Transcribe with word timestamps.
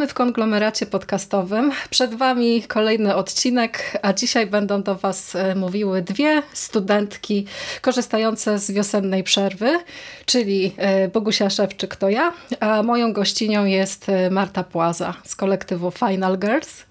Witamy 0.00 0.10
w 0.10 0.14
konglomeracie 0.14 0.86
podcastowym. 0.86 1.72
Przed 1.90 2.14
Wami 2.14 2.62
kolejny 2.62 3.14
odcinek, 3.14 3.98
a 4.02 4.12
dzisiaj 4.12 4.46
będą 4.46 4.82
do 4.82 4.94
Was 4.94 5.36
e, 5.36 5.54
mówiły 5.54 6.02
dwie 6.02 6.42
studentki 6.52 7.46
korzystające 7.80 8.58
z 8.58 8.70
wiosennej 8.70 9.24
przerwy, 9.24 9.78
czyli 10.26 10.74
e, 10.76 11.08
Bogusia 11.08 11.50
Szewczyk 11.50 11.96
to 11.96 12.08
ja, 12.08 12.32
a 12.60 12.82
moją 12.82 13.12
gościnią 13.12 13.64
jest 13.64 14.08
e, 14.08 14.30
Marta 14.30 14.64
Płaza 14.64 15.14
z 15.24 15.36
kolektywu 15.36 15.90
Final 15.90 16.38
Girls. 16.38 16.84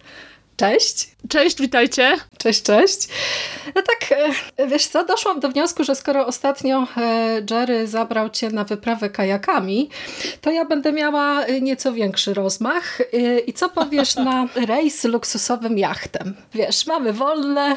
Cześć. 0.57 1.15
Cześć, 1.27 1.61
witajcie. 1.61 2.17
Cześć, 2.37 2.63
cześć. 2.63 3.07
No 3.75 3.81
tak, 3.81 4.19
e, 4.57 4.67
wiesz 4.67 4.87
co, 4.87 5.05
doszłam 5.05 5.39
do 5.39 5.49
wniosku, 5.49 5.83
że 5.83 5.95
skoro 5.95 6.25
ostatnio 6.25 6.87
e, 6.97 7.41
Jerry 7.51 7.87
zabrał 7.87 8.29
cię 8.29 8.49
na 8.49 8.63
wyprawę 8.63 9.09
kajakami, 9.09 9.89
to 10.41 10.51
ja 10.51 10.65
będę 10.65 10.91
miała 10.91 11.43
e, 11.43 11.61
nieco 11.61 11.93
większy 11.93 12.33
rozmach. 12.33 13.01
I 13.47 13.53
co 13.53 13.69
powiesz 13.69 14.15
na 14.15 14.47
rejs 14.67 15.03
luksusowym 15.03 15.77
jachtem? 15.77 16.35
Wiesz, 16.53 16.87
mamy 16.87 17.13
wolne. 17.13 17.75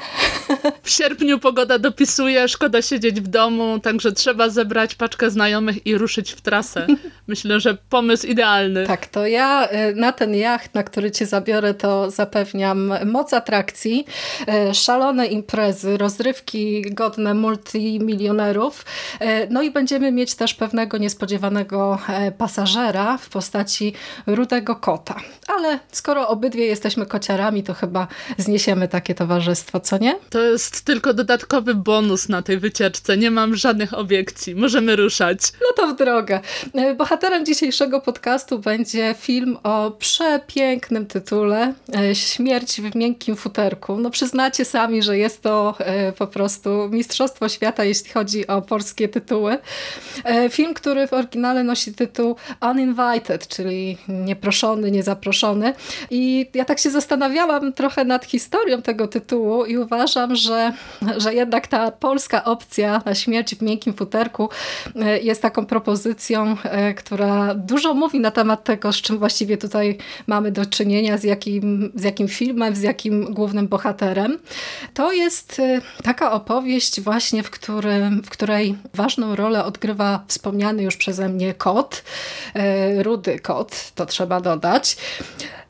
W 0.83 0.91
sierpniu 0.91 1.39
pogoda 1.39 1.79
dopisuje, 1.79 2.49
szkoda 2.49 2.83
siedzieć 2.83 3.21
w 3.21 3.29
domu, 3.29 3.79
także 3.79 4.13
trzeba 4.13 4.49
zebrać 4.49 4.95
paczkę 4.95 5.31
znajomych 5.31 5.87
i 5.87 5.99
ruszyć 5.99 6.33
w 6.33 6.41
trasę. 6.41 6.87
Myślę, 7.29 7.61
że 7.61 7.77
pomysł 7.89 8.27
idealny. 8.27 8.87
Tak, 8.87 9.07
to 9.07 9.27
ja 9.27 9.69
na 9.95 10.13
ten 10.13 10.35
jacht, 10.35 10.75
na 10.75 10.83
który 10.83 11.11
cię 11.11 11.27
zabiorę, 11.27 11.75
to 11.75 12.11
zapewniam 12.11 12.95
moc 13.07 13.32
atrakcji, 13.35 14.07
e, 14.49 14.75
szalone 14.75 15.27
imprezy, 15.27 15.97
rozrywki 15.97 16.83
godne 16.91 17.35
multimilionerów. 17.35 18.85
E, 19.21 19.47
no 19.47 19.63
i 19.63 19.71
będziemy 19.71 20.13
mieć 20.13 20.35
też 20.35 20.55
pewnego 20.55 20.99
niespodziewanego 20.99 21.99
e, 22.09 22.33
pasażera 22.33 23.19
w 23.19 23.29
postaci 23.29 23.93
rudego 24.27 24.77
kota. 24.77 25.17
Ale 25.49 25.79
skoro 25.93 26.29
obydwie 26.29 26.67
jesteśmy 26.67 27.07
kociarami, 27.07 27.63
to 27.63 27.75
chyba 27.75 28.07
zniesiemy 28.39 28.89
takie 28.89 29.15
towarzystwo, 29.15 29.81
co 29.81 29.99
nie? 29.99 30.19
To 30.31 30.41
jest 30.41 30.85
tylko 30.85 31.15
dodatkowy 31.15 31.75
bonus 31.75 32.29
na 32.29 32.43
tej 32.43 32.59
wycieczce. 32.59 33.17
Nie 33.17 33.31
mam 33.31 33.57
żadnych 33.57 33.95
obiekcji. 33.95 34.55
Możemy 34.55 34.97
ruszać. 34.97 35.39
No 35.61 35.69
to 35.77 35.95
w 35.95 35.97
drogę. 35.97 36.41
Bohaterem 36.97 37.47
dzisiejszego 37.47 38.01
podcastu 38.01 38.59
będzie 38.59 39.15
film 39.19 39.59
o 39.63 39.91
przepięknym 39.91 41.07
tytule 41.07 41.75
Śmierć 42.13 42.81
w 42.81 42.95
miękkim 42.95 43.22
miękkim 43.23 43.37
futerku. 43.37 43.99
No 43.99 44.11
przyznacie 44.11 44.65
sami, 44.65 45.03
że 45.03 45.19
jest 45.19 45.43
to 45.43 45.75
e, 45.79 46.13
po 46.13 46.27
prostu 46.27 46.89
mistrzostwo 46.91 47.49
świata, 47.49 47.85
jeśli 47.85 48.11
chodzi 48.11 48.47
o 48.47 48.63
polskie 48.63 49.09
tytuły. 49.09 49.59
E, 50.25 50.51
film, 50.51 50.75
który 50.75 51.07
w 51.07 51.13
oryginale 51.13 51.65
nosi 51.65 51.95
tytuł 51.95 52.37
Uninvited, 52.71 53.49
czyli 53.49 53.99
nieproszony, 54.09 54.91
niezaproszony. 54.91 55.75
I 56.11 56.47
ja 56.55 56.65
tak 56.65 56.79
się 56.79 56.91
zastanawiałam 56.91 57.73
trochę 57.73 58.05
nad 58.05 58.25
historią 58.25 58.83
tego 58.83 59.09
tytułu 59.09 59.65
i 59.65 59.79
uważam, 59.79 60.37
że, 60.37 60.73
że 61.17 61.35
jednak 61.35 61.67
ta 61.67 61.91
polska 61.91 62.45
opcja 62.45 63.03
na 63.05 63.15
śmierć 63.15 63.55
w 63.55 63.63
miękkim 63.63 63.95
futerku 63.95 64.49
e, 64.97 65.19
jest 65.19 65.43
taką 65.43 65.67
propozycją, 65.67 66.57
która 66.97 67.55
dużo 67.55 67.95
mówi 67.95 68.21
na 68.21 68.31
temat 68.31 68.65
tego, 68.65 68.93
z 68.93 68.97
czym 68.97 69.19
właściwie 69.19 69.57
tutaj 69.57 69.99
mamy 70.27 70.53
do 70.53 70.67
czynienia, 70.67 71.19
z 71.19 71.25
jakim, 71.25 71.93
z 71.95 72.03
jakim 72.03 72.29
filmem, 72.29 72.77
z 72.77 72.83
jakim 72.83 73.12
takim 73.13 73.35
głównym 73.35 73.69
bohaterem. 73.69 74.39
To 74.95 75.13
jest 75.13 75.59
y, 75.59 75.81
taka 76.05 76.33
opowieść 76.33 77.01
właśnie, 77.01 77.43
w, 77.43 77.51
którym, 77.51 78.23
w 78.23 78.31
której 78.31 78.77
ważną 78.95 79.37
rolę 79.37 79.65
odgrywa 79.65 80.25
wspomniany 80.29 80.83
już 80.83 80.97
przeze 80.97 81.29
mnie 81.29 81.55
kot, 81.55 82.03
y, 82.57 83.03
rudy 83.03 83.39
kot, 83.39 83.93
to 83.95 84.07
trzeba 84.07 84.41
dodać. 84.41 84.97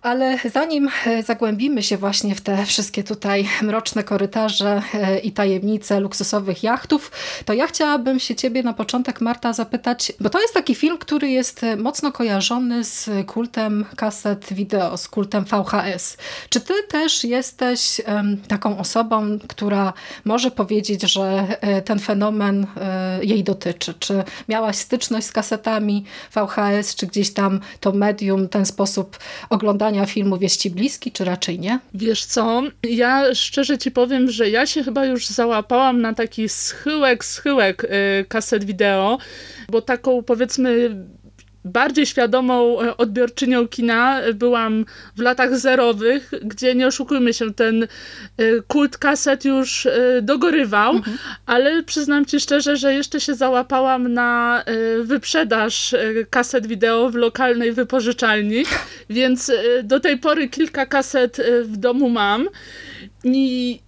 Ale 0.02 0.38
zanim 0.52 0.88
e, 1.06 1.22
zagłębimy 1.22 1.82
się 1.82 1.96
właśnie 1.96 2.34
w 2.34 2.40
te 2.40 2.66
wszystkie 2.66 3.04
tutaj 3.04 3.48
mroczne 3.62 4.04
korytarze 4.04 4.82
e, 4.94 5.18
i 5.18 5.32
tajemnice 5.32 6.00
luksusowych 6.00 6.62
jachtów, 6.62 7.10
to 7.44 7.52
ja 7.52 7.66
chciałabym 7.66 8.20
się 8.20 8.34
ciebie 8.34 8.62
na 8.62 8.72
początek, 8.72 9.20
Marta, 9.20 9.52
zapytać, 9.52 10.12
bo 10.20 10.30
to 10.30 10.40
jest 10.40 10.54
taki 10.54 10.74
film, 10.74 10.98
który 10.98 11.30
jest 11.30 11.64
e, 11.64 11.76
mocno 11.76 12.12
kojarzony 12.12 12.84
z 12.84 13.10
kultem 13.26 13.84
kaset 13.96 14.52
wideo, 14.52 14.96
z 14.96 15.08
kultem 15.08 15.44
VHS. 15.44 16.16
Czy 16.48 16.60
ty 16.60 16.74
też 16.88 17.24
jesteś 17.24 18.00
taką 18.48 18.78
osobą, 18.78 19.38
która 19.48 19.92
może 20.24 20.50
powiedzieć, 20.50 21.02
że 21.02 21.46
ten 21.84 21.98
fenomen 21.98 22.66
jej 23.22 23.44
dotyczy? 23.44 23.94
Czy 23.98 24.24
miałaś 24.48 24.76
styczność 24.76 25.26
z 25.26 25.32
kasetami 25.32 26.04
VHS, 26.34 26.94
czy 26.94 27.06
gdzieś 27.06 27.32
tam 27.32 27.60
to 27.80 27.92
medium, 27.92 28.48
ten 28.48 28.66
sposób 28.66 29.18
oglądania 29.50 29.91
oglądania 29.92 30.14
filmów 30.14 30.56
ci 30.56 30.70
bliski, 30.70 31.12
czy 31.12 31.24
raczej 31.24 31.58
nie? 31.58 31.78
Wiesz 31.94 32.24
co, 32.24 32.62
ja 32.82 33.34
szczerze 33.34 33.78
ci 33.78 33.90
powiem, 33.90 34.30
że 34.30 34.50
ja 34.50 34.66
się 34.66 34.84
chyba 34.84 35.06
już 35.06 35.26
załapałam 35.26 36.00
na 36.00 36.14
taki 36.14 36.48
schyłek, 36.48 37.24
schyłek 37.24 37.84
y, 37.84 37.88
kaset 38.28 38.64
wideo, 38.64 39.18
bo 39.68 39.82
taką 39.82 40.22
powiedzmy 40.22 40.96
bardziej 41.64 42.06
świadomą 42.06 42.80
e, 42.80 42.96
odbiorczynią 42.96 43.68
kina 43.68 44.20
byłam 44.34 44.84
w 45.16 45.20
latach 45.20 45.58
zerowych, 45.58 46.30
gdzie 46.42 46.74
nie 46.74 46.86
oszukujmy 46.86 47.34
się, 47.34 47.54
ten 47.54 47.82
e, 47.82 47.88
kult 48.66 48.98
kaset 48.98 49.44
już 49.44 49.86
e, 49.86 50.22
dogorywał, 50.22 50.96
mhm. 50.96 51.18
ale 51.46 51.82
przyznam 51.82 52.26
ci 52.26 52.40
szczerze, 52.40 52.76
że 52.76 52.94
jeszcze 52.94 53.20
się 53.20 53.34
załapałam 53.34 54.12
na 54.12 54.64
wyprzedaż 55.02 55.94
kaset 56.30 56.66
wideo 56.66 57.10
w 57.10 57.14
lokalnej 57.14 57.72
wypożyczalni, 57.72 58.64
więc 59.10 59.52
do 59.82 60.00
tej 60.00 60.18
pory 60.18 60.48
kilka 60.48 60.86
kaset 60.86 61.42
w 61.62 61.76
domu 61.76 62.08
mam 62.08 62.48
i 63.24 63.80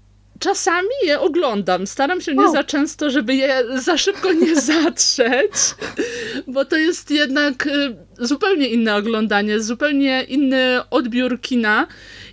czasami 0.45 0.89
je 1.07 1.21
oglądam. 1.21 1.87
Staram 1.87 2.21
się 2.21 2.35
nie 2.35 2.51
za 2.51 2.65
często, 2.65 3.11
żeby 3.11 3.35
je 3.35 3.65
za 3.75 3.99
szybko 3.99 4.33
nie 4.33 4.61
zatrzeć, 4.73 5.53
bo 6.47 6.65
to 6.65 6.77
jest 6.77 7.11
jednak 7.11 7.67
y, 7.67 7.97
zupełnie 8.19 8.69
inne 8.69 8.97
oglądanie, 8.97 9.61
zupełnie 9.61 10.23
inny 10.23 10.81
odbiór 10.91 11.41
kina 11.41 11.87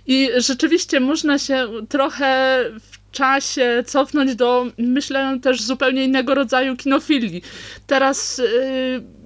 i 0.06 0.30
rzeczywiście 0.36 1.00
można 1.00 1.38
się 1.38 1.68
trochę 1.88 2.64
w 2.80 3.10
czasie 3.10 3.84
cofnąć 3.86 4.34
do, 4.34 4.66
myślę, 4.78 5.38
też 5.42 5.62
zupełnie 5.62 6.04
innego 6.04 6.34
rodzaju 6.34 6.76
kinofilii. 6.76 7.42
Teraz 7.86 8.38
y, 8.38 8.44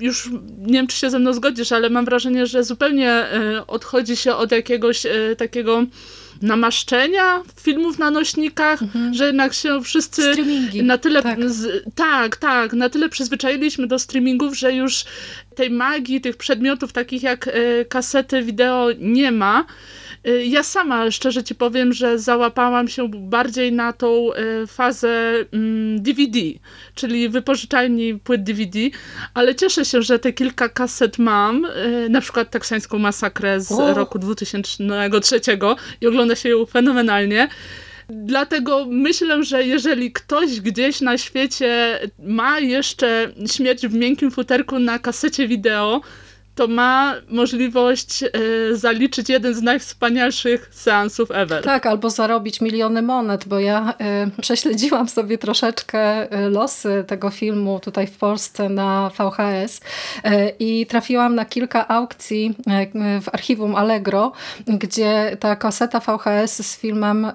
już 0.01 0.31
nie 0.59 0.73
wiem, 0.73 0.87
czy 0.87 0.97
się 0.97 1.11
ze 1.11 1.19
mną 1.19 1.33
zgodzisz, 1.33 1.73
ale 1.73 1.91
mam 1.91 2.05
wrażenie, 2.05 2.47
że 2.47 2.65
zupełnie 2.65 3.25
y, 3.59 3.67
odchodzi 3.67 4.17
się 4.17 4.35
od 4.35 4.53
jakiegoś 4.53 5.07
takiego 5.39 5.87
namaszczenia 6.43 7.43
filmów 7.61 7.99
na 7.99 8.11
nośnikach, 8.11 8.83
mhm. 8.83 9.15
że 9.15 9.27
jednak 9.27 9.55
się 9.55 9.83
wszyscy 9.83 10.23
Streamingi. 10.23 10.83
na 10.83 10.99
tyle 10.99 11.23
tak. 11.23 11.51
Z, 11.51 11.85
tak, 11.95 12.37
tak, 12.37 12.73
na 12.73 12.89
tyle 12.89 13.09
przyzwyczailiśmy 13.09 13.87
do 13.87 13.99
streamingów, 13.99 14.59
że 14.59 14.73
już 14.73 15.05
tej 15.55 15.71
magii, 15.71 16.21
tych 16.21 16.37
przedmiotów 16.37 16.93
takich 16.93 17.23
jak 17.23 17.47
y, 17.47 17.87
kasety 17.89 18.43
wideo 18.43 18.89
nie 18.99 19.33
ma. 19.33 19.65
Y, 20.29 20.47
ja 20.47 20.63
sama, 20.63 21.11
szczerze 21.11 21.45
ci 21.45 21.55
powiem, 21.55 21.93
że 21.93 22.19
załapałam 22.19 22.89
się 22.89 23.09
bardziej 23.09 23.73
na 23.73 23.93
tą 23.93 24.33
y, 24.33 24.67
fazę 24.67 25.33
DVD, 25.97 26.39
mm, 26.39 26.59
czyli 26.95 27.29
wypożyczalni 27.29 28.15
płyt 28.15 28.43
DVD, 28.43 28.79
ale 29.35 29.55
cieszę 29.55 29.85
się, 29.85 30.03
że 30.03 30.19
te 30.19 30.33
kilka 30.33 30.69
kaset 30.69 31.19
mam, 31.19 31.65
y, 31.65 32.09
na 32.11 32.21
przykład 32.21 32.51
teksańską 32.51 32.99
masakrę 32.99 33.61
z 33.61 33.73
o. 33.73 33.95
roku 33.95 34.19
2003 34.19 35.41
i 36.01 36.07
ogląda 36.07 36.37
się 36.37 36.49
ją 36.49 36.67
fenomenalnie. 36.67 37.49
Dlatego 38.09 38.87
myślę, 38.89 39.45
że 39.45 39.63
jeżeli 39.67 40.13
ktoś 40.13 40.61
gdzieś 40.61 41.01
na 41.01 41.19
świecie 41.19 42.01
ma 42.19 42.59
jeszcze 42.59 43.33
śmierć 43.53 43.87
w 43.87 43.95
miękkim 43.95 44.31
futerku 44.31 44.79
na 44.79 44.99
kasecie 44.99 45.49
wideo, 45.49 46.01
to 46.57 46.69
ma 46.69 47.15
możliwość 47.29 48.23
e, 48.23 48.29
zaliczyć 48.73 49.29
jeden 49.29 49.55
z 49.55 49.63
najwspanialszych 49.63 50.69
seansów 50.73 51.31
ever. 51.31 51.65
Tak, 51.65 51.87
albo 51.87 52.11
zarobić 52.11 52.61
miliony 52.61 53.03
monet, 53.03 53.49
bo 53.49 53.59
ja 53.59 53.95
y, 54.37 54.43
prześledziłam 54.43 55.09
sobie 55.09 55.39
troszeczkę 55.39 56.33
y, 56.47 56.51
losy 56.51 57.05
tego 57.07 57.31
filmu 57.31 57.81
tutaj 57.81 58.07
w 58.07 58.19
Polsce 58.19 58.69
na 58.69 59.11
VHS 59.19 59.81
i 60.59 60.87
trafiłam 60.87 61.35
na 61.35 61.45
kilka 61.45 61.89
aukcji 61.89 62.55
w 63.23 63.29
archiwum 63.33 63.75
Allegro, 63.75 64.33
gdzie 64.67 65.37
ta 65.41 65.57
kaseta 65.57 66.01
VHS 66.01 66.67
z 66.67 66.79
filmem 66.79 67.33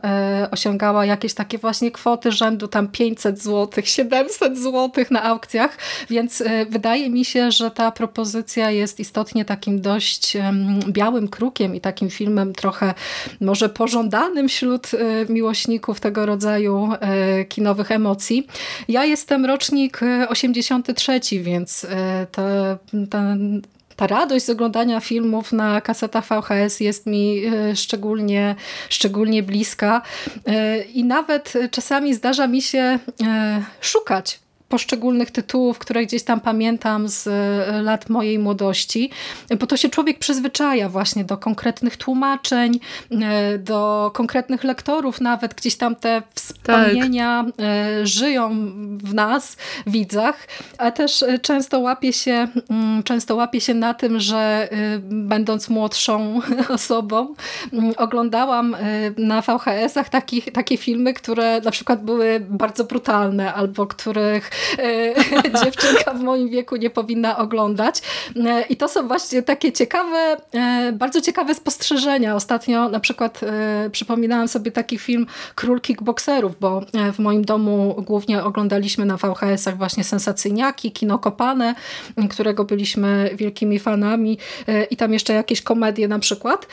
osiągała 0.52 1.06
jakieś 1.06 1.34
takie 1.34 1.58
właśnie 1.58 1.92
kwoty 1.92 2.32
rzędu 2.32 2.68
tam 2.68 2.88
500 2.88 3.44
zł, 3.44 3.84
700 3.86 4.58
zł 4.58 5.06
na 5.12 5.24
aukcjach, 5.24 5.78
więc 6.10 6.44
wydaje 6.70 7.10
mi 7.10 7.26
się, 7.26 7.52
że 7.52 7.72
ta 7.72 7.92
propozycja 7.92 8.72
jest 8.72 9.00
istotnie 9.12 9.46
takim 9.46 9.82
dość 9.82 10.38
białym 10.88 11.28
krukiem 11.28 11.76
i 11.76 11.82
takim 11.82 12.10
filmem 12.10 12.54
trochę 12.54 12.94
może 13.42 13.70
pożądanym 13.70 14.48
wśród 14.50 14.94
y, 14.94 14.98
miłośników 15.30 16.00
tego 16.00 16.26
rodzaju 16.26 16.90
y, 17.42 17.46
kinowych 17.46 17.92
emocji. 17.92 18.48
Ja 18.88 19.06
jestem 19.06 19.46
rocznik 19.46 20.00
83, 20.30 21.20
więc 21.42 21.88
ta, 22.32 22.78
ta 23.10 23.24
ta 23.96 24.08
radość 24.08 24.46
z 24.46 24.50
oglądania 24.50 25.00
filmów 25.00 25.52
na 25.52 25.82
kasetach 25.82 26.26
VHS 26.26 26.80
jest 26.80 27.06
mi 27.06 27.42
szczególnie, 27.76 28.56
szczególnie 28.90 29.44
bliska 29.44 30.02
i 30.94 31.04
nawet 31.04 31.54
czasami 31.72 32.14
zdarza 32.14 32.48
mi 32.48 32.62
się 32.62 33.00
szukać 33.82 34.41
poszczególnych 34.72 35.32
tytułów, 35.32 35.80
które 35.80 36.06
gdzieś 36.06 36.24
tam 36.24 36.40
pamiętam 36.40 37.08
z 37.08 37.28
e, 37.28 37.82
lat 37.82 38.10
mojej 38.10 38.40
młodości, 38.40 39.10
bo 39.60 39.68
to 39.68 39.78
się 39.78 39.90
człowiek 39.90 40.20
przyzwyczaja 40.20 40.90
właśnie 40.90 41.24
do 41.24 41.38
konkretnych 41.38 41.98
tłumaczeń, 41.98 42.80
e, 43.12 43.58
do 43.58 44.12
konkretnych 44.14 44.64
lektorów 44.64 45.22
nawet, 45.22 45.54
gdzieś 45.54 45.76
tam 45.76 45.96
te 45.96 46.22
wspomnienia 46.36 47.46
tak. 47.58 47.66
żyją 48.04 48.50
w 48.98 49.14
nas, 49.14 49.58
widzach, 49.88 50.48
a 50.78 50.92
też 50.92 51.26
często 51.42 51.80
łapie 51.80 52.14
się, 52.14 52.48
mm, 52.70 53.04
często 53.04 53.36
łapie 53.36 53.62
się 53.62 53.74
na 53.74 53.94
tym, 53.94 54.20
że 54.20 54.70
będąc 55.02 55.70
młodszą 55.70 56.40
osobą, 56.70 57.36
mm, 57.74 57.94
oglądałam 57.98 58.76
na 59.18 59.42
VHS-ach 59.42 60.10
takich, 60.10 60.52
takie 60.52 60.78
filmy, 60.78 61.14
które 61.14 61.62
na 61.62 61.72
przykład 61.72 62.04
były 62.04 62.40
bardzo 62.50 62.84
brutalne, 62.84 63.54
albo 63.54 63.88
których 63.88 64.52
dziewczynka 65.64 66.14
w 66.14 66.24
moim 66.24 66.50
wieku 66.50 66.76
nie 66.76 66.90
powinna 66.90 67.38
oglądać. 67.38 68.02
E, 68.46 68.62
I 68.62 68.78
to 68.78 68.88
są 68.88 69.08
właśnie 69.08 69.44
takie 69.44 69.72
ciekawe, 69.72 70.38
e, 70.54 70.92
bardzo 70.94 71.22
ciekawe 71.22 71.56
spostrzeżenia. 71.56 72.36
Ostatnio 72.36 72.90
na 72.90 73.00
przykład 73.00 73.42
przypominałam 73.92 74.48
sobie 74.48 74.72
taki 74.72 74.98
film 74.98 75.26
Król 75.56 75.82
Kickboxerów, 75.82 76.60
bo 76.60 76.82
w 77.14 77.20
moim 77.20 77.46
domu 77.46 77.96
głównie 78.08 78.44
oglądaliśmy 78.44 79.06
na 79.06 79.18
VHS-ach 79.18 79.78
właśnie 79.78 80.04
sensacyjniaki, 80.04 80.92
kino 80.92 81.20
kopane, 81.20 81.76
którego 82.30 82.64
byliśmy 82.64 83.30
wielkimi 83.36 83.80
fanami 83.80 84.38
i 84.90 84.98
tam 84.98 85.14
jeszcze 85.14 85.34
jakieś 85.34 85.62
komedie 85.62 86.08
na 86.08 86.20
przykład. 86.20 86.68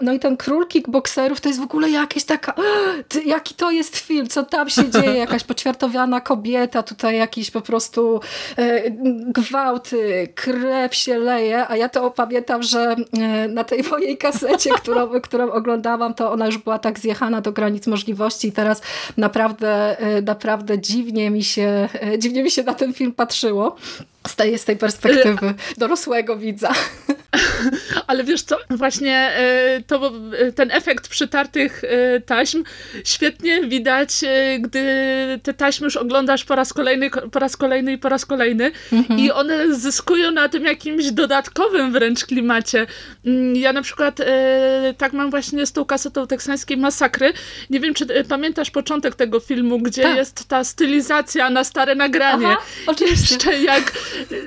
No 0.00 0.12
i 0.12 0.18
ten 0.18 0.36
Król 0.36 0.66
Kickboxerów 0.66 1.40
to 1.40 1.48
jest 1.48 1.60
w 1.60 1.62
ogóle 1.62 1.90
jakieś 1.90 2.24
taka, 2.24 2.54
jaki 3.26 3.54
to 3.54 3.70
jest 3.70 3.96
film, 3.96 4.28
co 4.28 4.42
tam 4.42 4.70
się 4.70 4.90
dzieje, 4.90 5.14
jakaś 5.14 5.44
poćwiartowiana 5.50 6.20
kobieta, 6.20 6.82
tutaj 6.82 7.16
jakiś 7.26 7.50
po 7.50 7.60
prostu 7.60 8.20
e, 8.56 8.90
gwałty, 9.32 10.28
krew 10.34 10.94
się 10.94 11.18
leje, 11.18 11.68
a 11.68 11.76
ja 11.76 11.88
to 11.88 12.10
pamiętam, 12.10 12.62
że 12.62 12.96
e, 13.18 13.48
na 13.48 13.64
tej 13.64 13.82
mojej 13.82 14.18
kasecie, 14.18 14.70
którą, 14.80 15.20
którą 15.20 15.50
oglądałam, 15.50 16.14
to 16.14 16.32
ona 16.32 16.46
już 16.46 16.58
była 16.58 16.78
tak 16.78 16.98
zjechana 16.98 17.40
do 17.40 17.52
granic 17.52 17.86
możliwości 17.86 18.48
i 18.48 18.52
teraz 18.52 18.82
naprawdę, 19.16 19.98
e, 19.98 20.22
naprawdę 20.22 20.78
dziwnie 20.78 21.30
mi 21.30 21.44
się, 21.44 21.88
dziwnie 22.18 22.42
mi 22.42 22.50
się 22.50 22.62
na 22.62 22.74
ten 22.74 22.94
film 22.94 23.12
patrzyło 23.12 23.76
z 24.28 24.36
tej, 24.36 24.58
z 24.58 24.64
tej 24.64 24.76
perspektywy 24.76 25.54
dorosłego 25.78 26.36
widza. 26.36 26.72
Ale 28.06 28.24
wiesz 28.24 28.42
co, 28.42 28.58
właśnie 28.70 29.16
e, 29.16 29.82
to, 29.86 30.12
e, 30.38 30.52
ten 30.52 30.70
efekt 30.70 31.08
przytartych 31.08 31.82
e, 31.84 32.20
taśm 32.20 32.64
świetnie 33.04 33.60
widać, 33.62 34.10
gdy 34.60 34.84
te 35.42 35.54
taśmy 35.54 35.84
już 35.84 35.96
oglądasz 35.96 36.44
po 36.44 36.54
raz 36.54 36.72
kolejny, 36.72 37.10
po 37.10 37.38
raz 37.38 37.56
kolejny 37.56 37.92
i 37.92 37.98
po 37.98 38.08
raz 38.08 38.26
kolejny 38.26 38.70
mhm. 38.92 39.20
i 39.20 39.30
one 39.30 39.74
zyskują 39.74 40.30
na 40.30 40.48
tym 40.48 40.64
jakimś 40.64 41.10
dodatkowym 41.10 41.92
wręcz 41.92 42.24
klimacie. 42.24 42.86
Mm, 43.26 43.56
ja 43.56 43.72
na 43.72 43.82
przykład 43.82 44.18
tak 44.98 45.12
mam 45.12 45.30
właśnie 45.30 45.66
z 45.66 45.72
tą 45.72 45.84
kasetą 45.84 46.26
teksańskiej 46.26 46.76
masakry. 46.76 47.32
Nie 47.70 47.80
wiem, 47.80 47.94
czy 47.94 48.06
pamiętasz 48.28 48.70
początek 48.70 49.14
tego 49.14 49.40
filmu, 49.40 49.78
gdzie 49.78 50.02
tak. 50.02 50.16
jest 50.16 50.48
ta 50.48 50.64
stylizacja 50.64 51.50
na 51.50 51.64
stare 51.64 51.94
nagranie. 51.94 52.46
Aha, 52.46 52.62
oczywiście. 52.86 53.34
Jeszcze 53.34 53.58
jak, 53.58 53.92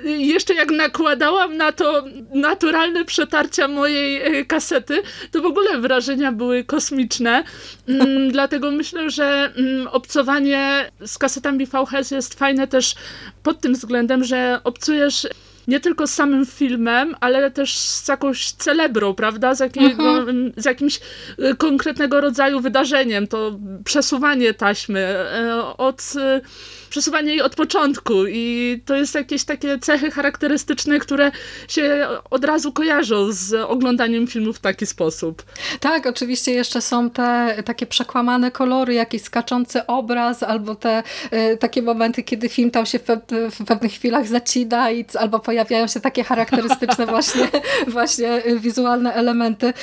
jeszcze 0.05 0.53
jak 0.53 0.71
nakładałam 0.71 1.57
na 1.57 1.71
to 1.71 2.03
naturalne 2.33 3.05
przetarcia 3.05 3.67
mojej 3.67 4.39
e, 4.39 4.45
kasety, 4.45 5.01
to 5.31 5.41
w 5.41 5.45
ogóle 5.45 5.79
wrażenia 5.79 6.31
były 6.31 6.63
kosmiczne. 6.63 7.43
Mm, 7.87 8.31
dlatego 8.37 8.71
myślę, 8.71 9.09
że 9.09 9.53
mm, 9.55 9.87
obcowanie 9.87 10.91
z 11.05 11.17
kasetami 11.17 11.65
VHS 11.65 12.11
jest 12.11 12.39
fajne 12.39 12.67
też 12.67 12.95
pod 13.43 13.61
tym 13.61 13.73
względem, 13.73 14.23
że 14.23 14.59
obcujesz 14.63 15.27
nie 15.69 15.79
tylko 15.79 16.07
z 16.07 16.13
samym 16.13 16.45
filmem, 16.45 17.15
ale 17.19 17.51
też 17.51 17.77
z 17.77 18.07
jakąś 18.07 18.51
celebrą, 18.51 19.13
prawda? 19.13 19.55
Z, 19.55 19.59
jakiego, 19.59 20.17
mhm. 20.17 20.51
z 20.57 20.65
jakimś 20.65 20.99
e, 21.39 21.55
konkretnego 21.55 22.21
rodzaju 22.21 22.59
wydarzeniem. 22.59 23.27
To 23.27 23.59
przesuwanie 23.85 24.53
taśmy 24.53 24.99
e, 24.99 25.63
od 25.77 26.13
przesuwanie 26.89 27.29
jej 27.29 27.41
od 27.41 27.55
początku 27.55 28.25
i 28.27 28.81
to 28.85 28.95
jest 28.95 29.15
jakieś 29.15 29.43
takie 29.43 29.79
cechy 29.79 30.11
charakterystyczne, 30.11 30.99
które 30.99 31.31
się 31.67 32.07
od 32.29 32.45
razu 32.45 32.71
kojarzą 32.71 33.31
z 33.31 33.53
oglądaniem 33.53 34.27
filmów 34.27 34.57
w 34.57 34.59
taki 34.59 34.85
sposób. 34.85 35.43
Tak, 35.79 36.05
oczywiście 36.05 36.51
jeszcze 36.51 36.81
są 36.81 37.09
te 37.09 37.55
takie 37.65 37.85
przekłamane 37.85 38.51
kolory, 38.51 38.93
jakiś 38.93 39.21
skaczący 39.21 39.85
obraz, 39.85 40.43
albo 40.43 40.75
te 40.75 41.03
y, 41.33 41.57
takie 41.57 41.81
momenty, 41.81 42.23
kiedy 42.23 42.49
film 42.49 42.71
tam 42.71 42.85
się 42.85 42.99
w, 42.99 43.05
w 43.59 43.65
pewnych 43.65 43.91
chwilach 43.91 44.27
zacina 44.27 44.91
i, 44.91 45.05
albo 45.19 45.39
pojawiają 45.39 45.87
się 45.87 45.99
takie 45.99 46.23
charakterystyczne 46.23 47.05
właśnie, 47.15 47.47
właśnie 47.87 48.41
wizualne 48.57 49.13
elementy. 49.13 49.73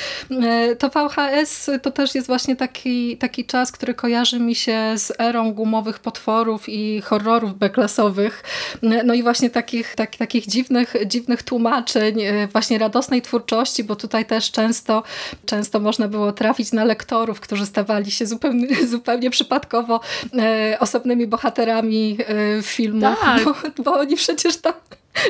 Y, 0.72 0.76
to 0.76 0.88
VHS 0.88 1.70
to 1.82 1.90
też 1.90 2.14
jest 2.14 2.26
właśnie 2.26 2.56
taki, 2.56 3.16
taki 3.16 3.44
czas, 3.44 3.72
który 3.72 3.94
kojarzy 3.94 4.40
mi 4.40 4.54
się 4.54 4.92
z 4.96 5.12
erą 5.20 5.52
gumowych 5.52 5.98
potworów 5.98 6.68
i 6.68 6.95
horrorów 7.00 7.58
beklasowych, 7.58 8.42
no 8.82 9.14
i 9.14 9.22
właśnie 9.22 9.50
takich, 9.50 9.94
tak, 9.94 10.16
takich 10.16 10.46
dziwnych, 10.46 10.94
dziwnych 11.06 11.42
tłumaczeń, 11.42 12.22
e, 12.22 12.46
właśnie 12.46 12.78
radosnej 12.78 13.22
twórczości, 13.22 13.84
bo 13.84 13.96
tutaj 13.96 14.24
też 14.24 14.50
często, 14.50 15.02
często 15.46 15.80
można 15.80 16.08
było 16.08 16.32
trafić 16.32 16.72
na 16.72 16.84
lektorów, 16.84 17.40
którzy 17.40 17.66
stawali 17.66 18.10
się 18.10 18.26
zupełnie, 18.26 18.68
zupełnie 18.96 19.30
przypadkowo 19.30 20.00
e, 20.38 20.76
osobnymi 20.80 21.26
bohaterami 21.26 22.18
e, 22.58 22.62
filmów, 22.62 23.20
tak. 23.20 23.44
bo, 23.44 23.54
bo 23.84 23.92
oni 23.94 24.16
przecież 24.16 24.56
tam 24.56 24.72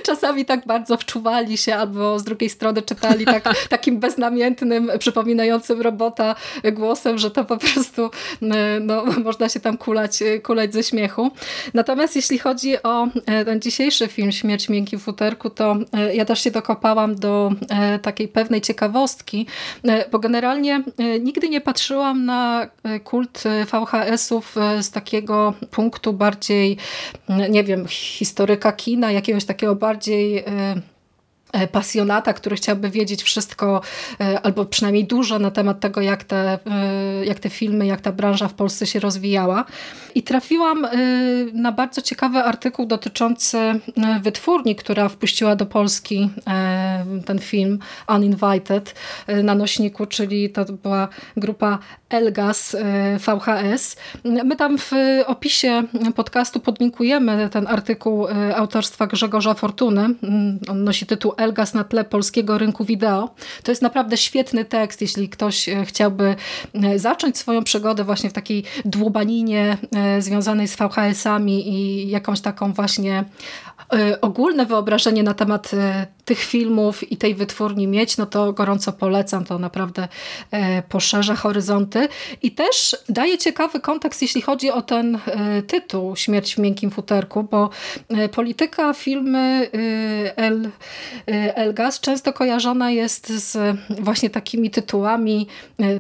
czasami 0.03 0.45
tak 0.45 0.67
bardzo 0.67 0.97
wczuwali 0.97 1.59
się, 1.59 1.75
albo 1.75 2.19
z 2.19 2.25
drugiej 2.25 2.51
strony 2.51 2.83
czytali 2.83 3.25
tak, 3.25 3.45
takim 3.69 4.01
beznamiętnym, 4.01 4.91
przypominającym 4.99 5.81
robota 5.81 6.35
głosem, 6.73 7.19
że 7.19 7.31
to 7.31 7.45
po 7.45 7.57
prostu 7.57 8.11
no, 8.81 9.05
można 9.25 9.49
się 9.49 9.61
tam 9.61 9.79
kulać, 9.79 10.23
kulać 10.43 10.73
ze 10.73 10.83
śmiechu. 10.83 11.31
Natomiast 11.75 12.17
jeśli 12.17 12.39
chodzi 12.39 12.83
o 12.83 13.09
e, 13.27 13.45
ten 13.45 13.61
dzisiejszy 13.61 14.09
film 14.09 14.33
Śmierć 14.33 14.69
miękkim 14.69 14.99
futerku, 14.99 15.51
to 15.51 15.77
e, 15.93 16.15
ja 16.15 16.25
też 16.25 16.41
się 16.41 16.51
dokopałam 16.51 17.15
do 17.15 17.53
e, 17.69 17.99
takiej 17.99 18.29
pewnej 18.29 18.61
ciekawostki, 18.61 19.47
bo 20.13 20.19
generalnie 20.19 20.83
nigdy 21.21 21.49
nie 21.49 21.61
patrzyłam 21.61 22.25
na 22.25 22.69
kult 23.05 23.45
VHS-ów 23.73 24.57
z 24.81 24.91
takiego 24.91 25.55
punktu 25.71 26.13
bardziej, 26.13 26.77
nie 27.51 27.65
wiem, 27.65 27.87
historyka 27.89 28.73
kina, 28.73 29.13
jakiegoś 29.13 29.45
takiego 29.45 29.76
bardziej 29.77 30.39
e, 30.39 30.81
pasjonata, 31.73 32.33
który 32.33 32.57
chciałby 32.57 32.91
wiedzieć 32.91 33.23
wszystko, 33.23 33.81
e, 34.21 34.41
albo 34.41 34.65
przynajmniej 34.65 35.05
dużo 35.05 35.39
na 35.39 35.51
temat 35.51 35.81
tego, 35.81 36.01
jak 36.01 36.25
te, 36.25 36.59
e, 36.67 37.25
jak 37.25 37.39
te 37.39 37.51
filmy, 37.51 37.87
jak 37.87 38.01
ta 38.01 38.13
branża 38.13 38.49
w 38.49 38.55
Polsce 38.55 38.87
się 38.87 39.01
rozwijała. 39.01 39.65
I 40.15 40.23
trafiłam 40.23 40.87
na 41.53 41.73
bardzo 41.73 42.03
ciekawy 42.03 42.39
artykuł 42.39 42.87
dotyczący 42.87 43.59
wytwórni, 44.23 44.77
która 44.77 45.09
wpuściła 45.09 45.57
do 45.57 45.67
Polski 45.67 46.31
ten 47.27 47.39
film 47.39 47.79
Uninvited 48.09 48.95
na 49.43 49.55
nośniku, 49.55 50.07
czyli 50.07 50.51
to 50.51 50.65
była 50.65 51.09
grupa 51.37 51.79
Elgas 52.09 52.77
VHS. 53.19 53.97
My 54.25 54.57
tam 54.57 54.79
w 54.79 54.93
opisie 55.27 55.83
podcastu 56.15 56.61
podlinkujemy 56.61 57.49
ten 57.53 57.67
artykuł 57.67 58.27
autorstwa 58.55 59.07
Grzegorza 59.07 59.55
Fortuny. 59.55 60.09
On 60.71 60.85
nosi 60.85 61.07
tytuł 61.07 61.33
Elgas 61.47 61.75
na 61.75 61.85
tle 61.85 62.05
polskiego 62.05 62.59
rynku 62.59 62.85
wideo. 62.85 63.35
To 63.63 63.73
jest 63.73 63.83
naprawdę 63.83 64.17
świetny 64.17 64.65
tekst, 64.65 65.01
jeśli 65.01 65.29
ktoś 65.29 65.69
chciałby 65.85 66.37
zacząć 66.97 67.39
swoją 67.39 67.65
przygodę 67.65 68.05
właśnie 68.05 68.31
w 68.31 68.33
takiej 68.33 68.65
dłubaninie 68.85 69.79
związanej 70.19 70.69
z 70.69 70.77
VHS-ami 70.77 71.69
i 71.69 72.09
jakąś 72.11 72.41
taką 72.41 72.73
właśnie 72.73 73.25
ogólne 74.21 74.67
wyobrażenie 74.67 75.23
na 75.23 75.35
temat 75.35 75.71
tych 76.27 76.39
filmów 76.39 77.13
i 77.13 77.17
tej 77.17 77.35
wytwórni 77.35 77.87
mieć, 77.87 78.17
no 78.17 78.27
to 78.27 78.53
gorąco 78.53 78.93
polecam, 78.93 79.45
to 79.45 79.59
naprawdę 79.59 80.09
e, 80.51 80.83
poszerza 80.83 81.37
horyzonty. 81.37 82.09
I 82.43 82.51
też 82.51 82.97
daje 83.09 83.39
ciekawy 83.39 83.81
kontekst, 83.81 84.23
jeśli 84.23 84.43
chodzi 84.43 84.71
o 84.71 84.83
ten 84.83 85.19
e, 85.27 85.63
tytuł 85.63 86.17
Śmierć 86.17 86.55
w 86.55 86.59
miękkim 86.59 86.91
futerku, 86.91 87.43
bo 87.43 87.71
e, 88.09 88.29
polityka 88.29 88.95
filmy 88.95 89.71
El, 90.37 90.71
Elgas 91.55 92.01
często 92.01 92.33
kojarzona 92.33 92.91
jest 92.91 93.29
z 93.29 93.77
właśnie 93.91 94.31
takimi 94.31 94.71
tytułami, 94.71 95.47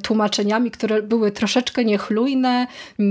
tłumaczeniami, 0.02 0.70
które 0.70 1.02
były 1.02 1.30
troszeczkę 1.32 1.84
niechlujne, 1.84 2.66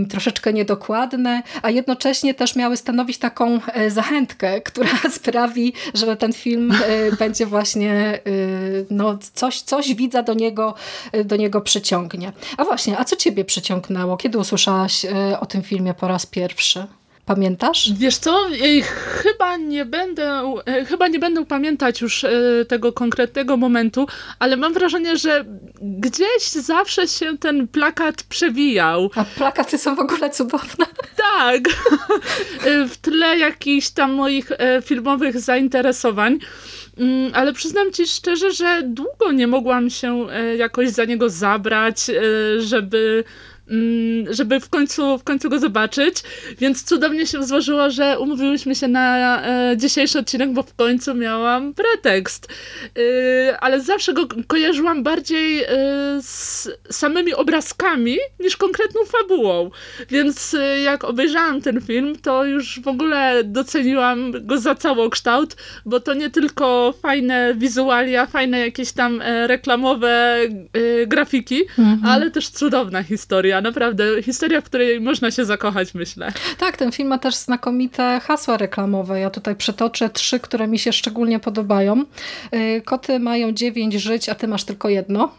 troszeczkę 0.10 0.54
niedokładne, 0.54 1.44
a 1.62 1.70
jednocześnie 1.70 2.34
też 2.34 2.56
miały 2.56 2.78
stanowić 2.78 3.18
taką 3.18 3.60
zachętkę, 3.88 4.55
która 4.62 4.90
sprawi, 5.20 5.74
że 5.94 6.18
ten 6.18 6.34
film 6.34 6.74
będzie 7.20 7.46
właśnie 7.46 8.20
y, 8.28 8.86
no, 8.90 9.18
coś, 9.34 9.62
coś 9.62 9.96
widza 9.96 10.24
do 10.24 10.34
niego, 10.34 10.74
y, 11.16 11.26
do 11.26 11.36
niego 11.36 11.62
przyciągnie. 11.62 12.34
A 12.58 12.64
właśnie, 12.64 13.00
a 13.00 13.06
co 13.06 13.16
ciebie 13.16 13.46
przyciągnęło? 13.46 14.18
Kiedy 14.18 14.38
usłyszałaś 14.38 15.06
o 15.40 15.46
tym 15.46 15.64
filmie 15.64 15.94
po 15.94 16.08
raz 16.08 16.26
pierwszy? 16.26 16.88
Pamiętasz? 17.26 17.94
Wiesz 17.94 18.18
co, 18.18 18.50
chyba 18.94 19.58
nie 19.58 19.86
będę, 19.86 20.54
e, 20.66 20.86
chyba 20.86 21.08
nie 21.08 21.20
będę 21.20 21.46
pamiętać 21.46 22.02
już 22.02 22.24
e, 22.24 22.30
tego 22.68 22.94
konkretnego 22.94 23.58
momentu, 23.58 24.08
ale 24.40 24.58
mam 24.58 24.74
wrażenie, 24.74 25.18
że 25.18 25.46
gdzieś 25.82 26.44
zawsze 26.44 27.08
się 27.08 27.38
ten 27.38 27.68
plakat 27.68 28.24
przewijał. 28.24 29.10
A 29.16 29.26
plakaty 29.26 29.78
są 29.78 29.96
w 29.96 30.00
ogóle 30.00 30.30
cudowne. 30.30 30.86
Tak. 31.38 31.62
E, 32.66 32.88
w 32.88 32.98
tle 32.98 33.38
jakichś 33.38 33.90
tam 33.90 34.14
moich 34.14 34.50
filmowych 34.84 35.40
zainteresowań. 35.40 36.40
Mm, 36.98 37.32
ale 37.34 37.54
przyznam 37.54 37.92
ci 37.92 38.08
szczerze, 38.08 38.52
że 38.52 38.82
długo 38.84 39.32
nie 39.32 39.48
mogłam 39.48 39.90
się 39.90 40.28
jakoś 40.58 40.90
za 40.90 41.06
niego 41.06 41.30
zabrać, 41.30 42.12
żeby 42.58 43.24
żeby 44.30 44.60
w 44.60 44.70
końcu, 44.70 45.18
w 45.18 45.24
końcu 45.24 45.50
go 45.50 45.60
zobaczyć, 45.60 46.24
więc 46.60 46.84
cudownie 46.84 47.28
się 47.28 47.44
złożyło, 47.44 47.90
że 47.92 48.20
umówiłyśmy 48.20 48.76
się 48.76 48.88
na 48.88 49.42
e, 49.44 49.78
dzisiejszy 49.78 50.20
odcinek, 50.20 50.54
bo 50.54 50.64
w 50.64 50.76
końcu 50.76 51.16
miałam 51.16 51.74
pretekst. 51.74 52.48
E, 52.98 53.60
ale 53.60 53.82
zawsze 53.82 54.14
go 54.14 54.28
kojarzyłam 54.48 55.04
bardziej 55.04 55.64
e, 55.64 55.68
z 56.22 56.70
samymi 56.90 57.34
obrazkami 57.34 58.18
niż 58.40 58.58
konkretną 58.58 59.02
fabułą, 59.06 59.72
więc 60.10 60.54
e, 60.54 60.82
jak 60.82 61.04
obejrzałam 61.04 61.62
ten 61.62 61.82
film, 61.82 62.16
to 62.22 62.46
już 62.46 62.80
w 62.80 62.88
ogóle 62.88 63.44
doceniłam 63.44 64.32
go 64.48 64.58
za 64.58 64.76
całokształt, 64.76 65.56
bo 65.86 66.00
to 66.00 66.14
nie 66.14 66.30
tylko 66.30 66.94
fajne 67.02 67.54
wizualia, 67.58 68.26
fajne 68.26 68.60
jakieś 68.60 68.92
tam 68.92 69.22
e, 69.22 69.48
reklamowe 69.48 70.40
grafiki, 71.08 71.62
mhm. 71.80 72.00
ale 72.06 72.32
też 72.32 72.50
cudowna 72.50 73.04
historia 73.04 73.55
historia, 73.56 73.62
naprawdę. 73.62 74.24
Historia, 74.24 74.62
w 74.62 74.64
której 74.64 75.02
można 75.02 75.32
się 75.32 75.46
zakochać, 75.46 75.94
myślę. 75.94 76.34
Tak, 76.58 76.78
ten 76.78 76.92
film 76.92 77.10
ma 77.10 77.18
też 77.18 77.36
znakomite 77.36 78.20
hasła 78.24 78.58
reklamowe. 78.58 79.20
Ja 79.20 79.30
tutaj 79.30 79.56
przytoczę 79.56 80.10
trzy, 80.10 80.40
które 80.40 80.68
mi 80.68 80.80
się 80.80 80.94
szczególnie 80.94 81.40
podobają. 81.40 82.04
Y, 82.56 82.82
koty 82.86 83.20
mają 83.20 83.52
dziewięć 83.52 83.94
żyć, 83.94 84.30
a 84.30 84.36
ty 84.36 84.48
masz 84.48 84.64
tylko 84.64 84.90
jedno. 84.90 85.32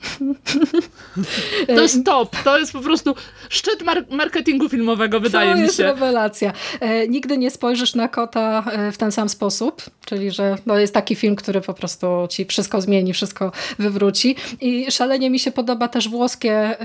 To 1.66 1.82
jest 1.82 2.04
top. 2.04 2.37
To 2.44 2.58
jest 2.58 2.73
po 2.73 2.80
prostu 2.80 3.14
szczyt 3.49 3.82
mar 3.82 4.06
marketingu 4.11 4.68
filmowego, 4.68 5.20
wydaje 5.20 5.50
mi 5.50 5.56
się. 5.56 5.61
To 5.61 5.66
jest 5.66 5.78
rewelacja. 5.78 6.52
Y, 6.82 7.08
nigdy 7.08 7.38
nie 7.38 7.50
spojrzysz 7.50 7.94
na 7.94 8.08
kota 8.08 8.64
y, 8.88 8.92
w 8.92 8.99
ten 8.99 9.12
sam 9.12 9.28
sposób, 9.28 9.82
czyli 10.04 10.30
że 10.30 10.56
no 10.66 10.78
jest 10.78 10.94
taki 10.94 11.14
film, 11.14 11.37
który 11.37 11.61
po 11.61 11.75
prostu 11.75 12.06
ci 12.30 12.44
wszystko 12.44 12.80
zmieni, 12.80 13.12
wszystko 13.12 13.52
wywróci. 13.78 14.37
I 14.61 14.90
szalenie 14.90 15.30
mi 15.30 15.38
się 15.38 15.52
podoba 15.52 15.88
też 15.88 16.08
włoskie, 16.08 16.76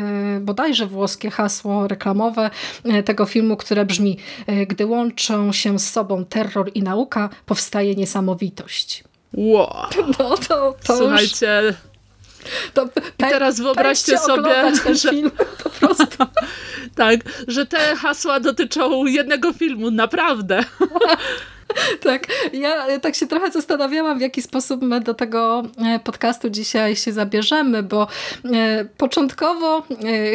bodajże 0.42 0.88
włoskie 0.88 1.21
hasło 1.30 1.88
reklamowe 1.88 2.50
e, 2.84 3.04
tego 3.04 3.26
filmu, 3.26 3.58
które 3.58 3.86
brzmi 3.86 4.18
e, 4.48 4.66
Gdy 4.66 4.86
łączą 4.86 5.52
się 5.52 5.80
z 5.80 5.90
sobą 5.90 6.26
terror 6.26 6.72
i 6.76 6.84
nauka, 6.84 7.30
powstaje 7.46 7.96
niesamowitość. 7.96 9.04
Wow. 9.34 9.74
No 10.20 10.38
to, 10.38 10.76
to 10.84 10.98
Słuchajcie... 10.98 11.62
Już... 11.66 11.76
To 12.74 12.86
I 12.86 13.18
teraz 13.18 13.60
wyobraźcie 13.60 14.18
sobie, 14.18 14.72
że 14.94 15.12
film, 15.12 15.32
po 15.64 15.70
prostu. 15.70 16.26
tak, 16.96 17.20
że 17.48 17.66
te 17.66 17.96
hasła 17.96 18.40
dotyczą 18.40 19.06
jednego 19.06 19.54
filmu, 19.54 19.92
naprawdę. 19.92 20.64
tak, 22.04 22.28
ja 22.54 22.86
e, 22.86 23.00
tak 23.00 23.16
się 23.16 23.28
trochę 23.28 23.52
zastanawiałam, 23.52 24.18
w 24.18 24.22
jaki 24.22 24.42
sposób 24.42 24.82
my 24.82 25.02
do 25.02 25.14
tego 25.14 25.64
e, 25.78 26.00
podcastu 26.00 26.50
dzisiaj 26.50 26.96
się 26.96 27.14
zabierzemy, 27.14 27.84
bo 27.84 28.08
e, 28.54 28.86
początkowo 28.98 29.84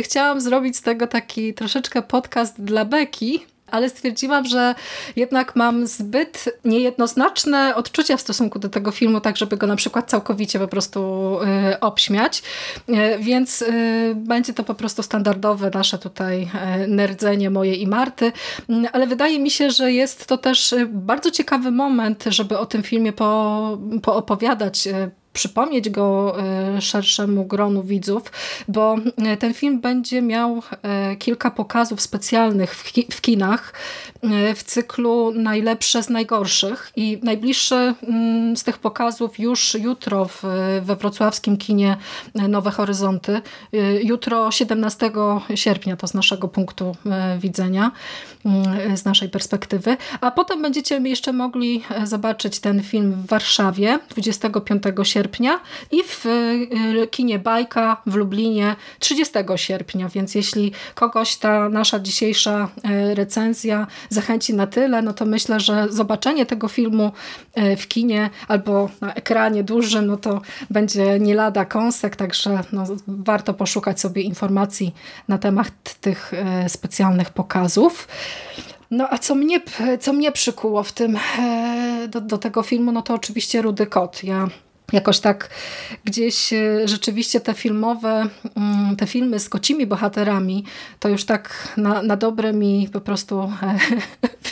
chciałam 0.03 0.41
zrobić 0.41 0.77
z 0.77 0.83
tego 0.83 1.07
taki 1.07 1.55
troszeczkę 1.55 2.03
podcast 2.03 2.63
dla 2.63 2.85
Beki, 2.85 3.47
ale 3.71 3.91
stwierdziłam, 3.91 4.45
że 4.45 4.75
jednak 5.17 5.57
mam 5.57 5.87
zbyt 5.87 6.59
niejednoznaczne 6.65 7.75
odczucia 7.75 8.17
w 8.17 8.21
stosunku 8.21 8.59
do 8.59 8.69
tego 8.69 8.91
filmu, 8.91 9.21
tak 9.21 9.37
żeby 9.37 9.57
go 9.57 9.67
na 9.67 9.77
przykład 9.77 10.11
całkowicie 10.11 10.59
po 10.59 10.69
prostu 10.69 11.01
y, 11.73 11.81
obśmiać, 11.81 12.43
y, 12.89 12.95
więc 13.19 13.63
y, 13.63 14.13
będzie 14.17 14.55
to 14.55 14.65
po 14.65 14.75
prostu 14.75 15.03
standardowe 15.03 15.71
nasze 15.75 15.99
tutaj 15.99 16.51
nerdzenie 16.89 17.51
moje 17.51 17.75
i 17.75 17.87
Marty, 17.87 18.33
ale 18.93 19.07
wydaje 19.07 19.39
mi 19.39 19.51
się, 19.51 19.71
że 19.71 19.93
jest 19.93 20.27
to 20.27 20.39
też 20.39 20.75
bardzo 20.87 21.31
ciekawy 21.31 21.71
moment, 21.71 22.25
żeby 22.27 22.59
o 22.59 22.67
tym 22.67 22.83
filmie 22.83 23.13
po, 23.13 23.79
poopowiadać 24.03 24.89
przypomnieć 25.37 25.91
go 25.91 26.37
e, 26.41 26.81
szerszemu 26.81 27.45
gronu 27.45 27.83
widzów, 27.83 28.23
bo 28.69 28.97
e, 29.17 29.37
ten 29.37 29.55
film 29.55 29.81
będzie 29.81 30.23
miał 30.23 30.63
e, 30.83 31.17
kilka 31.17 31.51
pokazów 31.51 32.01
specjalnych 32.01 32.75
w 33.11 33.21
kinach 33.21 33.73
w 34.55 34.63
cyklu 34.63 35.33
Najlepsze 35.35 36.03
z 36.03 36.11
najgorszych. 36.11 36.93
I 36.97 37.19
najbliższy 37.23 37.75
mm, 37.75 38.57
z 38.57 38.65
tych 38.65 38.79
pokazów 38.79 39.39
już 39.39 39.75
jutro 39.75 40.29
we 40.83 40.97
wrocławskim 40.97 41.57
kinie 41.57 41.97
Nowe 42.35 42.71
Horyzonty. 42.71 43.41
Jutro 44.03 44.51
17 44.51 45.11
sierpnia 45.55 45.97
to 45.97 46.07
z 46.07 46.15
naszego 46.15 46.49
punktu 46.49 46.97
widzenia, 47.39 47.91
mm, 48.45 48.97
z 48.97 49.05
naszej 49.05 49.29
perspektywy, 49.29 49.97
a 50.21 50.31
potem 50.31 50.63
będziecie 50.63 51.01
jeszcze 51.05 51.33
mogli 51.33 51.83
zobaczyć 52.05 52.61
ten 52.61 52.83
film 52.83 53.13
w 53.13 53.27
Warszawie 53.27 53.99
25 54.09 54.83
sierpnia 55.03 55.61
i 55.91 56.03
w 56.03 56.27
y, 56.27 57.07
kinie 57.11 57.39
Bajka 57.39 58.03
w 58.07 58.15
Lublinie 58.15 58.77
30 58.99 59.35
sierpnia, 59.57 60.09
więc 60.09 60.35
jeśli 60.35 60.73
kogoś 60.95 61.37
ta 61.37 61.69
nasza 61.69 62.01
dzisiejsza 62.01 62.69
y, 63.11 63.15
recenzja 63.15 63.87
zachęci 64.17 64.55
na 64.55 64.67
tyle, 64.67 65.03
no 65.03 65.13
to 65.13 65.25
myślę, 65.25 65.61
że 65.61 65.87
zobaczenie 65.91 66.47
tego 66.47 66.69
filmu 66.69 67.13
y, 67.59 67.77
w 67.77 67.89
kinie 67.89 68.31
albo 68.49 68.89
na 69.01 69.15
ekranie 69.15 69.65
dużym, 69.65 70.07
no 70.07 70.17
to 70.17 70.41
będzie 70.71 71.21
nie 71.21 71.35
lada 71.35 71.65
kąsek, 71.65 72.17
także 72.17 72.61
no, 72.73 72.85
warto 73.07 73.55
poszukać 73.55 74.01
sobie 74.01 74.23
informacji 74.23 74.95
na 75.29 75.39
temat 75.39 75.95
tych 76.01 76.33
specjalnych 76.69 77.31
pokazów. 77.31 78.09
No 78.91 79.09
a 79.11 79.19
co 79.19 79.35
mnie, 79.35 79.61
co 80.01 80.13
mnie 80.13 80.33
przykuło 80.33 80.83
w 80.83 80.93
tym, 80.93 81.19
do, 82.09 82.21
do 82.21 82.39
tego 82.39 82.63
filmu, 82.63 82.93
no 82.93 83.03
to 83.03 83.15
oczywiście 83.15 83.63
Rudy 83.63 83.87
Kot. 83.87 84.25
Ja 84.25 84.49
jakoś 84.93 85.21
tak 85.21 85.51
gdzieś 86.05 86.53
e, 86.53 86.89
rzeczywiście 86.89 87.41
te 87.41 87.55
filmowe, 87.55 88.27
mm, 88.57 88.97
te 88.97 89.07
filmy 89.07 89.41
z 89.41 89.49
kocimi 89.49 89.87
bohaterami, 89.87 90.65
to 90.99 91.09
już 91.09 91.25
tak 91.25 91.73
na, 91.77 92.03
na 92.03 92.17
dobre 92.17 92.53
mi 92.53 92.89
po 92.93 93.01
prostu 93.01 93.53
e, 93.63 93.79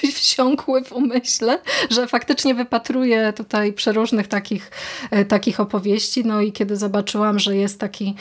wsiąkły 0.15 0.85
w 0.85 0.93
umyśle, 0.93 1.59
że 1.91 2.07
faktycznie 2.07 2.55
wypatruję 2.55 3.33
tutaj 3.33 3.73
przeróżnych 3.73 4.29
takich, 4.29 4.71
e, 5.11 5.25
takich 5.25 5.61
opowieści. 5.61 6.25
No 6.25 6.41
i 6.41 6.53
kiedy 6.53 6.77
zobaczyłam, 6.77 7.39
że 7.39 7.57
jest 7.57 7.81
taki, 7.81 8.15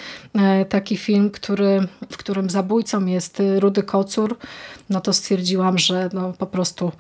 taki 0.70 0.98
film, 0.98 1.30
który, 1.30 1.88
w 2.12 2.18
którym 2.18 2.50
zabójcą 2.50 3.06
jest 3.06 3.42
Rudy 3.60 3.84
Kocur, 3.84 4.38
no 4.90 5.02
to 5.02 5.14
stwierdziłam, 5.14 5.78
że 5.78 6.10
no 6.14 6.34
po 6.34 6.46
prostu, 6.46 6.92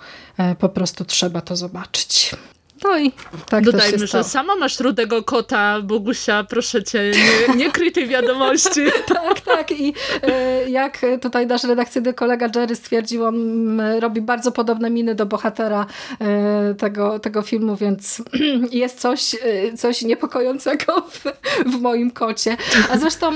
po 0.60 0.70
prostu 0.70 1.06
trzeba 1.06 1.42
to 1.42 1.56
zobaczyć. 1.56 2.36
No 2.84 2.98
i 2.98 3.12
tak 3.50 3.64
Dodajmy, 3.64 4.08
że 4.08 4.24
sama 4.24 4.56
masz 4.56 4.80
rudego 4.80 5.24
kota, 5.24 5.82
Bogusia, 5.82 6.44
proszę 6.44 6.84
cię, 6.84 7.12
nie, 7.48 7.56
nie 7.56 7.72
kryj 7.72 7.92
tej 7.92 8.08
wiadomości. 8.08 8.82
Tak, 9.08 9.42
tak. 9.42 9.72
I 9.72 9.94
e, 10.24 10.70
jak 10.70 11.02
tutaj 11.22 11.48
nasz 11.48 11.64
redakcyjny 11.64 12.14
kolega 12.14 12.50
Jerry 12.56 12.76
stwierdził, 12.76 13.26
on 13.26 13.36
mm, 13.36 14.00
robi 14.00 14.22
bardzo 14.22 14.52
podobne 14.52 14.90
miny 14.90 15.16
do 15.16 15.26
bohatera 15.26 15.86
e, 16.22 16.76
tego, 16.76 17.20
tego 17.20 17.42
filmu, 17.42 17.76
więc 17.76 18.22
jest 18.72 19.00
coś, 19.00 19.36
e, 19.36 19.78
coś 19.78 20.02
niepokojącego 20.02 21.02
w, 21.02 21.24
w 21.66 21.82
moim 21.82 22.12
kocie. 22.12 22.58
A 22.92 22.98
zresztą 22.98 23.32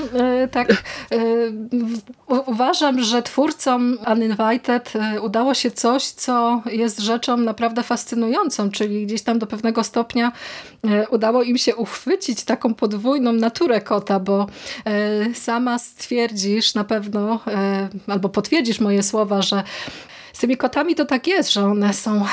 tak 0.50 0.82
uważam, 2.26 3.02
że 3.02 3.22
twórcom 3.22 3.98
Uninvited 4.12 4.92
udało 5.22 5.54
się 5.54 5.70
coś, 5.70 6.04
co 6.04 6.62
jest 6.66 6.98
rzeczą 6.98 7.36
naprawdę 7.36 7.82
fascynującą, 7.82 8.70
czyli 8.70 9.06
gdzieś 9.06 9.22
tam 9.22 9.37
do 9.38 9.46
pewnego 9.46 9.84
stopnia 9.84 10.32
e, 10.84 11.08
udało 11.08 11.42
im 11.42 11.58
się 11.58 11.76
uchwycić 11.76 12.44
taką 12.44 12.74
podwójną 12.74 13.32
naturę 13.32 13.80
kota, 13.80 14.20
bo 14.20 14.46
e, 14.84 15.34
sama 15.34 15.78
stwierdzisz 15.78 16.74
na 16.74 16.84
pewno, 16.84 17.40
e, 17.46 17.88
albo 18.06 18.28
potwierdzisz 18.28 18.80
moje 18.80 19.02
słowa, 19.02 19.42
że 19.42 19.62
z 20.32 20.40
tymi 20.40 20.56
kotami 20.56 20.94
to 20.94 21.04
tak 21.04 21.26
jest, 21.26 21.52
że 21.52 21.64
one 21.64 21.94
są 21.94 22.24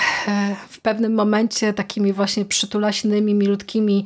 w 0.69 0.79
pewnym 0.79 1.13
momencie 1.13 1.73
takimi 1.73 2.13
właśnie 2.13 2.45
przytulaśnymi, 2.45 3.33
milutkimi 3.33 4.05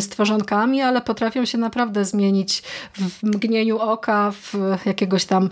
stworzonkami, 0.00 0.82
ale 0.82 1.00
potrafią 1.00 1.44
się 1.44 1.58
naprawdę 1.58 2.04
zmienić 2.04 2.62
w 2.94 3.22
mgnieniu 3.22 3.78
oka 3.78 4.32
w 4.32 4.54
jakiegoś 4.86 5.24
tam 5.24 5.50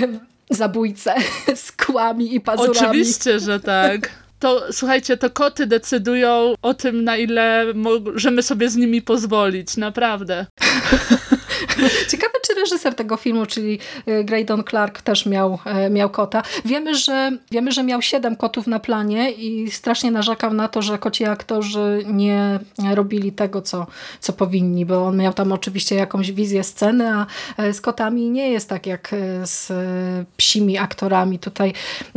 zabójcę 0.50 1.14
z 1.54 1.72
kłami 1.72 2.34
i 2.34 2.40
pazurami. 2.40 2.78
Oczywiście, 2.78 3.40
że 3.40 3.60
tak. 3.60 4.10
To 4.40 4.72
słuchajcie, 4.72 5.16
to 5.16 5.30
koty 5.30 5.66
decydują 5.66 6.54
o 6.62 6.74
tym, 6.74 7.04
na 7.04 7.16
ile 7.16 7.64
możemy 7.74 8.42
sobie 8.42 8.70
z 8.70 8.76
nimi 8.76 9.02
pozwolić, 9.02 9.76
naprawdę. 9.76 10.46
Ciekawe, 12.10 12.34
czy 12.46 12.54
reżyser 12.54 12.94
tego 12.94 13.16
filmu, 13.16 13.46
czyli 13.46 13.78
y, 14.08 14.24
Graydon 14.24 14.64
Clark 14.64 15.02
też 15.02 15.26
miał, 15.26 15.58
e, 15.64 15.90
miał 15.90 16.10
kota. 16.10 16.42
Wiemy 16.64 16.94
że, 16.94 17.30
wiemy, 17.50 17.72
że 17.72 17.82
miał 17.82 18.02
siedem 18.02 18.36
kotów 18.36 18.66
na 18.66 18.80
planie 18.80 19.32
i 19.32 19.70
strasznie 19.70 20.10
narzekał 20.10 20.54
na 20.54 20.68
to, 20.68 20.82
że 20.82 20.98
koci 20.98 21.24
aktorzy 21.24 22.04
nie 22.06 22.58
robili 22.94 23.32
tego, 23.32 23.62
co, 23.62 23.86
co 24.20 24.32
powinni, 24.32 24.86
bo 24.86 25.06
on 25.06 25.16
miał 25.16 25.32
tam 25.32 25.52
oczywiście 25.52 25.96
jakąś 25.96 26.32
wizję 26.32 26.64
sceny, 26.64 27.14
a 27.14 27.26
e, 27.56 27.72
z 27.72 27.80
kotami 27.80 28.30
nie 28.30 28.50
jest 28.50 28.68
tak 28.68 28.86
jak 28.86 29.12
e, 29.12 29.46
z 29.46 29.70
e, 29.70 30.24
psimi 30.36 30.78
aktorami. 30.78 31.38
Tutaj 31.38 31.72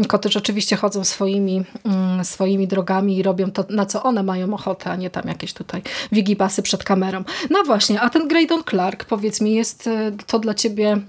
koty 0.07 0.29
rzeczywiście 0.29 0.75
chodzą 0.75 1.03
swoimi, 1.03 1.63
mm, 1.85 2.25
swoimi 2.25 2.67
drogami 2.67 3.17
i 3.17 3.23
robią 3.23 3.51
to, 3.51 3.65
na 3.69 3.85
co 3.85 4.03
one 4.03 4.23
mają 4.23 4.53
ochotę, 4.53 4.89
a 4.91 4.95
nie 4.95 5.09
tam 5.09 5.27
jakieś 5.27 5.53
tutaj 5.53 5.81
wigibasy 6.11 6.61
przed 6.61 6.83
kamerą. 6.83 7.23
No 7.49 7.63
właśnie, 7.63 8.01
a 8.01 8.09
ten 8.09 8.27
Graydon 8.27 8.63
Clark, 8.69 9.05
powiedz 9.05 9.32
mi, 9.41 9.53
jest 9.53 9.87
e, 9.87 10.11
to 10.27 10.39
dla 10.39 10.53
ciebie 10.53 10.91
e, 10.91 10.99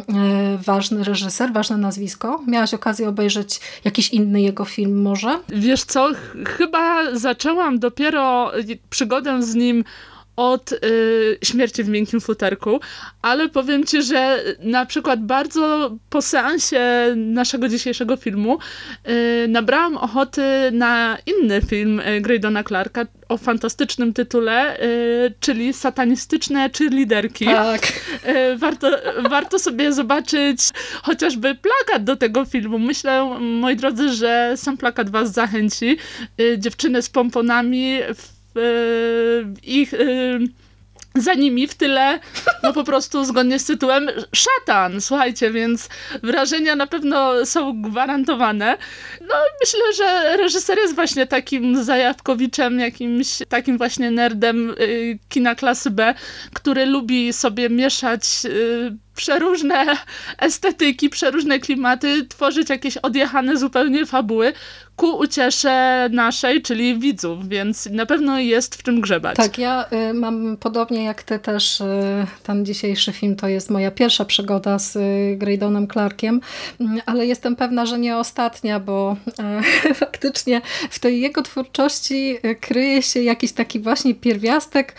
ważny 0.65 1.05
reżyser, 1.05 1.53
ważne 1.53 1.77
nazwisko? 1.77 2.41
Miałaś 2.47 2.75
okazję 2.75 3.09
obejrzeć 3.09 3.61
jakiś 3.85 4.09
inny 4.11 4.41
jego 4.43 4.65
film 4.65 5.03
może? 5.03 5.39
Wiesz 5.49 5.85
co, 5.85 6.11
ch- 6.15 6.49
chyba 6.49 7.15
zaczęłam 7.19 7.79
dopiero 7.79 8.59
y, 8.59 8.79
przygodę 8.91 9.43
z 9.43 9.55
nim 9.55 9.85
od 10.37 10.73
y, 10.73 11.39
śmierci 11.45 11.85
w 11.85 11.89
miękkim 11.89 12.21
futerku, 12.21 12.81
ale 13.23 13.49
powiem 13.49 13.85
ci, 13.85 14.03
że 14.03 14.45
na 14.61 14.87
przykład 14.87 15.23
bardzo 15.23 15.91
po 16.11 16.23
seansie 16.23 16.81
naszego 17.17 17.69
dzisiejszego 17.69 18.17
filmu 18.17 18.59
y, 19.09 19.49
nabrałam 19.49 19.97
ochoty 19.97 20.43
na 20.73 21.19
inny 21.27 21.61
film 21.63 22.01
y, 22.01 22.21
Graydona 22.21 22.65
Clarka 22.65 23.07
o 23.29 23.37
fantastycznym 23.37 24.13
tytule, 24.13 24.81
y, 24.83 25.35
czyli 25.41 25.73
Satanistyczne 25.73 26.71
cheerleaderki. 26.79 27.45
Tak. 27.45 27.93
E, 28.23 28.57
warto, 28.57 28.91
warto 29.29 29.59
sobie 29.59 29.93
zobaczyć 29.93 30.61
chociażby 31.03 31.55
plakat 31.55 32.05
do 32.05 32.17
tego 32.17 32.45
filmu. 32.45 32.79
Myślę, 32.79 33.39
moi 33.41 33.77
drodzy, 33.77 34.09
że 34.15 34.53
sam 34.57 34.77
plakat 34.77 35.11
was 35.11 35.33
zachęci. 35.33 35.97
E, 36.41 36.59
Dziewczyny 36.59 37.03
z 37.03 37.09
pomponami, 37.09 37.99
w, 38.15 38.34
ich... 39.63 39.95
e, 39.95 40.39
Za 41.17 41.35
nimi 41.35 41.67
w 41.67 41.75
tyle, 41.75 42.19
no 42.63 42.73
po 42.73 42.85
prostu 42.85 43.25
zgodnie 43.25 43.59
z 43.59 43.65
tytułem 43.65 44.09
szatan, 44.35 45.01
słuchajcie, 45.01 45.51
więc 45.51 45.89
wrażenia 46.23 46.77
na 46.77 46.87
pewno 46.87 47.47
są 47.47 47.83
gwarantowane. 47.83 48.77
No 49.21 49.35
myślę, 49.61 49.81
że 49.97 50.37
reżyser 50.37 50.79
jest 50.79 50.95
właśnie 50.95 51.27
takim 51.27 51.85
zajawkowiczem, 51.85 52.81
jakimś 52.81 53.39
takim 53.49 53.79
właśnie 53.79 54.11
nerdem 54.11 54.71
y, 54.81 55.19
kina 55.29 55.55
klasy 55.55 55.91
B, 55.91 56.15
który 56.55 56.87
lubi 56.87 57.33
sobie 57.33 57.71
mieszać 57.71 58.23
przeróżne 59.15 59.97
estetyki, 60.39 61.09
przeróżne 61.09 61.59
klimaty, 61.59 62.27
tworzyć 62.27 62.71
jakieś 62.71 62.97
odjechane 62.97 63.57
zupełnie 63.57 64.07
fabuły 64.07 64.53
ku 64.97 65.19
uciesze 65.19 66.09
naszej, 66.13 66.63
czyli 66.63 66.99
widzów, 66.99 67.49
więc 67.49 67.87
na 67.87 68.07
pewno 68.07 68.39
jest 68.39 68.75
w 68.75 68.83
czym 68.83 69.01
grzebać. 69.01 69.37
Tak, 69.37 69.59
ja 69.59 69.85
y, 70.11 70.15
mam 70.15 70.57
podobnie 70.57 71.05
jak 71.05 71.23
ty 71.23 71.39
też 71.39 71.81
y, 71.81 71.85
ten 72.43 72.65
dzisiejszy 72.65 73.13
film 73.13 73.37
to 73.37 73.49
jest 73.49 73.71
moja 73.71 73.91
pierwsza 73.91 74.25
przygoda 74.25 74.79
z 74.79 74.97
y, 74.97 75.37
Graydonem 75.39 75.89
Clarkiem, 75.89 76.41
Mm, 76.81 77.01
ale 77.07 77.27
jestem 77.27 77.57
pewna, 77.57 77.87
że 77.87 77.99
nie 77.99 78.17
ostatnia, 78.17 78.81
bo 78.81 79.17
y, 79.91 79.95
faktycznie 80.05 80.61
w 80.91 80.99
tej 80.99 81.21
jego 81.21 81.43
twórczości 81.43 82.37
y, 82.45 82.55
kryje 82.55 83.03
się 83.03 83.23
jakiś 83.23 83.53
taki 83.53 83.81
właśnie 83.81 84.15
pierwiastek 84.15 84.95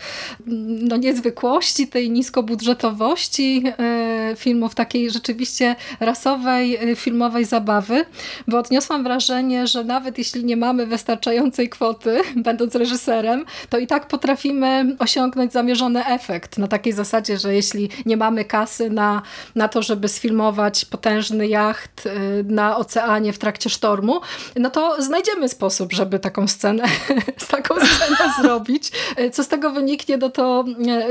mm, 0.46 0.88
no, 0.88 0.96
niezwykłości, 0.96 1.88
tej 1.88 2.10
niskobudżetowości 2.10 3.62
y, 3.66 3.72
filmów, 4.36 4.74
takiej 4.74 5.10
rzeczywiście 5.10 5.76
rasowej, 6.00 6.90
y, 6.90 6.96
filmowej 6.96 7.44
zabawy, 7.44 8.04
bo 8.48 8.58
odniosłam 8.58 9.02
wrażenie, 9.04 9.66
że 9.66 9.84
nawet 9.84 10.18
jeśli 10.18 10.44
nie 10.44 10.56
mamy 10.56 10.86
wystarczającej 10.86 11.68
kwoty, 11.68 12.20
będąc 12.46 12.74
reżyserem, 12.74 13.44
to 13.70 13.78
i 13.78 13.86
tak 13.86 14.08
potrafimy 14.08 14.96
osiągnąć 14.98 15.52
zamierzony 15.52 16.06
efekt. 16.06 16.58
Na 16.58 16.68
takiej 16.68 16.92
zasadzie, 16.92 17.38
że 17.38 17.54
jeśli 17.54 17.88
nie 18.06 18.16
mamy 18.16 18.44
kasy 18.44 18.90
na, 18.90 19.22
na 19.54 19.68
to, 19.68 19.82
żeby 19.82 20.08
sfilmować 20.08 20.84
potężny 20.84 21.48
jacht 21.48 22.06
y, 22.06 22.44
na 22.44 22.76
oceanie 22.76 23.32
w 23.32 23.38
trakcie 23.38 23.70
sztormu, 23.70 24.20
no 24.56 24.70
to 24.70 25.02
znajdziemy 25.02 25.48
sposób, 25.48 25.92
żeby 25.92 26.18
taką 26.18 26.48
scenę, 26.48 26.84
taką 27.50 27.74
scenę 27.74 28.16
zrobić. 28.42 28.92
Y, 29.20 29.30
Co 29.30 29.44
z 29.44 29.48
tego 29.48 29.70
wyniknie, 29.70 30.16
no 30.16 30.30
to 30.30 30.64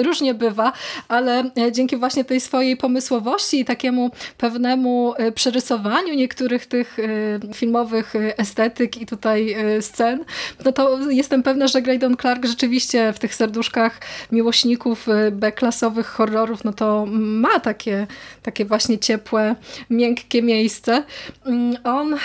różnie 0.04 0.34
bywa, 0.34 0.74
ale 1.08 1.52
dzięki 1.72 1.98
właśnie 1.98 2.26
tej 2.26 2.42
swojej 2.42 2.78
pomysłowości 2.86 3.60
i 3.60 3.66
takiemu 3.66 4.12
pewnemu 4.38 5.14
y, 5.20 5.32
przerysowaniu 5.32 6.14
niektórych 6.14 6.66
tych 6.66 7.00
y, 7.00 7.40
filmowych 7.54 8.16
y, 8.16 8.38
estetyk 8.38 9.02
i 9.02 9.06
tutaj 9.06 9.56
scen, 9.82 10.26
no 10.66 10.72
to 10.72 11.12
jestem 11.12 11.44
pewna, 11.44 11.68
że 11.68 11.82
Graydon 11.82 12.18
Clark 12.18 12.46
rzeczywiście 12.46 13.14
w 13.14 13.20
tych 13.20 13.36
serduszkach 13.36 14.00
miłośników 14.32 15.08
B-klasowych 15.32 16.08
horrorów, 16.08 16.64
no 16.64 16.74
to 16.74 17.06
ma 17.12 17.60
takie, 17.60 18.08
takie 18.44 18.66
właśnie 18.66 18.98
ciepłe, 19.00 19.56
miękkie 19.90 20.42
miejsce. 20.42 21.04
Mm, 21.46 21.78
On 21.84 22.16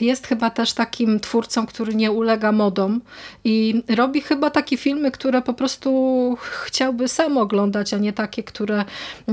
jest 0.00 0.26
chyba 0.26 0.50
też 0.50 0.72
takim 0.72 1.20
twórcą, 1.20 1.66
który 1.66 1.94
nie 1.94 2.12
ulega 2.12 2.52
modom 2.52 3.00
i 3.44 3.82
robi 3.96 4.20
chyba 4.20 4.50
takie 4.50 4.76
filmy, 4.76 5.10
które 5.10 5.42
po 5.42 5.54
prostu 5.54 5.90
chciałby 6.64 7.08
sam 7.08 7.38
oglądać, 7.38 7.94
a 7.94 7.98
nie 7.98 8.12
takie, 8.12 8.42
które 8.42 8.84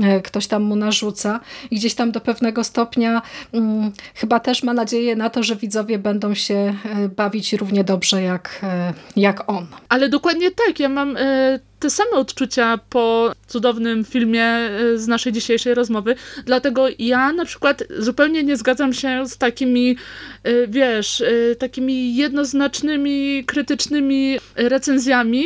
e, 0.02 0.20
ktoś 0.42 0.48
tam 0.48 0.62
mu 0.62 0.76
narzuca. 0.76 1.40
I 1.70 1.76
gdzieś 1.76 1.94
tam 1.94 2.12
do 2.12 2.20
pewnego 2.20 2.64
stopnia 2.64 3.22
mm, 3.52 3.92
chyba 4.14 4.40
też 4.40 4.62
ma 4.62 4.72
nadzieję 4.72 5.16
na 5.16 5.30
to, 5.30 5.42
że 5.42 5.56
widzowie 5.56 5.98
będą 5.98 6.34
się 6.34 6.54
e, 6.54 7.08
bawić 7.08 7.52
równie 7.52 7.84
dobrze 7.84 8.22
jak, 8.22 8.60
e, 8.62 8.92
jak 9.16 9.50
on. 9.50 9.66
Ale 9.88 10.08
dokładnie 10.08 10.50
tak, 10.50 10.80
ja 10.80 10.88
mam 10.88 11.16
e, 11.16 11.58
te 11.82 11.90
same 11.90 12.10
odczucia 12.10 12.78
po 12.90 13.32
cudownym 13.46 14.04
filmie 14.04 14.44
e, 14.44 14.98
z 14.98 15.08
naszej 15.08 15.32
dzisiejszej 15.32 15.74
rozmowy, 15.74 16.14
dlatego 16.44 16.86
ja 16.98 17.32
na 17.32 17.44
przykład 17.44 17.82
zupełnie 17.98 18.42
nie 18.42 18.56
zgadzam 18.56 18.92
się 18.92 19.26
z 19.26 19.38
takimi, 19.38 19.96
e, 20.44 20.66
wiesz, 20.66 21.20
e, 21.20 21.56
takimi 21.56 22.16
jednoznacznymi, 22.16 23.44
krytycznymi 23.46 24.38
recenzjami, 24.56 25.44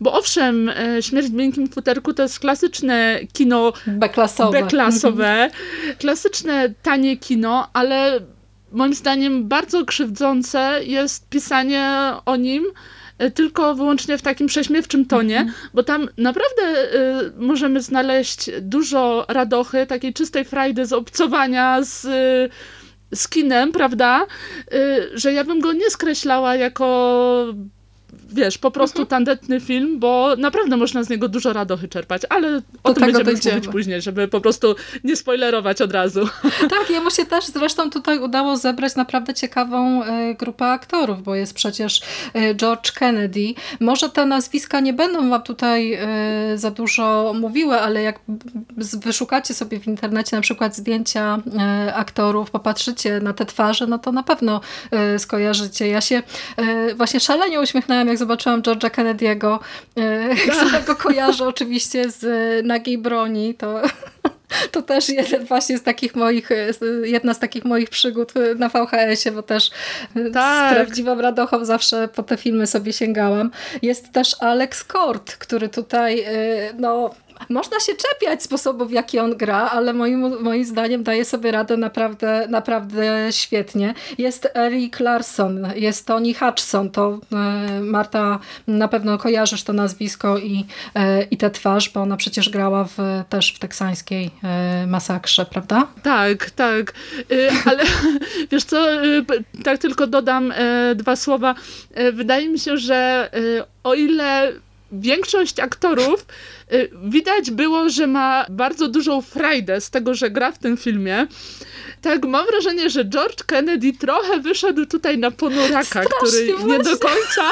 bo 0.00 0.12
owszem, 0.12 0.70
Śmierć 1.00 1.28
w 1.28 1.32
miękkim 1.32 1.68
futerku 1.68 2.14
to 2.14 2.22
jest 2.22 2.38
klasyczne 2.38 3.20
kino 3.32 3.72
B-klasowe. 3.86 4.62
B-klasowe, 4.62 5.50
klasyczne, 5.98 6.74
tanie 6.82 7.16
kino, 7.16 7.68
ale 7.72 8.20
moim 8.72 8.94
zdaniem 8.94 9.48
bardzo 9.48 9.84
krzywdzące 9.84 10.80
jest 10.84 11.28
pisanie 11.28 12.12
o 12.26 12.36
nim 12.36 12.64
tylko 13.34 13.74
wyłącznie 13.74 14.18
w 14.18 14.22
takim 14.22 14.46
prześmiewczym 14.46 15.06
tonie, 15.06 15.52
bo 15.74 15.82
tam 15.82 16.08
naprawdę 16.16 16.62
y, 16.62 17.32
możemy 17.36 17.82
znaleźć 17.82 18.50
dużo 18.60 19.24
radochy, 19.28 19.86
takiej 19.86 20.12
czystej 20.12 20.44
frajdy 20.44 20.86
z 20.86 20.92
obcowania 20.92 21.82
z, 21.82 22.04
y, 22.04 23.16
z 23.16 23.28
kinem, 23.28 23.72
prawda? 23.72 24.26
Y, 24.74 25.18
że 25.18 25.32
ja 25.32 25.44
bym 25.44 25.60
go 25.60 25.72
nie 25.72 25.90
skreślała 25.90 26.56
jako 26.56 27.54
wiesz, 28.30 28.58
po 28.58 28.70
prostu 28.70 28.98
Mhm. 29.02 29.08
tandetny 29.08 29.60
film, 29.60 29.98
bo 29.98 30.34
naprawdę 30.38 30.76
można 30.76 31.02
z 31.02 31.08
niego 31.08 31.28
dużo 31.28 31.52
radochy 31.52 31.88
czerpać, 31.88 32.22
ale 32.28 32.62
o 32.82 32.88
Do 32.88 32.94
tym 32.94 33.04
będziemy 33.04 33.24
dojdziemy. 33.24 33.56
mówić 33.56 33.70
później, 33.72 34.02
żeby 34.02 34.28
po 34.28 34.40
prostu 34.40 34.74
nie 35.04 35.16
spoilerować 35.16 35.80
od 35.82 35.92
razu. 35.92 36.28
Tak, 36.78 36.90
jemu 36.90 37.10
się 37.10 37.26
też 37.26 37.46
zresztą 37.46 37.90
tutaj 37.90 38.18
udało 38.18 38.56
zebrać 38.56 38.96
naprawdę 38.96 39.34
ciekawą 39.34 40.04
e, 40.04 40.34
grupę 40.34 40.66
aktorów, 40.66 41.22
bo 41.22 41.34
jest 41.34 41.54
przecież 41.54 42.00
e, 42.34 42.54
George 42.54 42.92
Kennedy. 42.92 43.54
Może 43.80 44.10
te 44.10 44.26
nazwiska 44.26 44.80
nie 44.80 44.92
będą 44.92 45.30
wam 45.30 45.42
tutaj 45.42 45.92
e, 45.92 45.98
za 46.58 46.70
dużo 46.70 47.32
mówiły, 47.40 47.80
ale 47.80 48.02
jak 48.02 48.20
wyszukacie 49.04 49.54
sobie 49.54 49.80
w 49.80 49.86
internecie 49.86 50.36
na 50.36 50.42
przykład 50.42 50.76
zdjęcia 50.76 51.38
aktorów, 51.94 52.50
popatrzycie 52.50 53.20
na 53.20 53.32
te 53.32 53.46
twarze, 53.46 53.86
no 53.86 53.98
to 53.98 54.12
na 54.12 54.22
pewno 54.22 54.60
skojarzycie. 55.18 55.88
Ja 55.88 56.00
się 56.00 56.22
właśnie 56.96 57.20
szalenie 57.20 57.60
uśmiechnęłam, 57.60 57.97
jak 58.06 58.18
zobaczyłam 58.18 58.62
George'a 58.62 58.90
Kennedy'ego, 58.90 59.58
e, 59.96 60.34
którego 60.56 60.96
kojarzę 60.96 61.44
oczywiście 61.46 62.10
z 62.10 62.24
e, 62.24 62.62
Nagiej 62.66 62.98
Broni. 62.98 63.54
To 63.54 63.82
to 64.72 64.82
też 64.82 65.08
jeden 65.08 65.44
właśnie 65.44 65.78
z 65.78 65.82
takich 65.82 66.14
moich, 66.14 66.48
jedna 67.04 67.34
z 67.34 67.38
takich 67.38 67.64
moich 67.64 67.90
przygód 67.90 68.32
na 68.56 68.68
VHS-ie, 68.68 69.34
bo 69.34 69.42
też 69.42 69.70
Tak. 70.32 70.72
z 70.72 70.74
prawdziwą 70.74 71.20
radochą 71.20 71.64
zawsze 71.64 72.08
po 72.08 72.22
te 72.22 72.36
filmy 72.36 72.66
sobie 72.66 72.92
sięgałam. 72.92 73.50
Jest 73.82 74.12
też 74.12 74.36
Alex 74.40 74.84
Kort, 74.84 75.36
który 75.36 75.68
tutaj, 75.68 76.24
no, 76.78 77.10
można 77.48 77.80
się 77.80 77.92
czepiać 77.94 78.42
sposobu, 78.42 78.86
w 78.86 78.92
jaki 78.92 79.18
on 79.18 79.36
gra, 79.36 79.70
ale 79.70 79.92
moim, 79.92 80.42
moim 80.42 80.64
zdaniem 80.64 81.02
daje 81.02 81.24
sobie 81.24 81.50
radę 81.50 81.76
naprawdę, 81.76 82.46
naprawdę 82.48 83.28
świetnie. 83.30 83.94
Jest 84.18 84.48
Eric 84.54 85.00
Larson, 85.00 85.66
jest 85.76 86.06
Tony 86.06 86.34
Hudson, 86.34 86.90
to 86.90 87.20
y, 87.78 87.80
Marta 87.80 88.38
na 88.66 88.88
pewno 88.88 89.18
kojarzysz 89.18 89.62
to 89.62 89.72
nazwisko 89.72 90.38
i, 90.38 90.66
y, 90.96 91.26
i 91.30 91.36
tę 91.36 91.50
twarz, 91.50 91.90
bo 91.90 92.00
ona 92.02 92.16
przecież 92.16 92.50
grała 92.50 92.84
w, 92.84 92.98
też 93.28 93.54
w 93.54 93.58
teksańskiej 93.58 94.30
y, 94.84 94.86
masakrze, 94.86 95.46
prawda? 95.46 95.86
Tak, 96.02 96.50
tak. 96.50 96.92
Ale 97.64 97.84
wiesz 98.50 98.64
co, 98.64 98.86
tak 99.64 99.78
tylko 99.78 100.06
dodam 100.06 100.52
dwa 100.94 101.16
słowa. 101.16 101.54
Wydaje 102.12 102.48
mi 102.48 102.58
się, 102.58 102.76
że 102.76 103.30
o 103.84 103.94
ile 103.94 104.52
większość 104.92 105.60
aktorów 105.60 106.26
y, 106.72 106.90
widać 107.04 107.50
było, 107.50 107.88
że 107.88 108.06
ma 108.06 108.46
bardzo 108.50 108.88
dużą 108.88 109.22
frajdę 109.22 109.80
z 109.80 109.90
tego, 109.90 110.14
że 110.14 110.30
gra 110.30 110.52
w 110.52 110.58
tym 110.58 110.76
filmie, 110.76 111.26
tak 112.02 112.24
mam 112.24 112.46
wrażenie, 112.46 112.90
że 112.90 113.04
George 113.04 113.42
Kennedy 113.42 113.92
trochę 113.92 114.40
wyszedł 114.40 114.86
tutaj 114.86 115.18
na 115.18 115.30
ponuraka, 115.30 116.02
który 116.04 116.46
nie 116.46 116.54
właśnie. 116.54 116.84
do 116.84 116.98
końca 116.98 117.50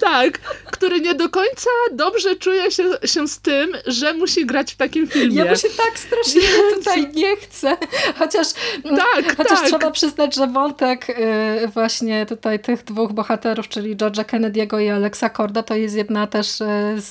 tak, 0.00 0.40
który 0.80 1.00
nie 1.00 1.14
do 1.14 1.28
końca 1.28 1.70
dobrze 1.92 2.36
czuje 2.36 2.70
się, 2.70 2.84
się 3.04 3.28
z 3.28 3.40
tym, 3.40 3.72
że 3.86 4.14
musi 4.14 4.46
grać 4.46 4.72
w 4.72 4.76
takim 4.76 5.08
filmie. 5.08 5.36
Ja 5.36 5.44
mu 5.44 5.56
się 5.56 5.68
tak 5.68 5.98
strasznie 5.98 6.40
tutaj 6.74 7.12
nie 7.12 7.36
chcę. 7.36 7.76
Chociaż, 8.18 8.46
Tak, 8.82 9.36
chociaż 9.36 9.58
tak. 9.58 9.68
trzeba 9.68 9.90
przyznać, 9.90 10.34
że 10.34 10.46
wątek 10.46 11.10
y, 11.10 11.68
właśnie 11.68 12.26
tutaj 12.26 12.60
tych 12.60 12.84
dwóch 12.84 13.12
bohaterów, 13.12 13.68
czyli 13.68 13.96
George'a 13.96 14.24
Kennedy'ego 14.24 14.82
i 14.82 14.88
Alexa 14.88 15.30
Korda, 15.30 15.62
to 15.62 15.74
jest 15.74 15.96
jedna 15.96 16.26
też 16.26 16.60
y, 16.60 16.64
z, 16.96 17.10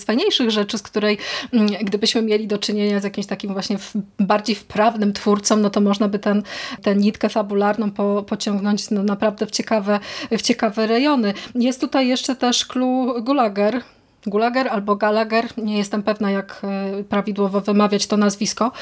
z 0.00 0.04
fajniejszych 0.04 0.50
rzeczy, 0.50 0.78
z 0.78 0.82
której 0.82 1.18
mm, 1.52 1.68
gdybyśmy 1.82 2.22
mieli 2.22 2.46
do 2.46 2.58
czynienia 2.58 3.00
z 3.00 3.04
jakimś 3.04 3.26
takim 3.26 3.52
właśnie 3.52 3.78
w, 3.78 3.92
bardziej 4.18 4.56
wprawnym 4.56 5.12
twórcą, 5.12 5.56
no 5.56 5.70
to 5.70 5.80
można 5.80 6.08
by 6.08 6.18
ten, 6.18 6.42
tę 6.82 6.96
nitkę 6.96 7.28
fabularną 7.28 7.90
po, 7.90 8.22
pociągnąć 8.22 8.90
no, 8.90 9.02
naprawdę 9.02 9.46
w 9.46 9.50
ciekawe, 9.50 10.00
w 10.30 10.42
ciekawe 10.42 10.86
rejony. 10.86 11.34
Jest 11.54 11.80
tutaj 11.80 12.08
jeszcze 12.08 12.36
też 12.36 12.66
clue 12.66 13.05
Gulager, 13.22 13.82
Gulager 14.26 14.68
albo 14.68 14.96
Gallagher, 14.96 15.58
nie 15.58 15.78
jestem 15.78 16.02
pewna 16.02 16.30
jak 16.30 16.62
e, 16.64 17.04
prawidłowo 17.04 17.60
wymawiać 17.60 18.06
to 18.06 18.16
nazwisko, 18.16 18.72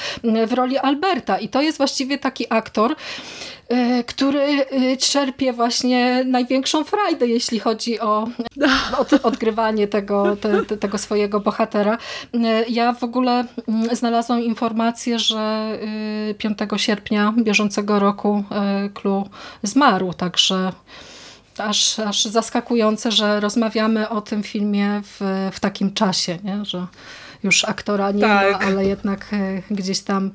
w 0.46 0.52
roli 0.52 0.78
Alberta. 0.78 1.38
I 1.38 1.48
to 1.48 1.62
jest 1.62 1.78
właściwie 1.78 2.18
taki 2.18 2.46
aktor, 2.50 2.96
e, 3.68 4.04
który 4.04 4.40
e, 4.40 4.96
czerpie 4.96 5.52
właśnie 5.52 6.24
największą 6.26 6.84
frajdę, 6.84 7.26
jeśli 7.26 7.58
chodzi 7.58 8.00
o, 8.00 8.28
odgrywanie 9.22 9.88
tego, 9.88 10.36
te, 10.36 10.64
te, 10.64 10.76
tego 10.76 10.98
swojego 10.98 11.40
bohatera. 11.40 11.98
Ja 12.68 12.92
w 12.92 13.04
ogóle 13.04 13.44
mm, 13.68 13.96
znalazłam 13.96 14.42
informację, 14.42 15.18
że 15.18 15.78
e, 16.30 16.34
5 16.34 16.58
sierpnia 16.76 17.34
bieżącego 17.38 17.98
roku 17.98 18.44
Clue 18.94 19.28
zmarł, 19.62 20.12
także 20.12 20.72
aż, 21.58 21.98
aż 21.98 22.24
zaskakujące, 22.24 23.12
że 23.12 23.40
rozmawiamy 23.40 24.08
o 24.08 24.20
tym 24.20 24.42
filmie 24.42 25.02
w, 25.04 25.48
w 25.52 25.60
takim 25.60 25.92
czasie, 25.94 26.38
nie? 26.44 26.64
że 26.64 26.86
już 27.42 27.64
aktora 27.64 28.10
nie 28.10 28.20
Tak. 28.20 28.52
ma, 28.60 28.66
ale 28.66 28.84
jednak 28.86 29.26
e, 29.32 29.62
gdzieś 29.74 30.00
tam, 30.00 30.30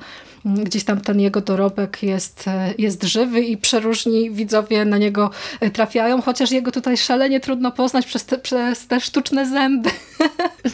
gdzieś 0.46 0.84
tam 0.84 1.02
ten 1.02 1.20
jego 1.20 1.42
dorobek 1.42 2.04
jest, 2.04 2.48
e, 2.48 2.74
jest 2.78 3.04
żywy 3.04 3.42
i 3.42 3.58
przeróżni 3.58 4.32
widzowie 4.32 4.86
na 4.86 4.98
niego 4.98 5.32
e, 5.60 5.70
trafiają, 5.72 6.22
chociaż 6.22 6.52
jego 6.52 6.72
tutaj 6.72 6.98
szalenie 6.98 7.40
trudno 7.40 7.72
poznać 7.72 8.06
przez 8.06 8.26
te, 8.26 8.38
przez 8.38 8.88
te 8.88 9.02
sztuczne 9.02 9.46
zęby. 9.46 9.90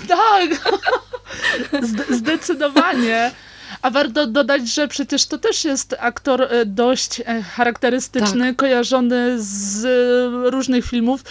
Tak, 0.07 0.49
Zde- 1.89 2.15
zdecydowanie. 2.15 3.31
A 3.85 3.89
warto 3.89 4.27
dodać, 4.27 4.69
że 4.69 4.87
przecież 4.87 5.25
to 5.25 5.37
też 5.37 5.65
jest 5.65 5.95
aktor 5.99 6.41
e, 6.41 6.65
dość 6.65 7.21
e, 7.25 7.41
charakterystyczny, 7.41 8.47
Tak. 8.47 8.55
kojarzony 8.55 9.35
z 9.37 9.85
e, 9.85 10.49
różnych 10.49 10.85
filmów. 10.85 11.23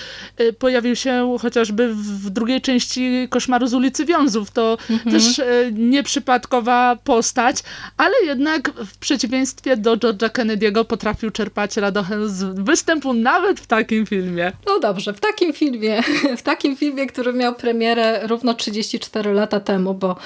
Pojawił 0.59 0.97
się 0.97 1.37
chociażby 1.41 1.95
w 1.95 2.31
drugiej 2.31 2.61
części 2.61 3.29
Koszmaru 3.31 3.67
z 3.67 3.75
ulicy 3.75 4.05
Wiązów. 4.05 4.51
To 4.51 4.79
też 5.11 5.39
e, 5.39 5.45
nieprzypadkowa 5.73 6.97
postać, 7.05 7.57
ale 7.97 8.15
jednak 8.25 8.71
w 8.71 8.99
przeciwieństwie 8.99 9.77
do 9.77 9.97
George'a 9.97 10.29
Kennedy'ego 10.29 10.85
potrafił 10.85 11.31
czerpać 11.31 11.77
radochę 11.77 12.29
z 12.29 12.61
występu 12.61 13.13
nawet 13.13 13.61
w 13.61 13.67
takim 13.67 14.07
filmie. 14.07 14.53
No 14.67 14.79
dobrze, 14.79 15.13
w 15.13 15.21
takim 15.21 15.53
filmie, 15.53 16.03
w 16.39 16.43
takim 16.43 16.77
filmie, 16.77 17.07
który 17.07 17.33
miał 17.33 17.55
premierę 17.55 18.27
równo 18.27 18.55
34 18.55 19.33
lata 19.33 19.61
temu, 19.61 19.95
bo 19.95 20.17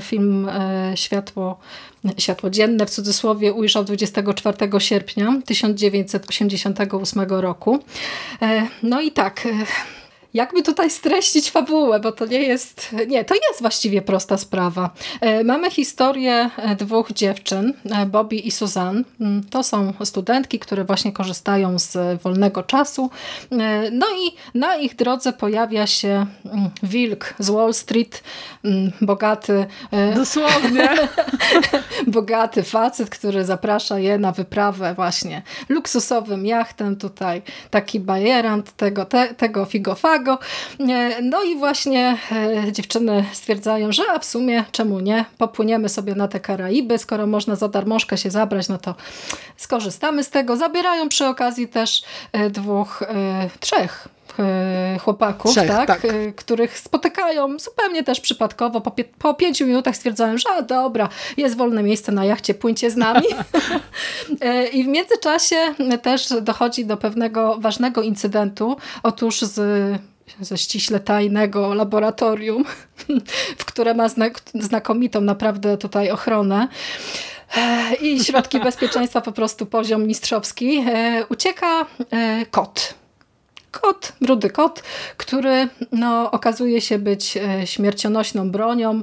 film 0.00 0.48
e, 0.48 0.96
Światło, 1.42 1.56
Światło 2.18 2.50
Dzienne 2.50 2.86
w 2.86 2.90
cudzysłowie 2.90 3.52
ujrzał 3.52 3.84
24 3.84 4.80
sierpnia 4.80 5.40
1988 5.46 7.22
roku. 7.28 7.78
E, 8.42 8.66
no 8.82 9.00
i 9.00 9.12
tak... 9.12 9.48
Jakby 10.34 10.62
tutaj 10.62 10.90
streścić 10.90 11.50
fabułę, 11.50 12.00
bo 12.00 12.12
to 12.12 12.26
nie 12.26 12.42
jest, 12.42 12.94
nie, 13.08 13.24
to 13.24 13.34
jest 13.34 13.60
właściwie 13.60 14.02
prosta 14.02 14.36
sprawa. 14.38 14.90
E, 15.20 15.44
Mamy 15.44 15.70
historię 15.70 16.50
e, 16.56 16.76
dwóch 16.76 17.12
dziewczyn, 17.12 17.74
e, 17.90 18.06
Bobby 18.06 18.36
i 18.36 18.50
Suzanne. 18.50 19.02
Mm, 19.20 19.44
To 19.50 19.62
są 19.62 19.92
studentki, 20.04 20.58
które 20.58 20.84
właśnie 20.84 21.12
korzystają 21.12 21.78
z 21.78 22.22
wolnego 22.22 22.62
czasu. 22.62 23.10
No 23.92 24.06
i 24.10 24.58
na 24.58 24.76
ich 24.76 24.96
drodze 24.96 25.32
pojawia 25.32 25.86
się 25.86 26.26
mm, 26.44 26.70
wilk 26.82 27.34
z 27.38 27.50
Wall 27.50 27.74
Street, 27.74 28.22
mm, 28.64 28.92
bogaty, 29.00 29.66
Dosłownie. 30.14 30.88
bogaty 32.06 32.62
facet, 32.62 33.10
który 33.10 33.44
zaprasza 33.44 33.98
je 33.98 34.18
na 34.18 34.32
wyprawę 34.32 34.94
właśnie 34.94 35.42
luksusowym 35.68 36.46
jachtem 36.46 36.96
tutaj, 36.96 37.42
taki 37.70 38.00
bajerant 38.00 38.72
tego, 38.76 39.04
te, 39.04 39.34
tego 39.34 39.64
figofago. 39.64 40.21
E, 40.30 41.22
No 41.22 41.42
i 41.42 41.56
właśnie 41.56 42.16
e, 42.32 42.72
dziewczyny 42.72 43.24
stwierdzają, 43.32 43.92
że 43.92 44.02
a 44.14 44.18
w 44.18 44.24
sumie 44.24 44.64
czemu 44.72 45.00
nie, 45.00 45.24
popłyniemy 45.38 45.88
sobie 45.88 46.14
na 46.14 46.28
te 46.28 46.40
Karaiby, 46.40 46.98
skoro 46.98 47.26
można 47.26 47.56
za 47.56 47.68
darmożkę 47.68 48.18
się 48.18 48.30
zabrać, 48.30 48.68
no 48.68 48.78
to 48.78 48.94
skorzystamy 49.56 50.24
z 50.24 50.30
tego. 50.30 50.56
Zabierają 50.56 51.08
przy 51.08 51.26
okazji 51.26 51.68
też 51.68 52.02
e, 52.32 52.50
dwóch, 52.50 53.02
trzech 53.60 54.08
chłopaków, 55.00 55.50
Trzech, 55.50 55.68
tak, 55.68 55.86
tak. 55.86 56.00
których 56.36 56.78
spotykają 56.78 57.58
zupełnie 57.58 58.02
też 58.02 58.20
przypadkowo. 58.20 58.80
Po, 58.80 58.90
pie- 58.90 59.04
po 59.18 59.34
pięciu 59.34 59.66
minutach 59.66 59.96
stwierdzają, 59.96 60.38
że 60.38 60.48
a 60.58 60.62
dobra, 60.62 61.08
jest 61.36 61.56
wolne 61.56 61.82
miejsce 61.82 62.12
na 62.12 62.24
jachcie, 62.24 62.54
płyńcie 62.54 62.90
z 62.90 62.96
nami. 62.96 63.26
I 64.72 64.84
w 64.84 64.86
międzyczasie 64.86 65.56
też 66.02 66.28
dochodzi 66.42 66.86
do 66.86 66.96
pewnego 66.96 67.56
ważnego 67.58 68.02
incydentu. 68.02 68.76
Otóż 69.02 69.40
z 69.40 69.60
ze 70.40 70.58
ściśle 70.58 71.00
tajnego 71.00 71.74
laboratorium, 71.74 72.64
w 73.58 73.64
które 73.64 73.94
ma 73.94 74.08
znak, 74.08 74.40
znakomitą 74.54 75.20
naprawdę 75.20 75.78
tutaj 75.78 76.10
ochronę 76.10 76.68
e, 77.56 77.94
i 77.94 78.24
środki 78.24 78.60
bezpieczeństwa 78.64 79.20
po 79.20 79.32
prostu 79.32 79.66
poziom 79.66 80.06
mistrzowski, 80.06 80.84
e, 80.88 81.26
ucieka 81.28 81.86
e, 82.12 82.46
kot. 82.50 82.94
kot, 83.70 84.12
rudy 84.20 84.50
kot, 84.50 84.82
który 85.16 85.68
no, 85.92 86.30
okazuje 86.30 86.80
się 86.80 86.98
być 86.98 87.38
śmiercionośną 87.64 88.50
bronią 88.50 89.02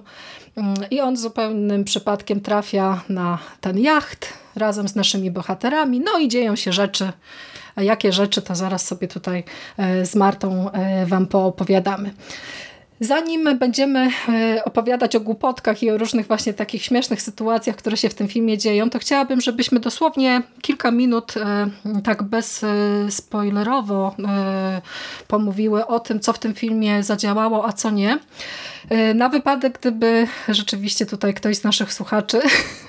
mm, 0.57 0.75
i 0.91 1.01
on 1.01 1.17
zupełnym 1.17 1.83
przypadkiem 1.83 2.41
trafia 2.41 3.01
na 3.09 3.39
ten 3.61 3.79
jacht 3.79 4.33
razem 4.55 4.87
z 4.87 4.95
naszymi 4.95 5.31
bohaterami, 5.31 5.99
no 5.99 6.19
i 6.19 6.27
dzieją 6.27 6.55
się 6.55 6.73
rzeczy. 6.73 7.11
Jakie 7.81 8.13
rzeczy, 8.13 8.41
to 8.41 8.55
zaraz 8.55 8.85
sobie 8.85 9.07
tutaj 9.07 9.43
e, 9.77 10.05
z 10.05 10.15
Martą 10.15 10.71
e, 10.71 11.05
wam 11.05 11.27
poopowiadamy. 11.27 12.13
Zanim 13.01 13.57
będziemy 13.57 14.09
e, 14.29 14.63
opowiadać 14.65 15.15
o 15.15 15.19
głupotkach 15.19 15.83
i 15.83 15.91
o 15.91 15.97
różnych 15.97 16.27
właśnie 16.27 16.53
takich 16.53 16.83
śmiesznych 16.83 17.21
sytuacjach, 17.21 17.75
które 17.75 17.97
się 17.97 18.09
w 18.09 18.13
tym 18.13 18.27
filmie 18.27 18.57
dzieją, 18.57 18.89
to 18.89 18.99
chciałabym, 18.99 19.41
żebyśmy 19.41 19.79
dosłownie 19.79 20.41
kilka 20.61 20.91
minut 20.91 21.37
e, 21.37 21.69
tak 22.03 22.23
bezspoilerowo 22.23 24.15
e, 24.27 24.81
pomówiły 25.27 25.87
o 25.87 25.99
tym, 25.99 26.19
co 26.19 26.33
w 26.33 26.39
tym 26.39 26.53
filmie 26.53 27.03
zadziałało, 27.03 27.67
a 27.67 27.73
co 27.73 27.89
nie. 27.89 28.19
Na 29.15 29.29
wypadek, 29.29 29.79
gdyby 29.79 30.27
rzeczywiście 30.47 31.05
tutaj 31.05 31.33
ktoś 31.33 31.57
z 31.57 31.63
naszych 31.63 31.93
słuchaczy 31.93 32.39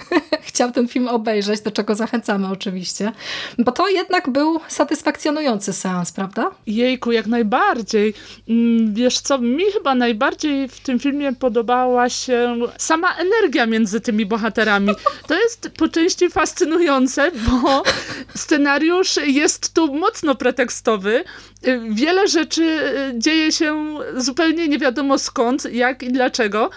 chciał 0.50 0.72
ten 0.72 0.88
film 0.88 1.08
obejrzeć, 1.08 1.60
do 1.60 1.70
czego 1.70 1.94
zachęcamy 1.94 2.48
oczywiście, 2.48 3.12
bo 3.58 3.72
to 3.72 3.88
jednak 3.88 4.30
był 4.30 4.60
satysfakcjonujący 4.68 5.72
seans, 5.72 6.12
prawda? 6.12 6.50
Jejku, 6.66 7.12
jak 7.12 7.26
najbardziej. 7.26 8.14
Mm, 8.48 8.94
wiesz 8.94 9.20
co, 9.20 9.38
mi 9.38 9.64
chyba 9.72 9.94
najbardziej 10.00 10.68
w 10.68 10.80
tym 10.80 10.98
filmie 10.98 11.32
podobała 11.32 12.08
się 12.08 12.56
sama 12.78 13.14
energia 13.16 13.66
między 13.66 14.00
tymi 14.00 14.26
bohaterami. 14.26 14.94
To 15.28 15.34
jest 15.34 15.70
po 15.76 15.88
części 15.88 16.30
fascynujące, 16.30 17.30
bo 17.32 17.82
scenariusz 18.34 19.16
jest 19.16 19.74
tu 19.74 19.94
mocno 19.94 20.34
pretekstowy. 20.34 21.24
Wiele 21.90 22.28
rzeczy 22.28 22.78
dzieje 23.14 23.52
się 23.52 23.98
zupełnie 24.16 24.68
nie 24.68 24.78
wiadomo 24.78 25.18
skąd, 25.18 25.72
jak 25.72 26.02
i 26.02 26.12
dlaczego, 26.12 26.70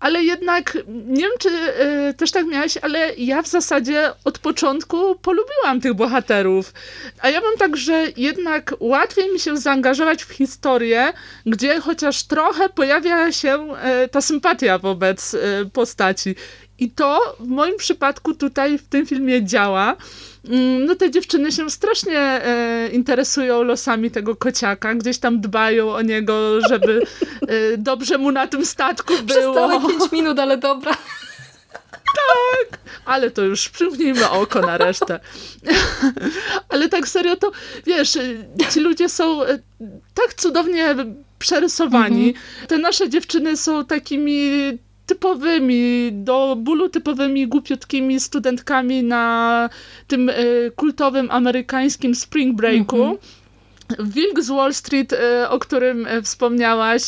ale 0.00 0.24
jednak, 0.24 0.78
nie 0.86 1.22
wiem 1.22 1.32
czy 1.38 1.48
y, 1.48 2.14
też 2.14 2.30
tak 2.30 2.46
miałeś, 2.46 2.76
ale 2.76 3.14
ja 3.14 3.42
w 3.42 3.48
zasadzie 3.48 4.10
od 4.24 4.38
początku 4.38 5.16
polubiłam 5.16 5.80
tych 5.80 5.94
bohaterów. 5.94 6.72
A 7.20 7.28
ja 7.28 7.40
mam 7.40 7.56
tak, 7.58 7.76
że 7.76 8.06
jednak 8.16 8.74
łatwiej 8.80 9.32
mi 9.32 9.40
się 9.40 9.56
zaangażować 9.56 10.24
w 10.24 10.32
historię, 10.32 11.12
gdzie 11.46 11.80
chociaż 11.80 12.22
trochę 12.22 12.68
pojawia 12.68 13.32
się 13.32 13.74
y, 14.04 14.08
ta 14.08 14.20
sympatia 14.20 14.78
wobec 14.78 15.34
y, 15.34 15.38
postaci. 15.72 16.34
I 16.78 16.90
to 16.90 17.36
w 17.40 17.46
moim 17.48 17.76
przypadku 17.76 18.34
tutaj 18.34 18.78
w 18.78 18.88
tym 18.88 19.06
filmie 19.06 19.44
działa. 19.44 19.96
Mm, 20.48 20.84
no 20.84 20.94
te 20.94 21.10
dziewczyny 21.10 21.52
się 21.52 21.70
strasznie 21.70 22.18
e, 22.18 22.88
interesują 22.92 23.62
losami 23.62 24.10
tego 24.10 24.36
kociaka, 24.36 24.94
gdzieś 24.94 25.18
tam 25.18 25.40
dbają 25.40 25.92
o 25.92 26.02
niego, 26.02 26.60
żeby 26.68 27.02
e, 27.48 27.76
dobrze 27.76 28.18
mu 28.18 28.32
na 28.32 28.46
tym 28.46 28.66
statku 28.66 29.14
było. 29.14 29.26
Przez 29.26 29.54
całe 29.54 29.80
pięć 29.80 30.12
minut, 30.12 30.38
ale 30.38 30.56
dobra. 30.56 30.96
Tak, 31.90 32.78
ale 33.04 33.30
to 33.30 33.42
już 33.42 33.68
przymknijmy 33.68 34.30
oko 34.30 34.60
na 34.60 34.78
resztę. 34.78 35.20
ale 36.68 36.88
tak 36.88 37.08
serio 37.08 37.36
to, 37.36 37.52
wiesz, 37.86 38.18
ci 38.70 38.80
ludzie 38.80 39.08
są 39.08 39.44
e, 39.44 39.58
tak 40.14 40.34
cudownie 40.34 40.94
przerysowani. 41.38 42.28
Mhm. 42.28 42.66
Te 42.66 42.78
nasze 42.78 43.08
dziewczyny 43.08 43.56
są 43.56 43.84
takimi 43.84 44.78
typowymi, 45.08 46.10
do 46.12 46.56
bólu 46.56 46.88
typowymi, 46.88 47.46
głupiutkimi 47.48 48.20
studentkami 48.20 49.02
na 49.02 49.24
tym 50.06 50.28
y, 50.28 50.72
kultowym 50.76 51.28
amerykańskim 51.30 52.14
spring 52.14 52.56
breaku. 52.56 52.96
-hmm. 52.96 53.37
Wilk 53.98 54.40
z 54.40 54.48
Wall 54.48 54.74
Street, 54.74 55.12
e, 55.12 55.50
o 55.50 55.58
którym 55.58 56.06
e, 56.06 56.22
wspomniałaś, 56.22 57.02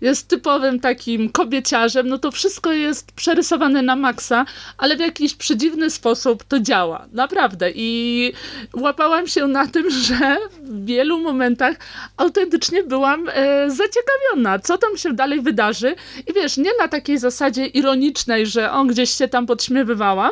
jest 0.00 0.28
typowym 0.28 0.80
takim 0.80 1.30
kobieciarzem. 1.30 2.08
No 2.08 2.18
to 2.18 2.30
wszystko 2.30 2.72
jest 2.72 3.12
przerysowane 3.12 3.82
na 3.82 3.96
maksa, 3.96 4.44
ale 4.78 4.96
w 4.96 5.00
jakiś 5.00 5.34
przedziwny 5.34 5.90
sposób 5.90 6.44
to 6.44 6.60
działa. 6.60 7.06
Naprawdę. 7.12 7.70
I 7.74 8.32
łapałam 8.76 9.26
się 9.26 9.46
na 9.46 9.66
tym, 9.66 9.90
że 10.06 10.36
w 10.62 10.84
wielu 10.84 11.18
momentach 11.18 11.76
autentycznie 12.16 12.82
byłam 12.82 13.28
e, 13.28 13.70
zaciekawiona, 13.70 14.58
co 14.58 14.78
tam 14.78 14.96
się 14.96 15.12
dalej 15.12 15.40
wydarzy. 15.40 15.94
I 16.26 16.32
wiesz, 16.32 16.56
nie 16.56 16.70
na 16.80 16.88
takiej 16.88 17.18
zasadzie 17.18 17.66
ironicznej, 17.66 18.46
że 18.46 18.72
on 18.72 18.86
gdzieś 18.86 19.10
się 19.10 19.28
tam 19.28 19.46
podśmiewywałam, 19.46 20.30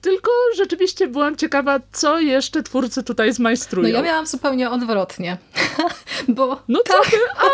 tylko 0.00 0.30
rzeczywiście 0.56 1.08
byłam 1.08 1.36
ciekawa, 1.36 1.80
co 1.92 2.20
jeszcze 2.20 2.62
twórcy 2.62 3.02
tutaj 3.02 3.32
zmajstrują. 3.32 3.88
No 3.88 3.98
ja 3.98 4.02
miałam 4.02 4.26
zupełnie 4.26 4.70
odwrotnie. 4.70 5.36
bo, 6.28 6.62
no 6.68 6.80
tak, 6.82 7.10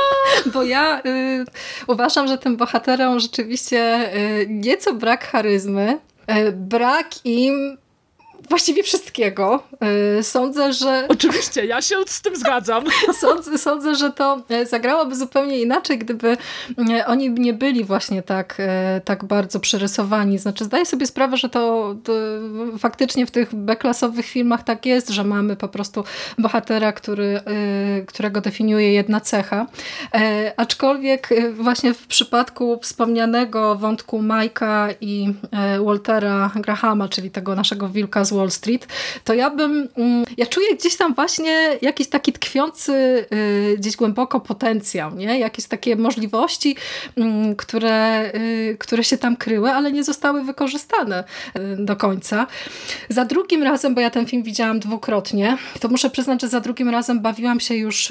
bo 0.53 0.63
ja 0.63 1.03
y, 1.07 1.45
uważam, 1.87 2.29
że 2.29 2.39
tym 2.39 2.57
bohaterom 2.57 3.21
rzeczywiście 3.21 4.11
y, 4.17 4.47
nieco 4.49 4.95
brak 4.95 5.25
charyzmy, 5.25 5.99
y, 6.31 6.53
brak 6.53 7.11
im 7.25 7.79
właściwie 8.49 8.83
wszystkiego. 8.83 9.63
Y, 10.19 10.23
sądzę, 10.23 10.73
że... 10.73 11.07
Oczywiście, 11.09 11.67
ja 11.67 11.83
się 11.83 11.97
z 12.07 12.23
tym 12.23 12.37
zgadzam. 12.37 12.85
Sądzę, 13.21 13.59
sądzę, 13.59 13.95
że 13.95 14.13
to 14.13 14.43
e, 14.49 14.67
zagrałoby 14.67 15.17
zupełnie 15.17 15.61
inaczej, 15.61 15.99
gdyby 15.99 16.37
e, 16.91 17.07
oni 17.07 17.31
nie 17.31 17.53
byli 17.53 17.85
właśnie 17.85 18.23
tak, 18.23 18.57
e, 18.59 19.01
tak 19.05 19.25
bardzo 19.25 19.61
przerysowani. 19.61 20.39
Znaczy 20.39 20.65
zdaję 20.65 20.87
sobie 20.87 21.07
sprawę, 21.07 21.37
że 21.37 21.49
to, 21.49 21.95
to 22.05 22.13
faktycznie 22.79 23.27
w 23.27 23.31
tych 23.31 23.55
beklasowych 23.55 24.27
filmach 24.27 24.63
tak 24.63 24.87
jest, 24.87 25.09
że 25.09 25.25
mamy 25.25 25.57
po 25.57 25.69
prostu 25.69 26.05
bohatera, 26.39 26.93
który, 26.93 27.41
którego 28.07 28.41
definiuje 28.41 28.93
jedna 28.93 29.21
cecha. 29.21 29.67
Aczkolwiek 30.57 31.29
właśnie 31.55 31.95
w 31.95 32.07
przypadku 32.07 32.79
wspomnianego 32.83 33.75
wątku 33.75 34.23
Majka 34.23 34.89
i 35.01 35.35
Waltera 35.85 36.51
Grahama, 36.55 37.09
czyli 37.09 37.31
tego 37.31 37.55
naszego 37.55 37.89
wilka 37.89 38.25
z 38.29 38.33
Wall 38.33 38.51
Street, 38.51 38.87
to 39.25 39.35
ja 39.35 39.51
bym, 39.51 39.89
mm, 39.97 40.25
ja 40.37 40.47
czuję 40.47 40.77
gdzieś 40.77 40.97
tam 40.97 41.15
właśnie 41.15 41.79
jakiś 41.83 42.09
taki 42.09 42.33
tkwiący 42.33 42.93
y, 43.33 43.77
gdzieś 43.79 43.97
głęboko 43.97 44.41
potencjał, 44.41 45.15
nie? 45.15 45.39
Jakieś 45.39 45.67
takie 45.67 45.97
możliwości, 45.97 46.77
mm, 47.17 47.57
które, 47.57 48.31
y, 48.35 48.77
które 48.81 49.05
się 49.05 49.19
tam 49.19 49.37
kryły, 49.37 49.71
ale 49.71 49.93
nie 49.93 50.05
zostały 50.05 50.45
wykorzystane 50.45 51.25
y, 51.57 51.77
do 51.85 51.97
końca. 51.97 52.47
Za 53.09 53.25
drugim 53.25 53.63
razem, 53.63 53.95
bo 53.95 54.01
ja 54.01 54.11
ten 54.11 54.27
film 54.27 54.43
widziałam 54.43 54.81
dwukrotnie, 54.81 55.59
to 55.81 55.89
muszę 55.89 56.11
przyznać, 56.11 56.41
że 56.41 56.49
za 56.49 56.61
drugim 56.61 56.89
razem 56.89 57.21
bawiłam 57.21 57.61
się 57.61 57.75
już 57.75 58.09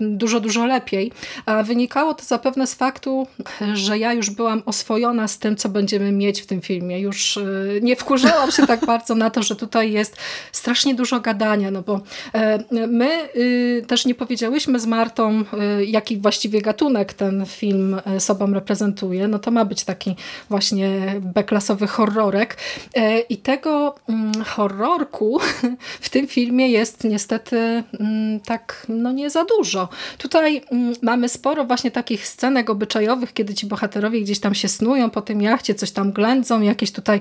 dużo, 0.00 0.40
dużo 0.40 0.66
lepiej. 0.66 1.12
A 1.46 1.62
wynikało 1.62 2.14
to 2.14 2.24
zapewne 2.24 2.66
z 2.66 2.74
faktu, 2.74 3.26
że 3.74 3.98
ja 3.98 4.12
już 4.12 4.30
byłam 4.30 4.62
oswojona 4.66 5.28
z 5.28 5.38
tym, 5.38 5.56
co 5.56 5.68
będziemy 5.68 6.12
mieć 6.12 6.42
w 6.42 6.46
tym 6.46 6.60
filmie. 6.60 7.00
Już 7.00 7.38
nie 7.82 7.96
wkurzałam 7.96 8.50
się 8.50 8.66
tak 8.66 8.86
bardzo 8.86 9.14
na 9.14 9.30
to, 9.30 9.42
że 9.44 9.56
tutaj 9.56 9.92
jest 9.92 10.16
strasznie 10.52 10.94
dużo 10.94 11.20
gadania, 11.20 11.70
no 11.70 11.82
bo 11.82 12.00
e, 12.34 12.58
my 12.70 13.28
y, 13.36 13.84
też 13.86 14.06
nie 14.06 14.14
powiedziałyśmy 14.14 14.80
z 14.80 14.86
Martą, 14.86 15.44
y, 15.80 15.84
jaki 15.84 16.18
właściwie 16.18 16.62
gatunek 16.62 17.12
ten 17.12 17.46
film 17.46 18.00
e, 18.04 18.20
sobą 18.20 18.52
reprezentuje. 18.52 19.28
No 19.28 19.38
to 19.38 19.50
ma 19.50 19.64
być 19.64 19.84
taki 19.84 20.16
właśnie 20.50 20.90
beklasowy 21.20 21.86
horrorek 21.86 22.56
e, 22.94 23.20
i 23.20 23.36
tego 23.36 23.94
mm, 24.08 24.44
horrorku 24.44 25.40
w 26.06 26.08
tym 26.08 26.26
filmie 26.26 26.68
jest 26.68 27.04
niestety 27.04 27.84
mm, 28.00 28.40
tak 28.40 28.86
no 28.88 29.12
nie 29.12 29.30
za 29.30 29.44
dużo. 29.44 29.88
Tutaj 30.18 30.62
mm, 30.70 30.94
mamy 31.02 31.28
sporo 31.28 31.64
właśnie 31.64 31.90
takich 31.90 32.26
scenek 32.26 32.70
obyczajowych, 32.70 33.32
kiedy 33.32 33.54
ci 33.54 33.66
bohaterowie 33.66 34.20
gdzieś 34.20 34.40
tam 34.40 34.54
się 34.54 34.68
snują 34.68 35.10
po 35.10 35.22
tym 35.22 35.42
jachcie, 35.42 35.74
coś 35.74 35.90
tam 35.90 36.12
ględzą, 36.12 36.60
jakieś 36.60 36.92
tutaj 36.92 37.20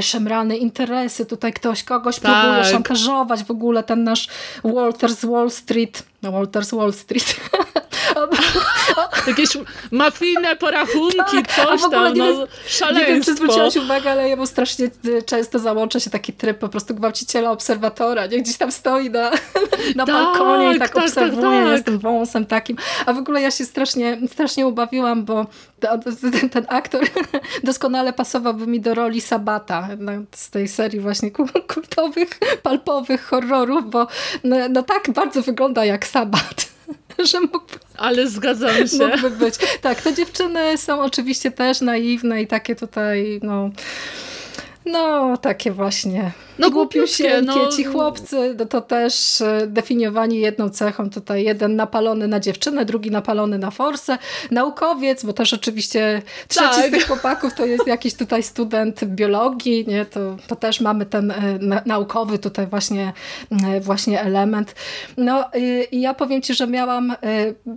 szemrane 0.00 0.56
interesy, 0.56 1.26
tutaj 1.26 1.51
ktoś 1.52 1.84
kogoś 1.84 2.18
tak. 2.20 2.42
próbuje 2.42 2.64
szantażować, 2.64 3.44
w 3.44 3.50
ogóle 3.50 3.82
ten 3.82 4.04
nasz 4.04 4.28
Walter 4.64 5.14
z 5.14 5.24
Wall 5.24 5.50
Street, 5.50 6.02
no 6.22 6.32
Walter 6.32 6.64
z 6.64 6.74
Wall 6.74 6.92
Street, 6.92 7.36
Jakieś 9.26 9.48
mafijne 9.90 10.56
porachunki, 10.56 11.42
tak, 11.46 11.52
coś 11.52 11.80
tam, 11.90 12.14
nie, 12.14 12.32
no, 12.32 12.46
szaleństwo. 12.66 12.92
Nie 12.92 13.06
wiem, 13.06 13.22
czy 13.22 13.34
zwróciłaś 13.34 13.76
uwagę, 13.76 14.10
ale 14.10 14.28
ja 14.28 14.36
mu 14.36 14.46
strasznie 14.46 14.90
y, 15.06 15.22
często 15.22 15.58
załącza 15.58 16.00
się 16.00 16.10
taki 16.10 16.32
tryb 16.32 16.58
po 16.58 16.68
prostu 16.68 16.94
gwałciciela 16.94 17.50
obserwatora, 17.50 18.26
nie? 18.26 18.42
Gdzieś 18.42 18.56
tam 18.56 18.72
stoi 18.72 19.10
na, 19.10 19.30
na 19.96 20.06
tak, 20.06 20.14
balkonie 20.14 20.76
i 20.76 20.78
tak, 20.78 20.92
tak 20.94 21.04
obserwuje 21.04 21.64
tak, 21.64 21.80
z 21.80 21.84
tym 21.84 21.98
wąsem 21.98 22.46
takim. 22.46 22.76
A 23.06 23.12
w 23.12 23.18
ogóle 23.18 23.40
ja 23.40 23.50
się 23.50 23.64
strasznie, 23.64 24.18
strasznie 24.28 24.66
ubawiłam, 24.66 25.24
bo 25.24 25.46
ten, 25.80 26.50
ten 26.50 26.66
aktor 26.68 27.02
doskonale 27.64 28.12
pasowałby 28.12 28.66
mi 28.66 28.80
do 28.80 28.94
roli 28.94 29.20
Sabata 29.20 29.88
z 30.34 30.50
tej 30.50 30.68
serii 30.68 31.00
właśnie 31.00 31.30
kultowych, 31.74 32.28
palpowych 32.62 33.24
horrorów, 33.24 33.90
bo 33.90 34.06
no, 34.44 34.56
no 34.70 34.82
tak 34.82 35.10
bardzo 35.10 35.42
wygląda 35.42 35.84
jak 35.84 36.06
Sabat. 36.06 36.71
że 37.30 37.40
mógłby, 37.40 37.78
Ale 37.96 38.28
zgadzam 38.28 38.88
się. 38.88 39.06
Mógłby 39.06 39.30
być. 39.30 39.54
Tak, 39.82 40.02
te 40.02 40.14
dziewczyny 40.14 40.78
są 40.78 41.02
oczywiście 41.02 41.50
też 41.50 41.80
naiwne 41.80 42.42
i 42.42 42.46
takie 42.46 42.76
tutaj, 42.76 43.40
no 43.42 43.70
No, 44.86 45.36
takie 45.36 45.72
właśnie. 45.72 46.32
No, 46.58 46.70
Głupiusieńkie, 46.70 47.42
no- 47.42 47.68
ci 47.76 47.84
chłopcy, 47.84 48.54
no 48.58 48.66
to 48.66 48.80
też 48.80 49.40
e, 49.40 49.66
definiowani 49.66 50.40
jedną 50.40 50.70
cechą. 50.70 51.10
Tutaj 51.10 51.44
jeden 51.44 51.76
napalony 51.76 52.28
na 52.28 52.40
dziewczynę, 52.40 52.84
drugi 52.84 53.10
napalony 53.10 53.58
na 53.58 53.70
forsę. 53.70 54.18
Naukowiec, 54.50 55.24
bo 55.24 55.32
też 55.32 55.54
oczywiście 55.54 56.22
trzeci 56.48 56.70
Tak. 56.76 56.88
z 56.88 56.90
tych 56.90 57.06
chłopaków 57.06 57.54
to 57.54 57.66
jest 57.66 57.86
jakiś 57.86 58.14
tutaj 58.14 58.42
student 58.42 59.04
biologii, 59.04 59.84
nie? 59.88 60.04
To, 60.04 60.36
to 60.46 60.56
też 60.56 60.80
mamy 60.80 61.06
ten 61.06 61.30
e, 61.30 61.58
na, 61.60 61.82
naukowy 61.86 62.38
tutaj 62.38 62.66
właśnie, 62.66 63.12
e, 63.68 63.80
właśnie 63.80 64.20
element. 64.20 64.74
No 65.16 65.44
i 65.90 66.00
ja 66.00 66.14
powiem 66.14 66.42
Ci, 66.42 66.54
że 66.54 66.66
miałam 66.66 67.14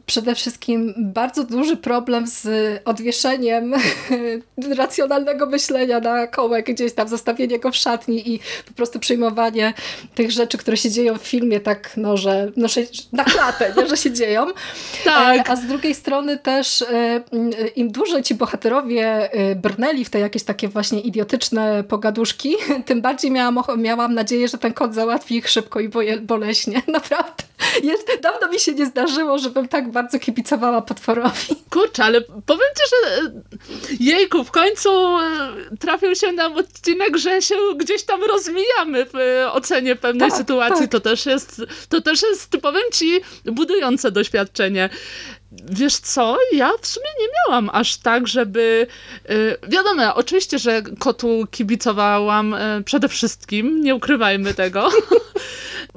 przede 0.05 0.35
wszystkim 0.35 0.93
bardzo 0.97 1.43
duży 1.43 1.77
problem 1.77 2.27
z 2.27 2.47
odwieszeniem 2.85 3.73
racjonalnego 4.77 5.45
myślenia 5.45 5.99
na 5.99 6.27
kołek 6.27 6.65
gdzieś 6.65 6.93
tam, 6.95 7.07
zostawienie 7.07 7.59
go 7.59 7.71
w 7.71 7.75
szatni 7.75 8.33
i 8.33 8.39
po 8.67 8.73
prostu 8.73 8.99
przyjmowanie 8.99 9.73
tych 10.15 10.31
rzeczy, 10.31 10.57
które 10.57 10.77
się 10.77 10.91
dzieją 10.91 11.17
w 11.17 11.27
filmie 11.27 11.59
tak, 11.59 11.97
no, 11.97 12.17
że 12.17 12.51
no, 12.57 12.67
na 13.11 13.23
klatę, 13.23 13.73
nie, 13.77 13.87
że 13.87 13.97
się 13.97 14.11
dzieją. 14.11 14.45
Tak. 15.03 15.37
E, 15.37 15.51
A 15.51 15.55
z 15.55 15.65
drugiej 15.65 15.95
strony 15.95 16.37
też 16.37 16.81
e, 16.81 16.85
m, 17.31 17.49
im 17.75 17.91
dłużej 17.91 18.23
ci 18.23 18.35
bohaterowie 18.35 19.31
e, 19.31 19.55
brnęli 19.55 20.05
w 20.05 20.09
te 20.09 20.19
jakieś 20.19 20.43
takie 20.43 20.67
właśnie 20.67 20.99
idiotyczne 20.99 21.83
pogaduszki, 21.83 22.55
tym 22.85 23.01
bardziej 23.01 23.31
miałam, 23.31 23.59
miałam 23.77 24.13
nadzieję, 24.13 24.47
że 24.47 24.57
ten 24.57 24.73
kot 24.73 24.93
załatwi 24.93 25.35
ich 25.35 25.49
szybko 25.49 25.79
i 25.79 25.89
boleśnie. 26.21 26.81
Naprawdę. 26.87 27.43
Jest, 27.83 28.11
dawno 28.21 28.47
mi 28.47 28.59
się 28.59 28.73
nie 28.73 28.85
zdarzyło, 28.85 29.37
żebym 29.37 29.67
tak 29.67 29.91
bardzo 29.91 30.19
kibicowała 30.19 30.81
potworowi. 30.81 31.55
Kurczę, 31.69 32.03
ale 32.03 32.21
powiem 32.21 32.67
ci, 32.77 32.83
że 32.89 33.21
e, 33.21 33.31
jejku, 33.99 34.43
w 34.43 34.51
końcu 34.51 34.89
e, 35.19 35.27
trafił 35.79 36.15
się 36.15 36.31
nam 36.31 36.57
odcinek, 36.57 37.17
że 37.17 37.41
się 37.41 37.55
gdzieś 37.77 38.03
tam 38.03 38.23
rozmijamy 38.23 39.05
w 39.05 39.15
e, 39.15 39.51
ocenie 39.51 39.95
pewnej 39.95 40.29
Tak, 40.29 40.37
sytuacji. 40.37 40.81
tak. 40.81 40.91
To 40.91 40.99
też 40.99 41.25
jest, 41.25 41.61
to 41.89 42.01
też 42.01 42.21
jest, 42.21 42.57
powiem 42.61 42.83
ci, 42.93 43.21
budujące 43.45 44.11
doświadczenie. 44.11 44.89
Wiesz 45.71 45.97
co, 45.97 46.37
ja 46.51 46.71
w 46.81 46.87
sumie 46.87 47.07
nie 47.19 47.27
miałam 47.47 47.69
aż 47.73 47.97
tak, 47.97 48.27
żeby... 48.27 48.87
Wiadomo, 49.67 50.15
oczywiście, 50.15 50.59
że 50.59 50.81
kotu 50.99 51.47
kibicowałam 51.51 52.55
przede 52.85 53.09
wszystkim, 53.09 53.81
nie 53.81 53.95
ukrywajmy 53.95 54.53
tego. 54.53 54.89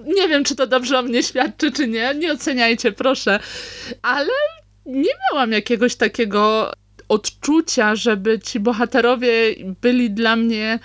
Nie 0.05 0.29
wiem, 0.29 0.45
czy 0.45 0.57
to 0.57 0.67
dobrze 0.67 0.99
o 0.99 1.03
mnie 1.03 1.23
świadczy, 1.23 1.73
czy 1.73 1.89
nie. 1.89 2.15
Nie 2.15 2.33
oceniajcie, 2.33 2.93
proszę. 2.93 3.41
Ale 4.03 4.31
nie 4.87 5.11
miałam 5.33 5.53
jakiegoś 5.53 5.97
takiego 5.97 6.73
odczucia, 7.09 7.95
żeby 7.97 8.39
ci 8.39 8.61
bohaterowie 8.61 9.33
byli 9.83 10.11
dla 10.11 10.37
mnie 10.37 10.79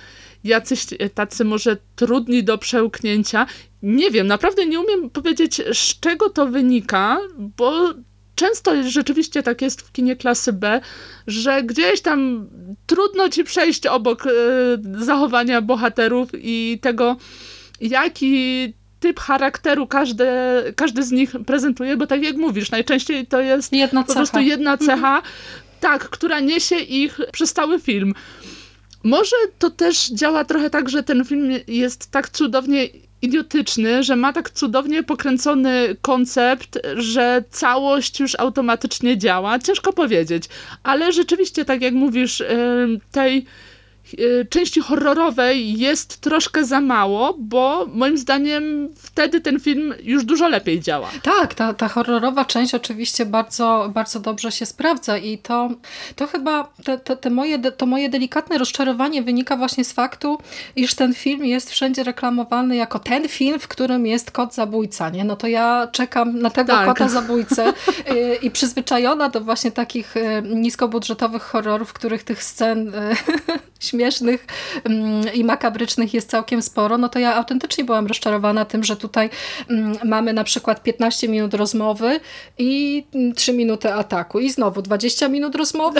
jacyś 0.44 0.86
tacy 1.14 1.46
może 1.46 1.78
trudni 1.96 2.44
do 2.44 2.58
przełknięcia. 2.58 3.46
Nie 3.84 4.12
wiem, 4.12 4.28
naprawdę 4.28 4.66
nie 4.66 4.80
umiem 4.80 5.10
powiedzieć, 5.10 5.62
z 5.74 6.00
czego 6.00 6.30
to 6.30 6.48
wynika, 6.48 7.20
bo 7.38 7.94
często 8.36 8.84
rzeczywiście 8.84 9.44
tak 9.44 9.62
jest 9.62 9.82
w 9.82 9.92
kinie 9.92 10.16
klasy 10.16 10.54
B, 10.54 10.82
że 11.28 11.64
gdzieś 11.64 12.02
tam 12.02 12.50
trudno 12.86 13.30
ci 13.30 13.44
przejść 13.44 13.88
obok 13.88 14.26
e, 14.26 14.30
zachowania 15.06 15.62
bohaterów 15.62 16.30
i 16.34 16.80
tego, 16.82 17.18
jaki 17.82 18.74
typ 19.04 19.20
charakteru 19.20 19.88
każdy, 19.88 20.26
każdy 20.76 21.04
z 21.04 21.12
nich 21.12 21.36
prezentuje, 21.46 21.98
bo 21.98 22.08
tak 22.08 22.24
jak 22.24 22.36
mówisz, 22.36 22.72
najczęściej 22.72 23.28
to 23.28 23.42
jest 23.42 23.74
Jedna 23.74 24.04
po 24.04 24.14
prostu 24.14 24.40
jedna 24.40 24.78
cecha, 24.78 25.22
tak, 25.80 26.10
która 26.10 26.40
niesie 26.40 26.76
ich 26.76 27.20
przez 27.32 27.54
cały 27.54 27.80
film. 27.80 28.14
Może 29.04 29.36
to 29.60 29.70
też 29.70 30.10
działa 30.10 30.46
trochę 30.46 30.70
tak, 30.70 30.90
że 30.90 31.04
ten 31.04 31.26
film 31.26 31.52
jest 31.68 32.12
tak 32.12 32.30
cudownie 32.30 32.88
idiotyczny, 33.22 34.04
że 34.04 34.16
ma 34.16 34.34
tak 34.34 34.50
cudownie 34.50 35.04
pokręcony 35.04 35.96
koncept, 36.02 36.80
że 36.96 37.44
całość 37.52 38.20
już 38.20 38.36
automatycznie 38.40 39.18
działa. 39.18 39.60
Ciężko 39.60 39.94
powiedzieć, 39.94 40.44
ale 40.84 41.12
rzeczywiście, 41.12 41.66
tak 41.66 41.82
jak 41.82 41.94
mówisz, 41.94 42.44
tej 43.12 43.46
części 44.50 44.82
horrorowej 44.82 45.78
jest 45.80 46.22
troszkę 46.22 46.66
za 46.66 46.82
mało, 46.82 47.36
bo 47.40 47.86
moim 47.94 48.18
zdaniem 48.18 48.90
wtedy 48.98 49.42
ten 49.42 49.60
film 49.60 49.94
już 50.04 50.26
dużo 50.26 50.48
lepiej 50.48 50.80
działa. 50.80 51.10
Tak, 51.24 51.54
ta, 51.54 51.74
ta 51.74 51.88
horrorowa 51.88 52.46
część 52.46 52.76
oczywiście 52.76 53.26
bardzo, 53.26 53.90
bardzo 53.94 54.20
dobrze 54.20 54.52
się 54.52 54.66
sprawdza 54.66 55.18
i 55.18 55.38
to, 55.38 55.70
to 56.16 56.28
chyba 56.28 56.68
te, 56.84 56.98
te, 56.98 57.18
te 57.18 57.30
moje, 57.30 57.60
to 57.60 57.86
moje 57.86 58.10
delikatne 58.10 58.58
rozczarowanie 58.58 59.24
wynika 59.24 59.58
właśnie 59.58 59.84
z 59.84 59.94
faktu, 59.94 60.38
iż 60.76 60.96
ten 60.96 61.14
film 61.14 61.46
jest 61.46 61.72
wszędzie 61.72 62.04
reklamowany 62.04 62.76
jako 62.76 63.00
ten 63.00 63.28
film, 63.28 63.60
w 63.60 63.68
którym 63.68 64.06
jest 64.06 64.32
kot 64.32 64.54
zabójca. 64.54 65.10
Nie? 65.10 65.24
No 65.24 65.36
to 65.36 65.48
ja 65.48 65.88
czekam 65.92 66.40
na 66.40 66.50
tego 66.50 66.74
Tak. 66.74 66.86
kota 66.88 67.10
zabójcę 67.10 67.70
y, 68.12 68.36
i 68.42 68.52
przyzwyczajona 68.52 69.30
do 69.30 69.42
właśnie 69.42 69.72
takich 69.72 70.18
y, 70.18 70.44
niskobudżetowych 70.46 71.44
horrorów, 71.44 71.90
w 71.90 71.94
których 71.94 72.24
tych 72.24 72.44
scen 72.44 72.96
y, 72.96 73.16
śmiesznych 73.94 74.48
mm, 74.84 75.34
i 75.34 75.44
makabrycznych 75.44 76.14
jest 76.14 76.30
całkiem 76.30 76.62
sporo, 76.62 76.98
no 76.98 77.10
to 77.10 77.20
ja 77.20 77.36
autentycznie 77.36 77.84
byłam 77.84 78.08
rozczarowana 78.08 78.66
tym, 78.66 78.84
że 78.84 78.96
tutaj 78.96 79.30
mm, 79.70 79.98
mamy 80.04 80.34
na 80.34 80.44
przykład 80.44 80.84
15 80.84 81.28
minut 81.28 81.54
rozmowy 81.54 82.20
i 82.58 83.04
3 83.36 83.54
minuty 83.54 83.94
ataku. 83.94 84.40
I 84.40 84.50
znowu 84.50 84.82
20 84.82 85.30
minut 85.30 85.56
rozmowy 85.56 86.00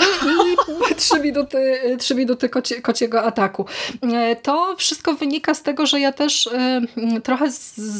i 0.90 0.94
3 0.96 1.20
minuty, 1.20 1.58
3 1.98 2.14
minuty 2.14 2.48
kocie, 2.48 2.80
kociego 2.80 3.22
ataku. 3.22 3.66
E, 4.02 4.36
To 4.36 4.76
wszystko 4.76 5.14
wynika 5.14 5.54
z 5.54 5.62
tego, 5.62 5.86
że 5.86 6.00
ja 6.00 6.12
też 6.12 6.46
e, 6.46 6.50
mm, 6.96 7.22
trochę 7.22 7.46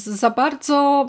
za 0.06 0.30
bardzo 0.30 1.08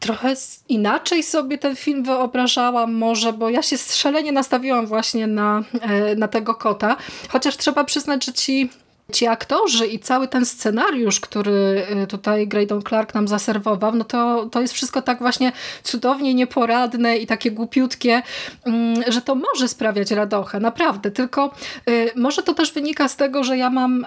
trochę 0.00 0.34
inaczej 0.68 1.22
sobie 1.22 1.58
ten 1.58 1.76
film 1.76 2.02
wyobrażałam 2.02 2.94
może, 2.94 3.32
bo 3.32 3.50
ja 3.50 3.62
się 3.62 3.78
szalenie 3.78 4.32
nastawiłam 4.32 4.86
właśnie 4.86 5.26
na, 5.26 5.62
e, 5.80 6.16
na 6.16 6.28
tego 6.28 6.54
kota, 6.54 6.96
chociaż 7.28 7.56
trzeba 7.56 7.84
przyznać, 7.84 8.24
że 8.24 8.32
ci 8.32 8.70
Ci 9.12 9.26
aktorzy 9.26 9.86
i 9.86 9.98
cały 9.98 10.28
ten 10.28 10.46
scenariusz, 10.46 11.20
który 11.20 11.86
e, 11.88 12.06
tutaj 12.06 12.48
Graydon 12.48 12.82
Clark 12.82 13.14
nam 13.14 13.28
zaserwował, 13.28 13.94
no 13.94 14.04
to, 14.04 14.46
to 14.52 14.60
jest 14.60 14.74
wszystko 14.74 15.02
tak 15.02 15.18
właśnie 15.18 15.52
cudownie 15.82 16.34
nieporadne 16.34 17.16
i 17.16 17.26
takie 17.26 17.50
głupiutkie, 17.50 18.22
mm, 18.64 19.12
że 19.12 19.22
to 19.22 19.34
może 19.34 19.68
sprawiać 19.68 20.10
radochę, 20.10 20.60
naprawdę. 20.60 21.10
Tylko 21.10 21.54
e, 21.86 22.20
może 22.20 22.42
to 22.42 22.54
też 22.54 22.72
wynika 22.72 23.08
z 23.08 23.16
tego, 23.16 23.44
że 23.44 23.56
ja 23.56 23.70
mam 23.70 24.06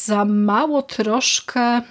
za 0.00 0.24
mało 0.24 0.82
troszkę 0.82 1.82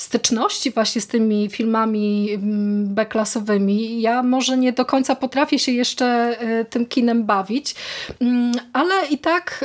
styczności 0.00 0.70
właśnie 0.70 1.00
z 1.00 1.06
tymi 1.06 1.48
filmami 1.50 2.32
mm, 2.32 2.94
B-klasowymi. 2.94 4.00
Ja 4.00 4.22
może 4.22 4.56
nie 4.56 4.72
do 4.72 4.84
końca 4.84 5.14
potrafię 5.14 5.58
się 5.58 5.72
jeszcze 5.72 6.36
y, 6.60 6.64
tym 6.64 6.86
kinem 6.86 7.24
bawić, 7.24 7.74
Mm, 8.20 8.52
ale 8.72 9.06
i 9.06 9.18
tak 9.18 9.64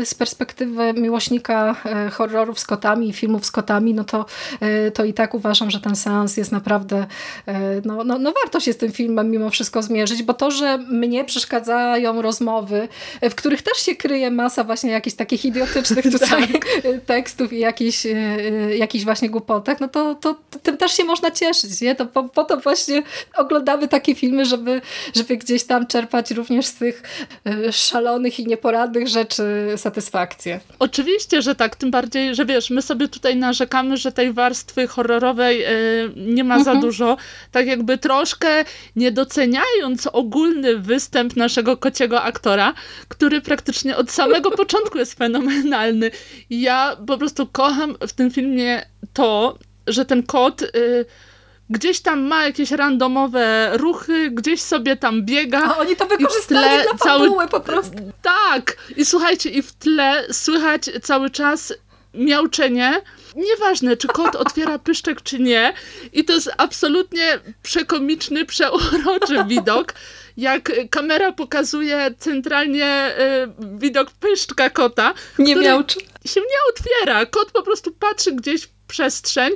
y, 0.00 0.06
z 0.06 0.14
perspektywy 0.14 0.92
miłośnika 0.92 1.76
y, 2.06 2.10
horrorów 2.10 2.60
z 2.60 2.66
kotami 2.66 3.08
i 3.08 3.12
filmów 3.12 3.46
z 3.46 3.50
kotami, 3.50 3.94
no 3.94 4.04
to, 4.04 4.26
to 4.94 5.04
i 5.04 5.14
tak 5.14 5.34
uważam, 5.34 5.70
że 5.70 5.80
ten 5.80 5.96
seans 5.96 6.36
jest 6.36 6.52
naprawdę, 6.52 7.06
no, 7.84 8.04
no, 8.04 8.18
no 8.18 8.32
warto 8.42 8.60
się 8.60 8.72
z 8.72 8.76
tym 8.76 8.92
filmem 8.92 9.30
mimo 9.30 9.50
wszystko 9.50 9.82
zmierzyć, 9.82 10.22
bo 10.22 10.34
to, 10.34 10.50
że 10.50 10.78
mnie 10.78 11.24
przeszkadzają 11.24 12.22
rozmowy, 12.22 12.88
w 13.22 13.34
których 13.34 13.62
też 13.62 13.78
się 13.78 13.96
kryje 13.96 14.30
masa 14.30 14.64
właśnie 14.64 14.90
jakichś 14.90 15.16
takich 15.16 15.44
idiotycznych 15.44 16.04
tutaj 16.18 16.48
tekstów 17.06 17.52
i 17.52 17.58
jakichś, 17.58 18.06
jakichś 18.76 19.04
właśnie 19.04 19.30
głupotek, 19.30 19.73
no 19.80 19.88
to, 19.88 20.14
to, 20.14 20.36
to 20.50 20.58
tym 20.58 20.76
też 20.76 20.92
się 20.92 21.04
można 21.04 21.30
cieszyć, 21.30 21.80
nie? 21.80 21.94
To 21.94 22.06
po, 22.06 22.24
po 22.24 22.44
to 22.44 22.56
właśnie 22.56 23.02
oglądamy 23.36 23.88
takie 23.88 24.14
filmy, 24.14 24.44
żeby, 24.44 24.80
żeby 25.16 25.36
gdzieś 25.36 25.64
tam 25.64 25.86
czerpać 25.86 26.30
również 26.30 26.66
z 26.66 26.74
tych 26.74 27.02
y, 27.68 27.72
szalonych 27.72 28.40
i 28.40 28.46
nieporadnych 28.46 29.08
rzeczy 29.08 29.44
satysfakcję. 29.76 30.60
Oczywiście, 30.78 31.42
że 31.42 31.54
tak, 31.54 31.76
tym 31.76 31.90
bardziej, 31.90 32.34
że 32.34 32.46
wiesz, 32.46 32.70
my 32.70 32.82
sobie 32.82 33.08
tutaj 33.08 33.36
narzekamy, 33.36 33.96
że 33.96 34.12
tej 34.12 34.32
warstwy 34.32 34.86
horrorowej 34.86 35.62
e, 35.62 35.70
nie 36.16 36.44
ma 36.44 36.64
za 36.64 36.74
dużo, 36.74 37.16
tak 37.52 37.66
jakby 37.66 37.98
troszkę 37.98 38.64
nie 38.96 39.12
doceniając 39.12 40.06
ogólny 40.12 40.78
występ 40.78 41.36
naszego 41.36 41.76
kociego 41.76 42.22
aktora, 42.22 42.74
który 43.08 43.40
praktycznie 43.40 43.96
od 43.96 44.10
samego 44.10 44.50
początku 44.62 44.98
jest 44.98 45.14
fenomenalny. 45.14 46.10
Ja 46.50 46.96
po 47.06 47.18
prostu 47.18 47.46
kocham 47.46 47.96
w 48.08 48.12
tym 48.12 48.30
filmie 48.30 48.86
to, 49.12 49.58
że 49.86 50.04
ten 50.04 50.22
kot 50.22 50.62
y, 50.62 51.04
gdzieś 51.70 52.00
tam 52.00 52.20
ma 52.20 52.44
jakieś 52.44 52.70
randomowe 52.70 53.70
ruchy, 53.74 54.30
gdzieś 54.30 54.62
sobie 54.62 54.96
tam 54.96 55.22
biega. 55.24 55.62
A 55.64 55.76
oni 55.78 55.96
to 55.96 56.06
wykorzystali 56.06 56.60
tle 56.60 56.82
dla 56.82 56.98
cały- 56.98 57.48
po 57.48 57.60
prostu. 57.60 58.12
Tak! 58.22 58.76
I 58.96 59.04
słuchajcie, 59.04 59.50
i 59.50 59.62
w 59.62 59.72
tle 59.72 60.24
słychać 60.32 60.90
cały 61.02 61.30
czas 61.30 61.74
miauczenie. 62.14 63.02
Nieważne, 63.36 63.96
czy 63.96 64.08
kot 64.08 64.36
otwiera 64.46 64.78
pyszczek, 64.78 65.22
czy 65.22 65.38
nie. 65.38 65.72
I 66.12 66.24
to 66.24 66.32
jest 66.32 66.50
absolutnie 66.56 67.38
przekomiczny, 67.62 68.44
przeuroczy 68.44 69.44
widok. 69.48 69.94
jak 70.36 70.72
kamera 70.90 71.32
pokazuje 71.32 72.14
centralnie 72.18 73.14
y, 73.18 73.78
widok 73.78 74.10
pyszczka 74.10 74.70
kota, 74.70 75.14
Nie 75.38 75.56
miał 75.56 75.82
się 76.24 76.40
nie 76.40 76.56
otwiera. 76.70 77.26
Kot 77.26 77.52
po 77.52 77.62
prostu 77.62 77.92
patrzy 77.92 78.32
gdzieś 78.32 78.68
przestrzeń, 78.94 79.52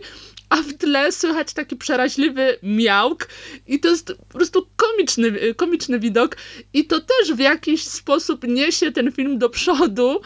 a 0.49 0.57
w 0.63 0.73
tle 0.73 1.13
słychać 1.13 1.53
taki 1.53 1.77
przeraźliwy 1.77 2.59
miałk 2.63 3.29
i 3.67 3.81
to 3.81 3.89
jest 3.89 4.13
po 4.29 4.39
prostu 4.39 4.67
komiczny, 4.77 5.55
komiczny 5.55 5.99
widok 5.99 6.37
i 6.73 6.85
to 6.85 7.01
też 7.01 7.33
w 7.33 7.39
jakiś 7.39 7.85
sposób 7.85 8.45
niesie 8.45 8.93
ten 8.93 9.13
film 9.13 9.39
do 9.39 9.49
przodu, 9.51 10.21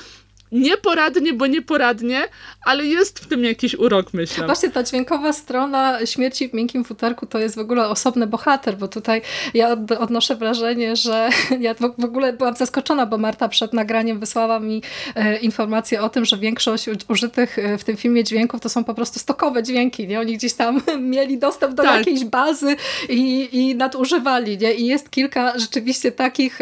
nieporadnie, 0.53 1.33
bo 1.33 1.47
nieporadnie, 1.47 2.23
ale 2.65 2.87
jest 2.87 3.19
w 3.19 3.27
tym 3.27 3.45
jakiś 3.45 3.75
urok, 3.75 4.07
myślę. 4.13 4.47
Właśnie 4.47 4.71
ta 4.71 4.83
dźwiękowa 4.83 5.33
strona 5.33 6.07
śmierci 6.07 6.49
w 6.49 6.55
miękkim 6.55 6.85
futerku 6.85 7.27
to 7.27 7.39
jest 7.39 7.55
w 7.55 7.59
ogóle 7.59 7.89
osobny 7.89 8.27
bohater, 8.27 8.77
bo 8.77 8.89
tutaj 8.89 9.23
ja 9.55 9.77
odnoszę 9.99 10.37
wrażenie, 10.37 10.97
że 10.97 11.29
ja 11.61 11.75
w 11.99 12.05
ogóle 12.05 12.33
byłam 12.33 12.57
zaskoczona, 12.57 13.07
bo 13.07 13.19
Marta 13.19 13.49
przed 13.49 13.73
nagraniem 13.73 14.21
wysłała 14.21 14.61
mi 14.61 14.83
e, 15.15 15.37
informację 15.37 16.03
o 16.03 16.09
tym, 16.09 16.25
że 16.25 16.39
większość 16.39 16.87
użytych 17.09 17.59
e, 17.59 17.79
w 17.79 17.85
tym 17.85 17.97
filmie 17.97 18.25
dźwięków 18.25 18.61
to 18.61 18.69
są 18.69 18.85
po 18.85 18.95
prostu 18.95 19.19
stokowe 19.19 19.63
dźwięki, 19.63 20.09
nie? 20.09 20.21
Oni 20.21 20.37
gdzieś 20.37 20.53
tam 20.53 20.83
mieli 21.17 21.39
dostęp 21.39 21.75
do 21.75 21.83
tak. 21.83 21.99
jakiejś 21.99 22.25
bazy 22.25 22.77
i, 23.09 23.49
i 23.53 23.75
nadużywali, 23.75 24.59
nie? 24.59 24.75
I 24.75 24.87
jest 24.87 25.11
kilka 25.11 25.59
rzeczywiście 25.59 26.13
takich 26.13 26.61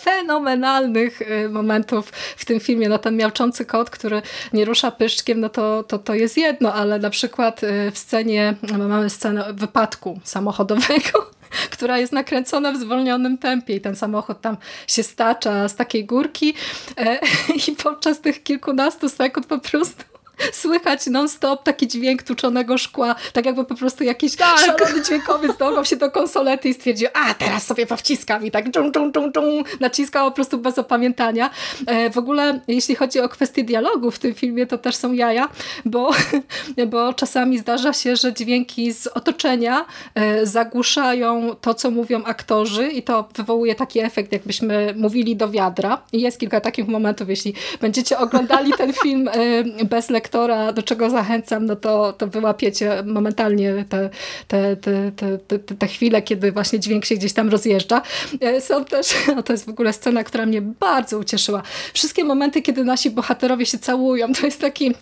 fenomenalnych 0.00 1.22
e, 1.22 1.48
momentów 1.48 2.12
w 2.36 2.44
tym 2.44 2.60
filmie, 2.60 2.75
filmie, 2.76 2.88
no 2.88 2.98
ten 2.98 3.16
miałczący 3.16 3.64
kot, 3.64 3.90
który 3.90 4.22
nie 4.52 4.64
rusza 4.64 4.90
pyszczkiem, 4.90 5.40
no 5.40 5.48
to, 5.48 5.82
to, 5.82 5.98
to 5.98 6.14
jest 6.14 6.36
jedno, 6.36 6.74
ale 6.74 6.98
na 6.98 7.10
przykład 7.10 7.62
y, 7.62 7.90
w 7.90 7.98
scenie, 7.98 8.54
mamy 8.78 9.10
scenę 9.10 9.52
wypadku 9.52 10.20
samochodowego, 10.24 11.30
która 11.74 11.98
jest 11.98 12.12
nakręcona 12.12 12.72
w 12.72 12.76
zwolnionym 12.76 13.38
tempie 13.38 13.76
i 13.76 13.80
ten 13.80 13.96
samochód 13.96 14.40
tam 14.40 14.56
się 14.86 15.02
stacza 15.02 15.68
z 15.68 15.76
takiej 15.76 16.04
górki 16.04 16.54
e, 16.98 17.18
i 17.68 17.72
podczas 17.72 18.20
tych 18.20 18.42
kilkunastu 18.42 19.08
sekund 19.08 19.46
po 19.46 19.58
prostu 19.58 20.15
słychać 20.52 21.06
non-stop 21.06 21.62
taki 21.62 21.88
dźwięk 21.88 22.22
tuczonego 22.22 22.78
szkła, 22.78 23.14
tak 23.32 23.46
jakby 23.46 23.64
po 23.64 23.74
prostu 23.74 24.04
jakiś 24.04 24.36
tak. 24.36 24.58
szalony 24.58 25.02
dźwiękowiec 25.02 25.56
dołgał 25.56 25.84
się 25.84 25.96
do 25.96 26.10
konsolety 26.10 26.68
i 26.68 26.74
stwierdził, 26.74 27.08
a 27.14 27.34
teraz 27.34 27.66
sobie 27.66 27.86
powciskam 27.86 28.46
i 28.46 28.50
tak 28.50 28.70
dżum, 28.70 28.92
dżum, 28.92 29.12
dżum, 29.12 29.32
dżum, 29.32 29.64
naciskał 29.80 30.30
po 30.30 30.34
prostu 30.34 30.58
bez 30.58 30.78
opamiętania. 30.78 31.50
E, 31.86 32.10
w 32.10 32.18
ogóle 32.18 32.60
jeśli 32.68 32.94
chodzi 32.94 33.20
o 33.20 33.28
kwestię 33.28 33.64
dialogu 33.64 34.10
w 34.10 34.18
tym 34.18 34.34
filmie, 34.34 34.66
to 34.66 34.78
też 34.78 34.96
są 34.96 35.12
jaja, 35.12 35.48
bo, 35.84 36.10
bo 36.92 37.12
czasami 37.12 37.58
zdarza 37.58 37.92
się, 37.92 38.16
że 38.16 38.32
dźwięki 38.32 38.92
z 38.92 39.06
otoczenia 39.06 39.84
e, 40.14 40.46
zagłuszają 40.46 41.56
to, 41.60 41.74
co 41.74 41.90
mówią 41.90 42.24
aktorzy 42.24 42.88
i 42.88 43.02
to 43.02 43.28
wywołuje 43.34 43.74
taki 43.74 44.00
efekt, 44.00 44.32
jakbyśmy 44.32 44.94
mówili 44.96 45.36
do 45.36 45.48
wiadra 45.48 46.02
i 46.12 46.20
jest 46.20 46.40
kilka 46.40 46.60
takich 46.60 46.88
momentów, 46.88 47.28
jeśli 47.28 47.54
będziecie 47.80 48.18
oglądali 48.18 48.72
ten 48.72 48.92
film 48.92 49.28
e, 49.28 49.84
bez 49.84 50.10
lektury, 50.10 50.25
lektora, 50.26 50.72
do 50.72 50.82
czego 50.82 51.10
zachęcam, 51.10 51.66
no 51.66 51.76
to, 51.76 52.12
to 52.12 52.26
wyłapiecie 52.26 53.02
momentalnie 53.06 53.84
te, 53.88 54.10
te, 54.48 54.76
te, 54.76 55.12
te, 55.38 55.58
te, 55.58 55.86
chwile, 55.86 56.22
kiedy 56.22 56.52
właśnie 56.52 56.80
dźwięk 56.80 57.04
się 57.04 57.14
gdzieś 57.14 57.32
tam 57.32 57.48
rozjeżdża. 57.48 58.02
E, 58.40 58.60
są 58.60 58.84
też, 58.84 59.14
no 59.36 59.42
to 59.42 59.52
jest 59.52 59.66
w 59.66 59.68
ogóle 59.68 59.92
scena, 59.92 60.24
która 60.24 60.46
mnie 60.46 60.62
bardzo 60.62 61.18
ucieszyła. 61.18 61.62
Wszystkie 61.94 62.24
momenty, 62.24 62.62
kiedy 62.62 62.84
nasi 62.84 63.10
bohaterowie 63.10 63.66
się 63.66 63.78
całują, 63.78 64.32
to 64.32 64.46
jest 64.46 64.60
taki 64.60 64.94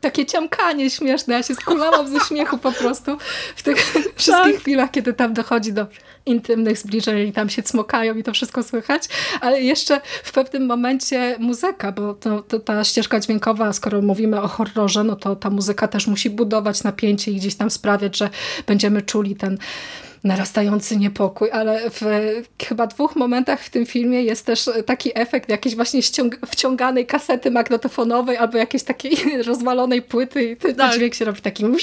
takie 0.00 0.26
ciamkanie 0.26 0.90
śmieszne. 0.90 1.34
Ja 1.34 1.42
się 1.42 1.54
skulałam 1.54 2.08
ze 2.08 2.20
śmiechu 2.20 2.58
po 2.58 2.72
prostu 2.72 3.16
w 3.56 3.62
tych 3.62 3.78
wszystkich 4.16 4.54
tak. 4.54 4.60
chwilach, 4.60 4.90
kiedy 4.90 5.12
tam 5.12 5.34
dochodzi 5.34 5.72
do 5.72 5.86
intymnych 6.26 6.78
zbliżeń 6.78 7.28
i 7.28 7.32
tam 7.32 7.50
się 7.50 7.62
cmokają 7.62 8.14
i 8.14 8.22
to 8.22 8.32
wszystko 8.32 8.62
słychać, 8.62 9.02
ale 9.40 9.62
jeszcze 9.62 10.00
w 10.22 10.32
pewnym 10.32 10.66
momencie 10.66 11.36
muzyka, 11.38 11.92
bo 11.92 12.14
to, 12.14 12.42
to, 12.42 12.58
ta 12.58 12.84
ścieżka 12.84 13.20
dźwiękowa, 13.20 13.72
skoro 13.72 14.02
mówimy 14.02 14.42
o 14.42 14.48
horrorze, 14.48 15.04
no 15.04 15.16
to 15.16 15.36
ta 15.36 15.50
muzyka 15.50 15.88
też 15.88 16.06
musi 16.06 16.30
budować 16.30 16.82
napięcie 16.82 17.30
i 17.30 17.36
gdzieś 17.36 17.54
tam 17.54 17.70
sprawiać, 17.70 18.16
że 18.16 18.30
będziemy 18.66 19.02
czuli 19.02 19.36
ten 19.36 19.58
narastający 20.24 20.96
niepokój, 20.96 21.50
ale 21.50 21.90
w 21.90 22.00
chyba 22.68 22.86
dwóch 22.86 23.16
momentach 23.16 23.62
w 23.62 23.70
tym 23.70 23.86
filmie 23.86 24.22
jest 24.22 24.46
też 24.46 24.70
taki 24.86 25.10
efekt 25.14 25.48
jakiejś 25.48 25.76
właśnie 25.76 26.00
wciąganej 26.46 27.06
kasety 27.06 27.50
magnetofonowej 27.50 28.36
albo 28.36 28.58
jakiejś 28.58 28.82
takiej 28.82 29.16
rozwalonej 29.46 30.02
płyty 30.02 30.42
i 30.42 30.56
ten 30.56 30.74
tak. 30.74 30.94
dźwięk 30.94 31.14
się 31.14 31.24
robi 31.24 31.40
takim 31.40 31.76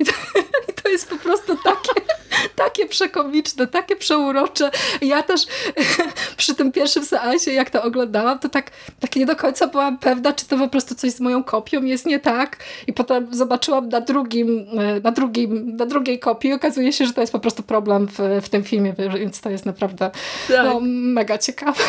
i 0.00 0.04
to, 0.04 0.12
i 0.68 0.72
to 0.82 0.88
jest 0.88 1.08
po 1.08 1.16
prostu 1.16 1.56
takie 1.64 2.19
takie 2.56 2.86
przekomiczne, 2.86 3.66
takie 3.66 3.96
przeurocze. 3.96 4.70
Ja 5.02 5.22
też 5.22 5.46
przy 6.36 6.54
tym 6.54 6.72
pierwszym 6.72 7.04
seansie, 7.04 7.52
jak 7.52 7.70
to 7.70 7.82
oglądałam, 7.82 8.38
to 8.38 8.48
tak, 8.48 8.70
tak 9.00 9.16
nie 9.16 9.26
do 9.26 9.36
końca 9.36 9.66
byłam 9.66 9.98
pewna, 9.98 10.32
czy 10.32 10.46
to 10.46 10.58
po 10.58 10.68
prostu 10.68 10.94
coś 10.94 11.10
z 11.10 11.20
moją 11.20 11.44
kopią 11.44 11.84
jest 11.84 12.06
nie 12.06 12.20
tak. 12.20 12.56
I 12.86 12.92
potem 12.92 13.34
zobaczyłam 13.34 13.88
na 13.88 14.00
drugim, 14.00 14.66
e, 14.78 15.00
na 15.00 15.12
drugim, 15.12 15.76
na 15.76 15.86
drugiej 15.86 16.18
kopii 16.18 16.50
i 16.50 16.52
okazuje 16.52 16.92
się, 16.92 17.06
że 17.06 17.12
to 17.12 17.20
jest 17.20 17.32
po 17.32 17.40
prostu 17.40 17.62
problem 17.62 18.06
w, 18.06 18.18
w 18.42 18.48
tym 18.48 18.64
filmie, 18.64 18.94
więc 19.14 19.40
to 19.40 19.50
jest 19.50 19.66
naprawdę 19.66 20.10
tak. 20.48 20.64
no, 20.64 20.80
mega 20.82 21.38
ciekawe 21.38 21.82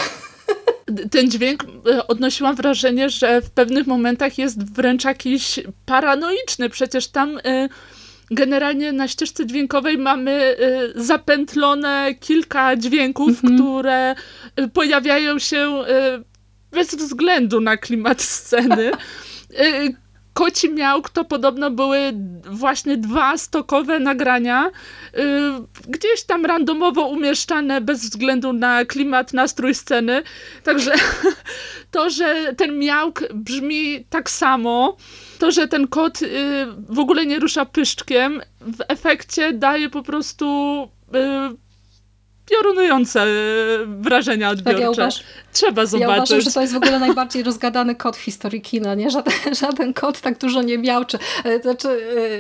ten 1.12 1.32
dźwięk 1.32 1.64
e, 1.64 2.08
odnosiłam 2.08 2.56
wrażenie, 2.56 3.10
że 3.10 3.41
w 3.41 3.49
pewnych 3.49 3.88
momentach 3.88 4.38
jest 4.38 4.74
wręcz 4.74 5.06
jakiś 5.06 5.60
paranoiczny. 5.86 6.70
Przecież 6.70 7.08
tam 7.08 7.38
y, 7.38 7.70
generalnie 8.32 8.91
na 8.91 9.07
ścieżce 9.07 9.45
dźwiękowej 9.45 9.97
mamy 9.97 10.55
y, 10.95 11.03
zapętlone 11.03 12.15
kilka 12.19 12.75
dźwięków, 12.75 13.29
mhm. 13.29 13.55
które 13.55 14.15
y, 14.59 14.67
pojawiają 14.67 15.39
się 15.39 15.57
y, 15.57 16.23
bez 16.71 16.95
względu 16.95 17.61
na 17.61 17.77
klimat 17.77 18.21
sceny. 18.38 18.91
Koci 20.34 20.69
Miałk 20.69 21.09
to 21.09 21.25
podobno 21.25 21.71
były 21.71 22.13
właśnie 22.51 22.97
dwa 22.97 23.38
stokowe 23.38 23.99
nagrania, 23.99 24.71
gdzieś 25.88 26.23
tam 26.23 26.45
randomowo 26.45 27.07
umieszczane 27.07 27.82
bez 27.82 28.01
względu 28.01 28.53
na 28.53 28.86
klimat, 28.86 29.34
nastrój 29.34 29.75
sceny. 29.75 30.23
Także 30.63 30.93
to, 31.91 32.09
że 32.09 32.53
ten 32.57 32.79
miałk 32.79 33.34
brzmi 33.34 34.05
tak 34.09 34.29
samo, 34.29 34.97
to, 35.42 35.52
że 35.52 35.68
ten 35.68 35.88
kot 35.88 36.22
y, 36.22 36.28
w 36.89 37.00
ogóle 37.00 37.26
nie 37.26 37.39
rusza 37.39 37.66
pyszczkiem, 37.66 38.42
w 38.62 38.82
efekcie 38.88 39.54
daje 39.54 39.89
po 39.89 40.04
prostu 40.04 40.46
y, 41.16 41.70
piorunujące 42.52 43.26
wrażenia 43.88 44.49
odbiorcze. 44.49 45.02
Tak, 45.02 45.18
ja 45.18 45.41
Trzeba 45.54 45.86
zobaczyć. 45.86 46.10
Ja 46.10 46.16
uważam, 46.16 46.41
że 46.41 46.52
to 46.52 46.62
jest 46.62 46.74
w 46.74 46.78
ogóle 46.78 46.99
najbardziej 46.99 47.43
rozgadany 47.43 47.95
kot 47.95 48.18
w 48.18 48.22
historii 48.22 48.62
kina. 48.62 48.95
Nie? 48.95 49.10
Żaden, 49.10 49.34
żaden 49.62 49.93
kot 49.93 50.22
tak 50.22 50.38
dużo 50.38 50.62
nie 50.62 50.78
miałczy. 50.78 51.18
E, 51.43 51.62
znaczy, 51.62 51.88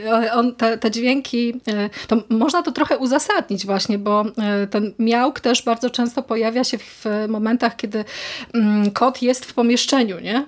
e, 0.05 0.33
on, 0.33 0.55
te, 0.55 0.77
te 0.77 0.91
dźwięki, 0.91 1.61
e, 1.67 1.89
to 2.07 2.17
można 2.29 2.63
to 2.63 2.71
trochę 2.71 2.97
uzasadnić 2.97 3.65
właśnie, 3.65 3.97
bo 3.97 4.25
ten 4.69 4.93
miałk 4.99 5.39
też 5.39 5.63
bardzo 5.63 5.89
często 5.89 6.23
pojawia 6.23 6.63
się 6.63 6.77
w 6.77 7.05
momentach, 7.27 7.75
kiedy 7.75 8.05
mm, 8.53 8.91
kot 8.91 9.21
jest 9.21 9.45
w 9.45 9.53
pomieszczeniu. 9.53 10.19
Nie? 10.19 10.45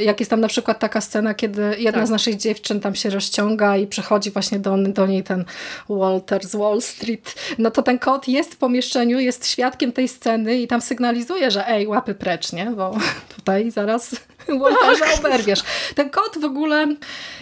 Jak 0.00 0.20
jest 0.20 0.30
tam 0.30 0.40
na 0.40 0.48
przykład 0.48 0.78
taka 0.78 1.00
scena, 1.00 1.34
kiedy 1.34 1.62
jedna 1.78 2.00
tak. 2.00 2.06
z 2.06 2.10
naszych 2.10 2.36
dziewczyn 2.36 2.80
tam 2.80 2.94
się 2.94 3.10
rozciąga 3.10 3.76
i 3.76 3.86
przychodzi 3.86 4.30
właśnie 4.30 4.58
do, 4.58 4.76
do 4.76 5.06
niej 5.06 5.22
ten 5.22 5.44
Walter 5.88 6.46
z 6.46 6.56
Wall 6.56 6.82
Street, 6.82 7.34
no 7.58 7.70
to 7.70 7.82
ten 7.82 7.98
kot 7.98 8.28
jest 8.28 8.54
w 8.54 8.56
pomieszczeniu, 8.66 9.18
jest 9.20 9.46
świadkiem 9.46 9.92
tej 9.92 10.08
sceny 10.08 10.60
i 10.60 10.66
tam 10.66 10.80
sygnalizuje, 10.80 11.50
że 11.50 11.68
ej, 11.68 11.86
łapy 11.86 12.14
precz, 12.14 12.52
nie? 12.52 12.66
Bo 12.66 12.98
tutaj 13.36 13.70
zaraz 13.70 14.16
Walterza 14.60 15.04
tak. 15.04 15.18
oberwiesz. 15.18 15.62
Ten 15.94 16.10
kot 16.10 16.38
w 16.40 16.44
ogóle 16.44 16.86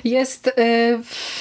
jest 0.05 0.47
y, 0.47 0.53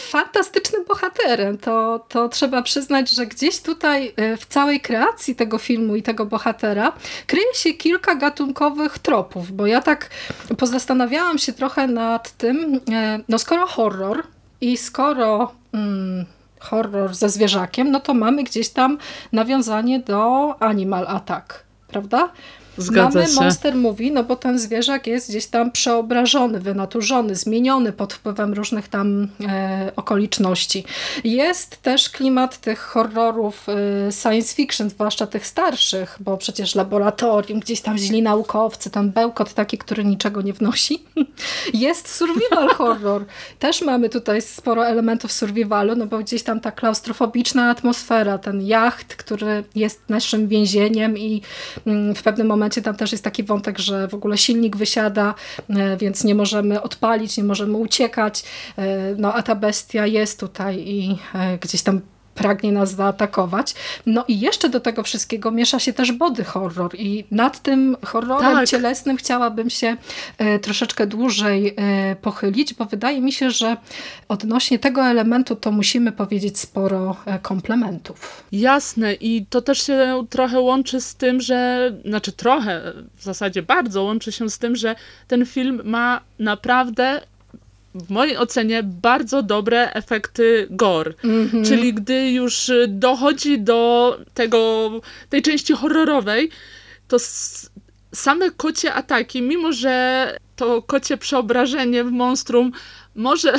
fantastycznym 0.10 0.86
bohaterem. 0.86 1.58
To, 1.58 2.06
to 2.10 2.30
trzeba 2.30 2.62
przyznać, 2.62 3.10
że 3.10 3.26
gdzieś 3.26 3.60
tutaj 3.60 4.14
y, 4.20 4.38
w 4.38 4.46
całej 4.46 4.82
kreacji 4.82 5.36
tego 5.36 5.58
filmu 5.58 5.96
i 5.96 6.04
tego 6.04 6.26
bohatera 6.26 6.94
kryje 7.28 7.54
się 7.54 7.74
kilka 7.74 8.16
gatunkowych 8.16 9.00
tropów, 9.00 9.52
bo 9.52 9.68
ja 9.68 9.82
tak 9.82 10.10
pozastanawiałam 10.58 11.38
się 11.38 11.54
trochę 11.54 11.88
nad 11.88 12.32
tym, 12.32 12.76
y, 12.76 12.80
no 13.30 13.40
skoro 13.40 13.68
horror 13.68 14.24
i 14.62 14.78
skoro... 14.78 15.52
Mm, 15.74 16.26
horror 16.64 17.14
ze 17.14 17.30
zwierzakiem, 17.30 17.92
no 17.92 18.00
to 18.00 18.14
mamy 18.14 18.44
gdzieś 18.44 18.70
tam 18.70 18.98
nawiązanie 19.32 20.00
do 20.00 20.56
Animal 20.62 21.08
Attack, 21.08 21.64
prawda? 21.88 22.30
Zgadza 22.78 23.20
Mamy 23.20 23.32
się. 23.32 23.42
monster 23.42 23.76
movie, 23.76 24.12
no 24.12 24.24
bo 24.24 24.36
ten 24.36 24.60
zwierzak 24.60 25.08
jest 25.08 25.30
gdzieś 25.30 25.46
tam 25.46 25.72
przeobrażony, 25.72 26.60
wynaturzony, 26.60 27.36
zmieniony 27.36 27.92
pod 27.92 28.14
wpływem 28.14 28.54
różnych 28.54 28.88
tam 28.88 29.28
e, 29.48 29.92
okoliczności. 29.96 30.84
Jest 31.24 31.82
też 31.82 32.10
klimat 32.10 32.58
tych 32.58 32.80
horrorów 32.80 33.68
e, 33.70 34.12
science 34.12 34.56
fiction, 34.56 34.90
zwłaszcza 34.90 35.28
tych 35.28 35.48
starszych, 35.48 36.18
bo 36.20 36.38
przecież 36.38 36.76
laboratorium, 36.76 37.60
gdzieś 37.60 37.82
tam 37.82 37.98
źli 37.98 38.22
naukowcy, 38.22 38.90
ten 38.90 39.12
bełkot 39.12 39.54
taki, 39.54 39.78
który 39.78 40.06
niczego 40.06 40.42
nie 40.42 40.54
wnosi. 40.54 41.04
Jest 41.74 42.16
survival 42.16 42.68
horror. 42.78 43.26
Też 43.60 43.82
mamy 43.82 44.10
tutaj 44.10 44.42
sporo 44.42 44.88
elementów 44.88 45.32
survivalu, 45.32 45.96
no 45.96 46.06
bo 46.06 46.18
gdzieś 46.20 46.44
tam 46.44 46.60
ta 46.60 46.72
klaustrofobiczna 46.72 47.70
atmosfera, 47.70 48.38
ten 48.38 48.62
jacht, 48.62 49.16
który 49.16 49.64
jest 49.76 50.02
naszym 50.10 50.48
więzieniem 50.48 51.18
i 51.18 51.42
mm, 51.88 52.16
w 52.16 52.24
pewnym 52.24 52.48
momencie 52.48 52.63
tam 52.70 52.96
też 52.96 53.12
jest 53.12 53.24
taki 53.24 53.44
wątek, 53.44 53.80
że 53.80 54.08
w 54.08 54.14
ogóle 54.14 54.38
silnik 54.38 54.78
wysiada, 54.78 55.36
e, 55.70 55.98
więc 55.98 56.24
nie 56.24 56.36
możemy 56.36 56.82
odpalić, 56.82 57.38
nie 57.38 57.44
możemy 57.44 57.78
uciekać, 57.78 58.44
e, 58.78 59.16
no 59.18 59.34
a 59.34 59.44
ta 59.44 59.56
bestia 59.56 60.06
jest 60.06 60.40
tutaj 60.40 60.80
i 60.80 61.18
e, 61.36 61.58
gdzieś 61.58 61.82
tam 61.82 62.02
pragnie 62.36 62.72
nas 62.72 62.96
zaatakować. 62.96 63.76
No 64.06 64.26
i 64.28 64.40
jeszcze 64.40 64.70
do 64.70 64.80
tego 64.80 65.04
wszystkiego 65.04 65.52
miesza 65.52 65.80
się 65.80 65.94
też 65.94 66.12
body 66.12 66.44
horror 66.44 66.96
i 66.96 67.26
nad 67.32 67.60
tym 67.60 67.98
horrorem 68.06 68.54
Tak. 68.54 68.70
cielesnym 68.70 69.18
chciałabym 69.18 69.70
się 69.70 69.98
e, 70.38 70.60
troszeczkę 70.60 71.08
dłużej 71.08 71.74
e, 71.78 72.16
pochylić, 72.16 72.74
bo 72.74 72.86
wydaje 72.86 73.22
mi 73.22 73.32
się, 73.32 73.52
że 73.52 73.78
odnośnie 74.28 74.80
tego 74.80 75.02
elementu 75.06 75.56
to 75.56 75.72
musimy 75.72 76.12
powiedzieć 76.12 76.60
sporo 76.60 77.16
e, 77.26 77.40
komplementów. 77.40 78.44
Jasne 78.52 79.14
i 79.14 79.46
to 79.50 79.62
też 79.62 79.86
się 79.86 80.26
trochę 80.30 80.60
łączy 80.60 81.02
z 81.02 81.16
tym, 81.16 81.42
że, 81.42 81.92
znaczy 82.06 82.32
trochę, 82.32 82.94
w 83.16 83.24
zasadzie 83.24 83.64
bardzo 83.64 84.04
łączy 84.04 84.32
się 84.32 84.50
z 84.50 84.58
tym, 84.58 84.76
że 84.76 84.96
ten 85.28 85.46
film 85.46 85.82
ma 85.84 86.22
naprawdę 86.40 87.22
w 87.96 88.10
mojej 88.10 88.38
ocenie 88.38 88.84
bardzo 88.84 89.44
dobre 89.44 89.94
efekty 89.94 90.68
gore. 90.70 91.14
Mhm. 91.24 91.66
Czyli 91.66 91.94
gdy 91.94 92.32
już 92.32 92.70
y, 92.70 92.86
dochodzi 92.90 93.60
do 93.60 94.18
tego, 94.34 94.92
tej 95.30 95.42
części 95.42 95.74
horrorowej, 95.74 96.50
to 97.08 97.18
same 98.14 98.52
kocie 98.52 98.94
ataki, 98.94 99.42
mimo 99.42 99.72
że 99.72 100.38
to 100.56 100.82
kocie 100.82 101.18
przeobrażenie 101.18 102.04
w 102.04 102.12
monstrum 102.12 102.72
może, 103.16 103.54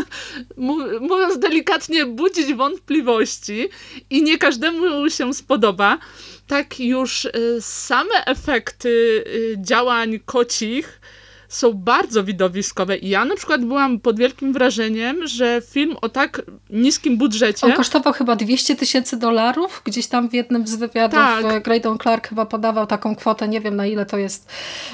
mó- 0.58 1.00
mówiąc 1.00 1.38
delikatnie, 1.38 2.06
budzić 2.06 2.54
wątpliwości 2.54 3.68
i 4.10 4.22
nie 4.22 4.38
każdemu 4.38 5.10
się 5.10 5.34
spodoba, 5.34 5.98
tak 6.46 6.80
już 6.80 7.24
y, 7.24 7.30
same 7.60 8.24
efekty 8.26 8.88
y, 9.26 9.56
działań 9.58 10.20
kocich 10.24 11.00
są 11.48 11.72
bardzo 11.72 12.24
widowiskowe 12.24 12.96
i 12.96 13.08
ja 13.08 13.24
na 13.24 13.36
przykład 13.36 13.64
byłam 13.64 14.00
pod 14.00 14.18
wielkim 14.18 14.52
wrażeniem, 14.52 15.26
że 15.26 15.62
film 15.70 15.96
o 16.02 16.08
tak 16.08 16.42
niskim 16.70 17.16
budżecie 17.18 17.66
On 17.66 17.72
kosztował 17.72 18.12
chyba 18.12 18.36
200 18.36 18.76
tysięcy 18.76 19.16
dolarów. 19.16 19.82
Gdzieś 19.84 20.06
tam 20.06 20.28
w 20.28 20.34
jednym 20.34 20.66
z 20.66 20.74
wywiadów 20.76 21.18
Tak. 21.18 21.42
tak. 21.42 21.62
Graydon 21.62 21.98
Clark 21.98 22.28
chyba 22.28 22.46
podawał 22.46 22.86
taką 22.86 23.16
kwotę. 23.16 23.48
Nie 23.48 23.60
wiem 23.60 23.76
na 23.76 23.86
ile 23.86 24.06
to 24.06 24.18
jest 24.18 24.48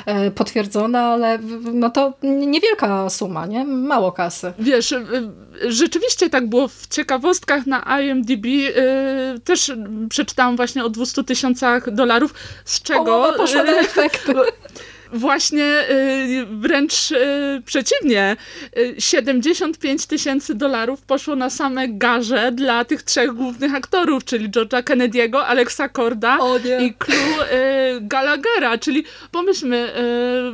e, 0.07 0.30
potwierdzone, 0.30 1.00
ale 1.00 1.38
no 1.72 1.90
to 1.90 2.12
niewielka 2.22 3.11
suma, 3.11 3.46
nie? 3.46 3.64
Mało 3.64 4.12
kasy. 4.12 4.53
Wiesz, 4.59 4.94
rzeczywiście 5.68 6.30
tak 6.30 6.48
było 6.48 6.68
w 6.68 6.86
ciekawostkach 6.86 7.66
na 7.66 8.00
IMDb. 8.00 8.46
y, 8.46 9.40
Też 9.44 9.72
przeczytałam 10.09 10.57
właśnie 10.57 10.84
o 10.84 10.88
200 10.90 11.24
tysiącach 11.24 11.90
dolarów, 11.90 12.34
z 12.64 12.82
czego 12.82 13.28
O, 13.28 13.32
poszła 13.32 13.62
na 13.62 13.72
efekty. 13.72 14.34
Właśnie 15.12 15.64
y, 15.90 16.46
wręcz 16.50 17.10
y, 17.10 17.62
przeciwnie. 17.66 18.36
y, 18.78 18.94
75 18.98 20.06
tysięcy 20.06 20.54
dolarów 20.54 21.02
poszło 21.02 21.36
na 21.36 21.50
same 21.50 21.88
garze 21.88 22.52
dla 22.52 22.84
tych 22.84 23.02
trzech 23.02 23.32
głównych 23.32 23.74
aktorów, 23.74 24.24
czyli 24.24 24.50
George'a 24.50 24.82
Kennedy'ego, 24.82 25.36
Alexa 25.36 25.88
Corda 25.88 26.38
nie. 26.64 26.86
i 26.86 26.94
Clu 26.94 27.14
y, 27.14 28.00
Gallaghera, 28.00 28.78
czyli 28.78 29.04
pomyślmy, 29.30 29.92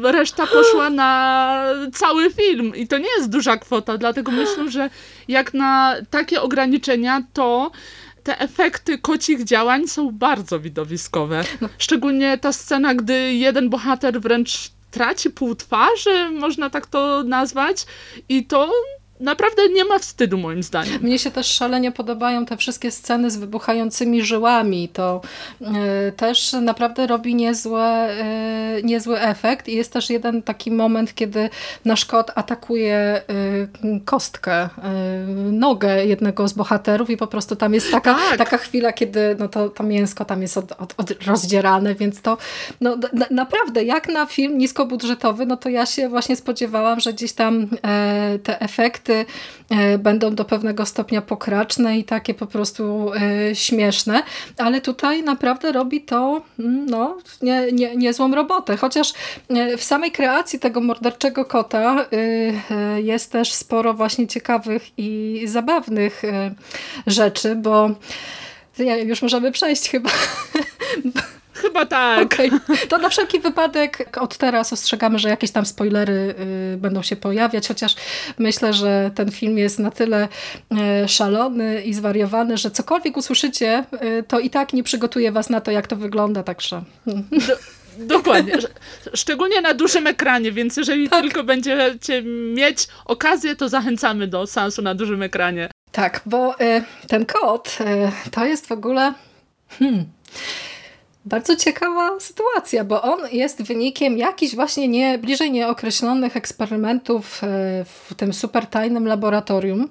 y, 0.04 0.12
reszta 0.12 0.46
poszła 0.46 0.90
na 0.90 1.64
cały 1.94 2.30
film 2.30 2.76
i 2.76 2.88
to 2.88 2.98
nie 2.98 3.09
jest 3.16 3.30
duża 3.30 3.56
kwota, 3.56 3.98
dlatego 3.98 4.32
myślę, 4.32 4.70
że 4.70 4.90
jak 5.28 5.54
na 5.54 5.96
takie 6.11 6.42
ograniczenia, 6.42 7.22
to 7.32 7.70
te 8.29 8.39
efekty 8.41 8.99
kocich 8.99 9.45
działań 9.45 9.89
są 9.89 10.11
bardzo 10.11 10.61
widowiskowe. 10.61 11.45
Szczególnie 11.79 12.39
ta 12.39 12.53
scena, 12.53 12.95
gdy 12.95 13.35
jeden 13.35 13.70
bohater 13.70 14.20
wręcz 14.20 14.70
traci 14.91 15.31
pół 15.31 15.55
twarzy, 15.55 16.31
można 16.31 16.70
tak 16.70 16.87
to 16.87 17.22
nazwać, 17.22 17.87
i 18.29 18.47
to 18.47 18.72
naprawdę 19.20 19.68
nie 19.68 19.84
ma 19.84 19.98
wstydu 19.98 20.38
moim 20.38 20.62
zdaniem. 20.62 21.02
Mnie 21.02 21.18
się 21.18 21.30
też 21.30 21.46
szalenie 21.46 21.92
podobają 21.92 22.46
te 22.46 22.56
wszystkie 22.56 22.90
sceny 22.90 23.30
z 23.30 23.36
wybuchającymi 23.36 24.22
żyłami. 24.22 24.88
To 24.88 25.20
e, 25.60 26.12
też 26.12 26.52
naprawdę 26.52 27.06
robi 27.06 27.34
niezłe, 27.34 27.84
e, 27.84 28.82
niezły 28.82 29.20
efekt. 29.20 29.68
I 29.68 29.76
jest 29.76 29.92
też 29.92 30.10
jeden 30.10 30.42
taki 30.42 30.70
moment, 30.70 31.14
kiedy 31.14 31.50
nasz 31.84 32.04
kot 32.04 32.30
atakuje 32.34 32.96
e, 32.96 33.22
kostkę, 34.04 34.68
nogę 35.52 36.06
jednego 36.06 36.48
z 36.48 36.52
bohaterów 36.52 37.10
i 37.10 37.16
po 37.16 37.26
prostu 37.26 37.56
tam 37.56 37.74
jest 37.74 37.90
taka, 37.90 38.14
Tak. 38.14 38.38
taka 38.38 38.58
chwila, 38.58 38.92
kiedy 38.92 39.36
no 39.38 39.48
to, 39.48 39.68
to 39.68 39.82
mięsko 39.84 40.24
tam 40.24 40.42
jest 40.42 40.56
od, 40.56 40.72
od, 40.72 40.94
od 40.96 41.26
rozdzierane, 41.26 41.94
więc 41.94 42.22
to 42.22 42.38
no, 42.80 42.96
na, 43.12 43.26
naprawdę 43.30 43.84
jak 43.84 44.08
na 44.08 44.26
film 44.26 44.58
niskobudżetowy, 44.58 45.46
no 45.46 45.56
to 45.56 45.68
ja 45.68 45.86
się 45.86 46.08
właśnie 46.08 46.36
spodziewałam, 46.36 47.00
że 47.00 47.12
gdzieś 47.12 47.32
tam 47.32 47.68
te 48.42 48.60
efekty 48.60 49.07
e, 49.70 49.98
będą 49.98 50.34
do 50.34 50.44
pewnego 50.44 50.86
stopnia 50.86 51.22
pokraczne 51.22 51.98
i 51.98 52.04
takie 52.04 52.34
po 52.34 52.46
prostu 52.46 53.12
e, 53.14 53.54
śmieszne, 53.54 54.22
ale 54.59 54.80
tutaj 54.80 55.22
naprawdę 55.22 55.72
robi 55.72 56.00
to 56.00 56.42
mm, 56.59 56.86
no, 56.86 57.18
nie, 57.42 57.72
nie, 57.72 57.96
niezłą 57.96 58.34
robotę, 58.34 58.76
chociaż 58.76 59.12
e, 59.48 59.76
w 59.76 59.84
samej 59.84 60.12
kreacji 60.12 60.59
tego 60.59 60.80
morderczego 60.80 61.44
kota 61.44 62.06
jest 62.96 63.32
też 63.32 63.52
sporo 63.52 63.94
właśnie 63.94 64.26
ciekawych 64.26 64.82
i 64.98 65.42
zabawnych 65.46 66.22
rzeczy, 67.06 67.56
bo 67.56 67.90
już 69.04 69.22
możemy 69.22 69.52
przejść 69.52 69.90
chyba. 69.90 70.11
Chyba 71.62 71.86
tak. 71.86 72.24
Okej. 72.24 72.50
To 72.88 72.98
na 72.98 73.09
wszelki 73.09 73.40
wypadek 73.40 74.18
od 74.20 74.36
teraz 74.36 74.72
ostrzegamy, 74.72 75.18
że 75.18 75.28
jakieś 75.28 75.50
tam 75.50 75.66
spoilery 75.66 76.34
y, 76.74 76.76
będą 76.76 77.02
się 77.02 77.16
pojawiać, 77.16 77.68
chociaż 77.68 77.94
myślę, 78.38 78.72
że 78.72 79.11
ten 79.14 79.30
film 79.30 79.59
jest 79.59 79.78
na 79.78 79.90
tyle 79.90 80.28
y, 81.04 81.09
szalony 81.09 81.82
i 81.82 81.94
zwariowany, 81.94 82.56
że 82.56 82.70
cokolwiek 82.70 83.16
usłyszycie, 83.16 83.84
y, 84.02 84.22
to 84.28 84.38
i 84.40 84.50
tak 84.50 84.72
nie 84.72 84.82
przygotuje 84.82 85.32
was 85.32 85.50
na 85.50 85.61
to, 85.61 85.70
jak 85.70 85.86
to 85.86 85.96
wygląda, 85.96 86.42
także... 86.42 86.82
Dokładnie. 87.98 88.54
Sz- 88.54 88.72
Szczególnie 89.14 89.61
na 89.61 89.74
dużym 89.74 90.06
ekranie, 90.06 90.52
więc 90.52 90.76
jeżeli 90.76 91.09
Tak. 91.09 91.20
tylko 91.22 91.44
będziecie 91.44 92.22
mieć 92.54 92.88
okazję, 93.04 93.56
to 93.56 93.68
zachęcamy 93.68 94.26
do 94.26 94.46
seansu 94.46 94.82
na 94.82 94.94
dużym 94.94 95.22
ekranie. 95.22 95.68
Tak, 95.92 96.20
bo 96.26 96.61
y, 96.61 96.82
ten 97.09 97.26
kot 97.26 97.78
y, 97.80 98.30
to 98.30 98.44
jest 98.44 98.66
w 98.66 98.72
ogóle 98.72 99.14
hmm, 99.78 100.04
bardzo 101.24 101.56
ciekawa 101.56 102.20
sytuacja, 102.20 102.84
bo 102.84 103.02
on 103.02 103.20
jest 103.32 103.62
wynikiem 103.62 104.18
jakichś 104.18 104.54
właśnie 104.54 104.88
nie, 104.88 105.18
bliżej 105.18 105.50
nieokreślonych 105.50 106.36
eksperymentów 106.36 107.42
y, 107.42 107.46
w 107.84 108.14
tym 108.16 108.32
super 108.32 108.66
tajnym 108.66 109.06
laboratorium. 109.06 109.88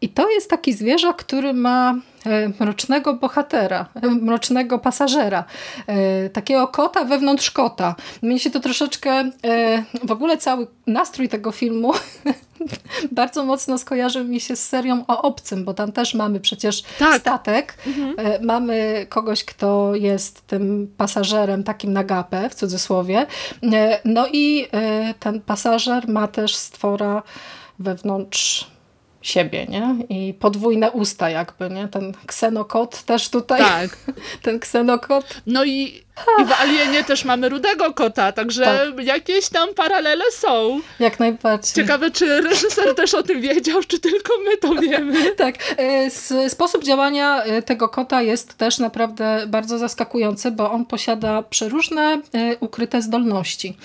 I 0.00 0.08
to 0.08 0.30
jest 0.30 0.50
taki 0.50 0.72
zwierzak, 0.72 1.16
który 1.16 1.52
ma 1.52 1.94
e, 1.94 2.09
mrocznego 2.60 3.14
bohatera, 3.14 3.86
e, 4.02 4.06
mrocznego 4.06 4.78
pasażera, 4.78 5.44
e, 5.86 6.30
takiego 6.30 6.68
kota 6.68 7.04
wewnątrz 7.04 7.50
kota. 7.50 7.94
Mnie 8.22 8.38
się 8.38 8.50
to 8.50 8.60
troszeczkę, 8.60 9.10
e, 9.10 9.30
w 10.04 10.12
ogóle 10.12 10.38
cały 10.38 10.66
nastrój 10.86 11.28
tego 11.28 11.52
filmu 11.52 11.92
bardzo 13.12 13.44
mocno 13.44 13.78
skojarzył 13.78 14.24
mi 14.24 14.40
się 14.40 14.56
z 14.56 14.68
serią 14.68 15.04
o 15.08 15.22
obcym, 15.22 15.64
bo 15.64 15.74
tam 15.74 15.92
też 15.92 16.14
mamy 16.14 16.40
przecież 16.40 16.82
Tak. 16.98 17.20
statek, 17.20 17.76
e, 18.16 18.40
mamy 18.44 19.06
kogoś, 19.08 19.44
kto 19.44 19.94
jest 19.94 20.46
tym 20.46 20.94
pasażerem 20.96 21.64
takim 21.64 21.92
na 21.92 22.04
gapę, 22.04 22.50
w 22.50 22.54
cudzysłowie, 22.54 23.26
E, 23.62 24.00
no 24.04 24.26
i 24.32 24.66
e, 24.72 25.14
ten 25.14 25.40
pasażer 25.40 26.08
ma 26.08 26.28
też 26.28 26.54
stwora 26.56 27.22
wewnątrz 27.78 28.70
siebie, 29.22 29.66
nie? 29.66 29.96
I 30.08 30.34
podwójne 30.34 30.90
usta 30.90 31.30
jakby, 31.30 31.70
nie? 31.70 31.88
Ten 31.88 32.12
ksenokot 32.26 33.02
też 33.02 33.28
tutaj, 33.28 33.60
Tak. 33.60 33.96
ten 34.42 34.60
ksenokot. 34.60 35.42
No 35.46 35.64
i 35.64 36.02
I 36.42 36.44
w 36.44 36.52
Alienie 36.60 37.04
też 37.04 37.24
mamy 37.24 37.48
rudego 37.48 37.94
kota, 37.94 38.32
także 38.32 38.64
Tak. 38.64 39.04
jakieś 39.06 39.48
tam 39.48 39.74
paralele 39.74 40.24
są. 40.32 40.80
Jak 41.00 41.20
najbardziej. 41.20 41.74
Ciekawe, 41.74 42.10
czy 42.10 42.40
reżyser 42.40 42.94
też 42.94 43.14
o 43.14 43.22
tym 43.22 43.40
wiedział, 43.40 43.82
czy 43.82 43.98
tylko 43.98 44.32
my 44.44 44.56
to 44.56 44.74
wiemy. 44.74 45.20
Tak, 45.36 45.54
e, 45.76 46.10
sposób 46.50 46.84
działania 46.84 47.42
e, 47.42 47.62
tego 47.62 47.88
kota 47.88 48.22
jest 48.22 48.54
też 48.54 48.78
naprawdę 48.78 49.44
bardzo 49.46 49.78
zaskakujący, 49.78 50.50
bo 50.50 50.70
on 50.70 50.84
posiada 50.84 51.42
przeróżne 51.42 52.02
e, 52.34 52.56
ukryte 52.60 53.02
zdolności. 53.02 53.76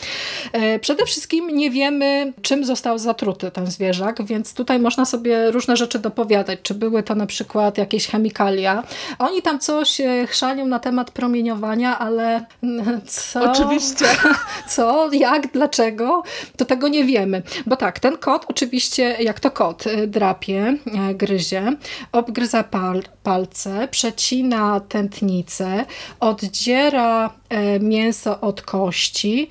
Przede 0.81 1.05
wszystkim 1.05 1.49
nie 1.49 1.71
wiemy, 1.71 2.33
czym 2.41 2.65
został 2.65 2.97
zatruty 2.97 3.51
ten 3.51 3.67
zwierzak, 3.67 4.25
więc 4.25 4.53
tutaj 4.53 4.79
można 4.79 5.05
sobie 5.05 5.51
różne 5.51 5.77
rzeczy 5.77 5.99
dopowiadać. 5.99 6.59
Czy 6.63 6.73
były 6.73 7.03
to 7.03 7.15
na 7.15 7.25
przykład 7.25 7.77
jakieś 7.77 8.07
chemikalia. 8.07 8.83
Oni 9.19 9.41
tam 9.41 9.59
coś 9.59 10.01
chrzanią 10.27 10.65
na 10.65 10.79
temat 10.79 11.11
promieniowania, 11.11 11.99
ale 11.99 12.24
mm, 12.63 13.01
co? 13.05 13.51
Oczywiście. 13.51 14.05
Co, 14.67 15.09
jak, 15.13 15.51
dlaczego, 15.51 16.23
to 16.57 16.65
tego 16.65 16.87
nie 16.87 17.03
wiemy. 17.03 17.43
Bo 17.65 17.75
tak, 17.75 17.99
ten 17.99 18.17
kot 18.17 18.45
oczywiście, 18.47 19.17
jak 19.19 19.39
to 19.39 19.51
kot, 19.51 19.87
y, 19.87 20.07
drapie, 20.07 20.77
y, 21.11 21.13
gryzie, 21.13 21.73
obgryza 22.11 22.63
pal, 22.63 23.03
palce, 23.23 23.87
przecina 23.87 24.79
tętnicę, 24.79 25.85
oddziera 26.19 27.29
e, 27.49 27.79
mięso 27.79 28.41
od 28.41 28.61
kości 28.61 29.49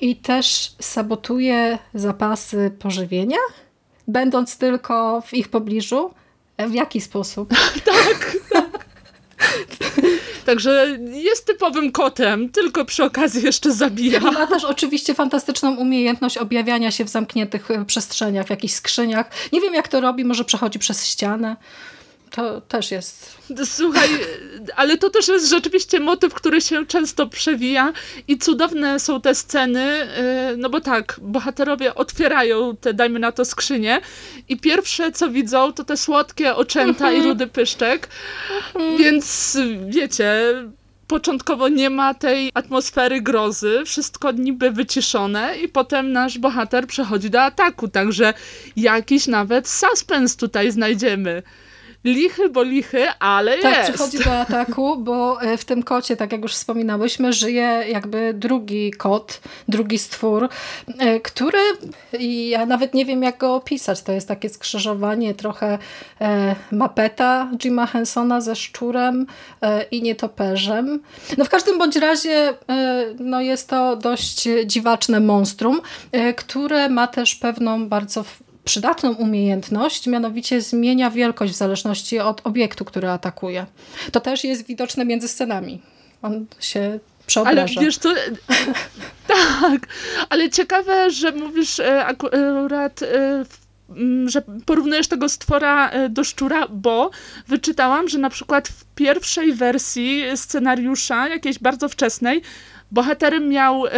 i 0.00 0.16
też 0.16 0.72
sabotuje 0.80 1.78
zapasy 1.94 2.70
pożywienia, 2.78 3.38
będąc 4.08 4.58
tylko 4.58 5.20
w 5.20 5.34
ich 5.34 5.48
pobliżu. 5.48 6.10
E, 6.56 6.68
W 6.68 6.74
jaki 6.74 7.00
sposób? 7.00 7.54
Także 10.46 10.98
jest 11.12 11.46
typowym 11.46 11.92
kotem, 11.92 12.48
tylko 12.48 12.84
przy 12.84 13.04
okazji 13.04 13.44
jeszcze 13.44 13.72
zabija. 13.72 14.20
Ma 14.20 14.46
też 14.46 14.64
oczywiście 14.64 15.14
fantastyczną 15.14 15.76
umiejętność 15.76 16.38
objawiania 16.38 16.90
się 16.90 17.04
w 17.04 17.08
zamkniętych 17.08 17.70
e, 17.70 17.84
przestrzeniach, 17.84 18.46
w 18.46 18.50
jakichś 18.50 18.74
skrzyniach. 18.74 19.30
Nie 19.52 19.60
wiem 19.60 19.74
jak 19.74 19.88
to 19.88 20.00
robi, 20.00 20.24
może 20.24 20.44
przechodzi 20.44 20.78
przez 20.78 21.06
ścianę. 21.06 21.56
To 22.36 22.60
też 22.60 22.90
jest. 22.90 23.38
Słuchaj, 23.64 24.08
ale 24.76 24.96
to 24.96 25.10
też 25.10 25.28
jest 25.28 25.50
rzeczywiście 25.50 26.00
motyw, 26.00 26.34
który 26.34 26.60
się 26.60 26.86
często 26.86 27.26
przewija 27.26 27.92
i 28.28 28.38
cudowne 28.38 29.00
są 29.00 29.20
te 29.20 29.34
sceny, 29.34 30.08
yy, 30.50 30.56
no 30.56 30.70
bo 30.70 30.80
tak, 30.80 31.20
bohaterowie 31.22 31.94
otwierają 31.94 32.76
te, 32.76 32.94
dajmy 32.94 33.18
na 33.18 33.32
to, 33.32 33.44
skrzynie 33.44 34.00
i 34.48 34.56
pierwsze, 34.56 35.12
co 35.12 35.30
widzą, 35.30 35.72
to 35.72 35.84
te 35.84 35.96
słodkie 35.96 36.54
oczęta 36.54 37.12
i 37.12 37.22
rudy 37.22 37.46
pyszczek, 37.46 38.08
więc 38.98 39.58
wiecie... 39.88 40.54
Początkowo 41.08 41.68
nie 41.68 41.90
ma 41.90 42.14
tej 42.14 42.50
atmosfery 42.54 43.20
grozy, 43.20 43.82
wszystko 43.84 44.32
niby 44.32 44.70
wyciszone 44.70 45.58
i 45.58 45.68
potem 45.68 46.12
nasz 46.12 46.38
bohater 46.38 46.86
przechodzi 46.86 47.30
do 47.30 47.42
ataku, 47.42 47.88
także 47.88 48.34
jakiś 48.76 49.26
nawet 49.26 49.68
suspens 49.68 50.36
tutaj 50.36 50.72
znajdziemy. 50.72 51.42
Lichy, 52.06 52.48
bo 52.48 52.62
lichy, 52.62 53.06
ale 53.18 53.58
Tak, 53.58 53.76
jest. 53.76 53.90
przychodzi 53.90 54.18
do 54.24 54.40
ataku, 54.40 54.96
bo 54.96 55.42
e, 55.42 55.56
w 55.56 55.64
tym 55.64 55.82
kocie, 55.82 56.16
tak 56.16 56.32
jak 56.32 56.42
już 56.42 56.52
wspominałyśmy, 56.52 57.32
żyje 57.32 57.84
jakby 57.88 58.34
drugi 58.34 58.90
kot, 58.90 59.40
drugi 59.68 59.98
stwór, 59.98 60.48
e, 60.98 61.20
który 61.20 61.58
ja 62.48 62.66
nawet 62.66 62.94
nie 62.94 63.04
wiem 63.04 63.22
jak 63.22 63.38
go 63.38 63.54
opisać. 63.54 64.02
To 64.02 64.12
jest 64.12 64.28
takie 64.28 64.48
skrzyżowanie 64.48 65.34
trochę 65.34 65.78
e, 66.20 66.56
mapeta 66.72 67.50
Jima 67.58 67.86
Hensona 67.86 68.40
ze 68.40 68.56
szczurem 68.56 69.26
i 69.90 70.02
nietoperzem. 70.02 71.00
No 71.38 71.44
w 71.44 71.48
każdym 71.48 71.78
bądź 71.78 71.96
razie 71.96 72.54
no 73.18 73.40
jest 73.40 73.68
to 73.68 73.96
dość 73.96 74.48
dziwaczne 74.66 75.20
monstrum, 75.20 75.80
które 76.36 76.88
ma 76.88 77.06
też 77.06 77.34
pewną 77.34 77.88
bardzo 77.88 78.24
przydatną 78.66 79.14
umiejętność, 79.14 80.06
mianowicie 80.06 80.60
zmienia 80.60 81.10
wielkość 81.10 81.52
w 81.52 81.56
zależności 81.56 82.18
od 82.18 82.46
obiektu, 82.46 82.84
który 82.84 83.08
atakuje. 83.08 83.66
To 84.12 84.20
też 84.20 84.44
jest 84.44 84.66
widoczne 84.66 85.04
między 85.04 85.28
scenami. 85.28 85.80
On 86.22 86.46
się 86.60 86.80
Ale 86.80 87.00
przeobraża. 87.26 87.80
wiesz 87.80 87.98
co, 87.98 88.14
tak, 89.60 89.86
ale 90.28 90.50
ciekawe, 90.50 91.10
że 91.10 91.32
mówisz 91.32 91.80
e, 91.80 92.06
akurat, 92.06 93.02
e, 93.02 93.44
że 94.26 94.42
porównujesz 94.66 95.08
tego 95.08 95.28
stwora 95.28 95.90
e, 95.90 96.08
do 96.08 96.24
szczura, 96.24 96.68
bo 96.68 97.10
wyczytałam, 97.48 98.08
że 98.08 98.18
na 98.18 98.30
przykład 98.30 98.68
w 98.68 98.84
pierwszej 98.94 99.52
wersji 99.52 100.24
scenariusza, 100.36 101.28
jakiejś 101.28 101.58
bardzo 101.58 101.88
wczesnej, 101.88 102.42
bohaterem 102.90 103.48
miał 103.48 103.86
e, 103.86 103.90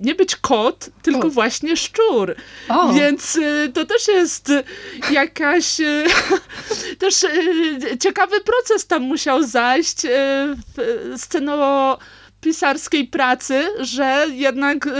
nie 0.00 0.14
być 0.14 0.36
kot, 0.36 0.90
tylko 1.02 1.26
O. 1.26 1.30
właśnie 1.30 1.76
szczur. 1.76 2.34
O, 2.68 2.92
Więc 2.92 3.36
y, 3.36 3.70
to 3.74 3.86
też 3.86 4.08
jest 4.08 4.52
jakaś 5.10 5.80
y, 5.80 6.04
też 6.98 7.22
y, 7.24 7.98
ciekawy 8.00 8.40
proces 8.40 8.86
tam 8.86 9.02
musiał 9.02 9.42
zajść 9.42 10.04
y, 10.04 10.08
w 10.76 11.18
scenopisarskiej 12.42 13.04
pracy, 13.06 13.68
że 13.80 14.26
jednak 14.30 14.86
y, 14.86 14.90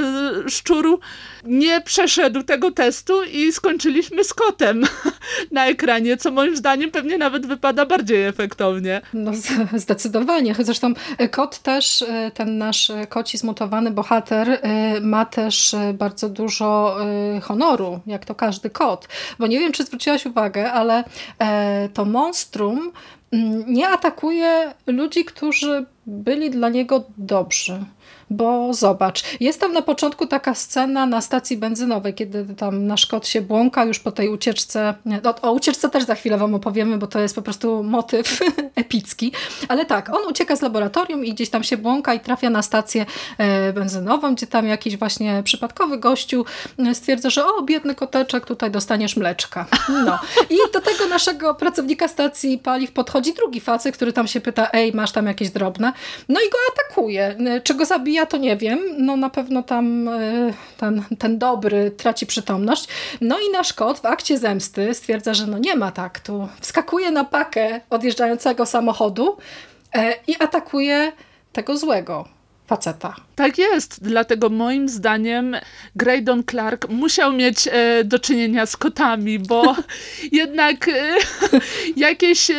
szczur 0.51 1.01
nie 1.45 1.81
przeszedł 1.81 2.43
tego 2.43 2.71
testu 2.71 3.25
i 3.25 3.53
skończyliśmy 3.53 4.25
z 4.25 4.35
kotem 4.35 4.83
na 5.51 5.67
ekranie, 5.67 6.17
co 6.17 6.31
moim 6.31 6.57
zdaniem 6.57 6.91
pewnie 6.91 7.19
nawet 7.19 7.47
wypada 7.47 7.87
bardziej 7.87 8.25
efektownie. 8.25 9.01
no 9.13 9.33
zdecydowanie. 9.75 10.55
Zresztą 10.59 10.95
e, 11.19 11.29
kot 11.29 11.59
też, 11.59 12.03
e, 12.03 12.31
ten 12.35 12.59
nasz 12.59 12.93
koci 13.09 13.39
zmutowany 13.39 13.91
bohater 13.91 14.51
e, 14.51 15.01
ma 15.01 15.25
też 15.25 15.77
bardzo 15.95 16.29
dużo 16.29 16.97
honoru, 17.43 18.01
jak 18.07 18.25
to 18.25 18.35
każdy 18.35 18.71
kot. 18.71 19.09
Bo 19.39 19.47
nie 19.47 19.59
wiem, 19.59 19.73
czy 19.73 19.85
zwróciłaś 19.85 20.27
uwagę, 20.27 20.73
ale 20.73 21.05
e, 21.39 21.89
to 21.95 22.05
monstrum 22.05 22.93
mm, 23.33 23.65
nie 23.67 23.89
atakuje 23.89 24.75
ludzi, 24.87 25.25
którzy 25.25 25.87
byli 26.07 26.51
dla 26.51 26.69
niego 26.69 27.05
dobrzy. 27.19 27.85
Bo 28.33 28.75
zobacz, 28.75 29.23
jest 29.41 29.61
tam 29.61 29.73
na 29.73 29.83
początku 29.83 30.27
taka 30.27 30.55
scena 30.55 31.07
na 31.07 31.21
stacji 31.21 31.57
benzynowej, 31.57 32.15
kiedy 32.15 32.55
tam 32.55 32.87
nasz 32.87 33.07
kot 33.07 33.27
się 33.27 33.41
błąka 33.43 33.85
już 33.85 33.99
po 33.99 34.13
tej 34.13 34.29
ucieczce. 34.29 34.95
O, 35.25 35.49
o 35.49 35.53
ucieczce 35.53 35.91
też 35.91 36.05
za 36.05 36.15
chwilę 36.15 36.39
wam 36.39 36.55
opowiemy, 36.55 36.99
bo 36.99 37.07
to 37.07 37.21
jest 37.21 37.35
po 37.35 37.43
prostu 37.43 37.83
motyw 37.83 38.41
epicki. 38.75 39.33
Ale 39.69 39.87
tak, 39.87 40.11
on 40.11 40.27
ucieka 40.31 40.57
z 40.57 40.63
laboratorium 40.63 41.25
i 41.25 41.35
gdzieś 41.35 41.51
tam 41.51 41.65
się 41.65 41.77
błąka 41.77 42.15
i 42.15 42.21
trafia 42.21 42.51
na 42.51 42.63
stację 42.63 43.07
e, 43.39 43.73
benzynową, 43.73 44.35
gdzie 44.35 44.47
tam 44.47 44.67
jakiś 44.67 44.97
właśnie 44.97 45.43
przypadkowy 45.45 45.99
gościu 45.99 46.45
e, 46.79 46.95
stwierdza, 46.95 47.31
że 47.31 47.47
o, 47.47 47.63
biedny 47.63 47.95
koteczek, 47.95 48.47
tutaj 48.47 48.71
dostaniesz 48.71 49.17
mleczka. 49.17 49.67
No. 50.05 50.19
I 50.51 50.57
do 50.73 50.81
tego 50.81 51.07
naszego 51.07 51.55
pracownika 51.55 52.09
stacji 52.09 52.59
paliw 52.59 52.93
podchodzi 52.93 53.35
drugi 53.35 53.61
facet, 53.61 53.95
który 53.95 54.13
tam 54.13 54.29
się 54.29 54.41
pyta, 54.41 54.69
ej, 54.73 54.93
masz 54.93 55.13
tam 55.13 55.27
jakieś 55.27 55.51
drobne? 55.51 55.93
No 56.29 56.41
i 56.41 56.51
go 56.51 56.59
atakuje. 56.73 57.37
E, 57.47 57.61
Czy 57.61 57.75
go 57.75 57.85
zabija, 57.85 58.22
to 58.27 58.37
nie 58.37 58.57
wiem. 58.57 58.81
No 58.99 59.17
na 59.17 59.31
pewno 59.31 59.63
tam 59.63 60.09
e, 60.09 60.53
ten, 60.77 61.05
ten 61.19 61.39
dobry 61.39 61.91
traci 61.91 62.27
przytomność. 62.27 62.89
No 63.21 63.39
i 63.41 63.53
nasz 63.53 63.73
kot 63.73 63.99
w 63.99 64.07
akcie 64.07 64.39
zemsty 64.39 64.95
stwierdza, 64.95 65.35
że 65.35 65.47
no 65.47 65.59
nie 65.59 65.77
ma 65.77 65.93
taktu. 65.93 66.49
Wskakuje 66.61 67.11
na 67.11 67.25
pakę 67.25 67.81
odjeżdżającego 67.91 68.67
samochodu 68.67 69.37
e, 69.95 70.15
i 70.27 70.37
atakuje 70.39 71.13
tego 71.53 71.77
złego 71.77 72.42
faceta. 72.73 73.15
Tak 73.37 73.59
jest, 73.59 74.05
dlatego 74.05 74.49
moim 74.49 74.89
zdaniem 74.89 75.57
Graydon 75.97 76.45
Clark 76.45 76.89
musiał 76.89 77.33
mieć 77.33 77.69
e, 77.73 78.05
do 78.05 78.19
czynienia 78.19 78.67
z 78.67 78.77
kotami, 78.77 79.39
bo 79.39 79.77
jednak 80.41 80.89
e, 80.89 80.93
jakieś 82.07 82.51
e, 82.51 82.55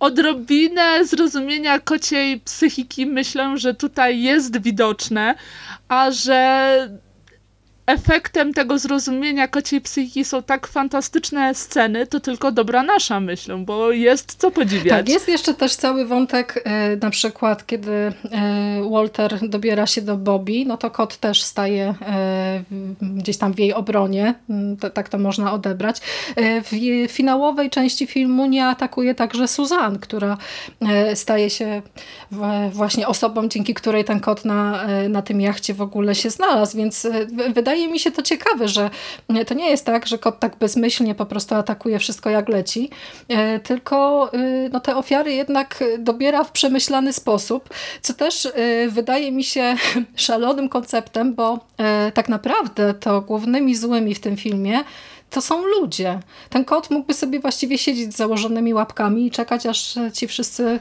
odrobinę 0.00 1.04
zrozumienia 1.04 1.78
kociej 1.78 2.40
psychiki 2.40 3.06
myślę, 3.06 3.58
że 3.58 3.74
tutaj 3.74 4.22
jest 4.22 4.62
widoczne, 4.62 5.34
a 5.88 6.10
że 6.10 6.88
efektem 7.86 8.54
tego 8.54 8.78
zrozumienia 8.78 9.48
kociej 9.48 9.80
psychiki 9.80 10.24
są 10.24 10.42
tak 10.42 10.66
fantastyczne 10.66 11.54
sceny, 11.54 12.06
to 12.06 12.20
tylko 12.20 12.52
dobra 12.52 12.82
nasza 12.82 13.20
myślę, 13.20 13.56
bo 13.56 13.92
jest 13.92 14.34
co 14.38 14.50
podziwiać. 14.50 14.98
Tak, 14.98 15.08
jest 15.08 15.28
jeszcze 15.28 15.54
też 15.54 15.74
cały 15.74 16.06
wątek, 16.06 16.62
e, 16.64 16.96
na 16.96 17.10
przykład 17.10 17.66
kiedy 17.66 17.92
e, 17.92 18.12
Walter 18.90 19.48
dobiera 19.48 19.86
się 19.86 20.02
do 20.02 20.16
Bobby, 20.16 20.64
no 20.66 20.76
to 20.76 20.90
kot 20.90 21.16
też 21.16 21.42
staje 21.42 21.94
e, 22.02 22.62
gdzieś 23.00 23.36
tam 23.36 23.52
w 23.52 23.58
jej 23.58 23.74
obronie, 23.74 24.34
Mm, 24.50 24.76
tak 24.76 25.08
to 25.08 25.18
można 25.18 25.52
odebrać. 25.52 26.00
W 26.36 27.06
finałowej 27.08 27.70
części 27.70 28.06
filmu 28.06 28.46
nie 28.46 28.66
atakuje 28.66 29.14
także 29.14 29.48
Suzanne, 29.48 29.98
która 29.98 30.38
staje 31.14 31.50
się 31.50 31.82
właśnie 32.72 33.08
osobą, 33.08 33.48
dzięki 33.48 33.74
której 33.74 34.04
ten 34.04 34.20
kot 34.20 34.44
na, 34.44 34.86
na 35.08 35.22
tym 35.22 35.40
jachcie 35.40 35.74
w 35.74 35.82
ogóle 35.82 36.14
się 36.14 36.30
znalazł, 36.30 36.76
więc 36.76 37.06
wydaje 37.54 37.75
mi 37.88 37.98
się 37.98 38.10
to 38.10 38.22
ciekawe, 38.22 38.68
że 38.68 38.90
to 39.46 39.54
nie 39.54 39.70
jest 39.70 39.86
tak, 39.86 40.06
że 40.06 40.18
kot 40.18 40.40
tak 40.40 40.56
bezmyślnie 40.56 41.14
po 41.14 41.26
prostu 41.26 41.54
atakuje 41.54 41.98
wszystko 41.98 42.30
jak 42.30 42.48
leci, 42.48 42.90
tylko 43.62 44.30
no, 44.72 44.80
te 44.80 44.96
ofiary 44.96 45.32
jednak 45.32 45.84
dobiera 45.98 46.44
w 46.44 46.52
przemyślany 46.52 47.12
sposób, 47.12 47.68
co 48.02 48.14
też 48.14 48.48
wydaje 48.88 49.32
mi 49.32 49.44
się 49.44 49.76
szalonym 50.16 50.68
konceptem, 50.68 51.34
bo 51.34 51.58
tak 52.14 52.28
naprawdę 52.28 52.94
to 52.94 53.20
głównymi 53.20 53.74
złymi 53.74 54.14
w 54.14 54.20
tym 54.20 54.36
filmie 54.36 54.84
to 55.30 55.40
są 55.40 55.66
ludzie. 55.66 56.20
Ten 56.50 56.64
kot 56.64 56.90
mógłby 56.90 57.14
sobie 57.14 57.40
właściwie 57.40 57.78
siedzieć 57.78 58.12
z 58.12 58.16
założonymi 58.16 58.74
łapkami 58.74 59.26
i 59.26 59.30
czekać, 59.30 59.66
aż 59.66 59.94
ci 60.12 60.28
wszyscy 60.28 60.78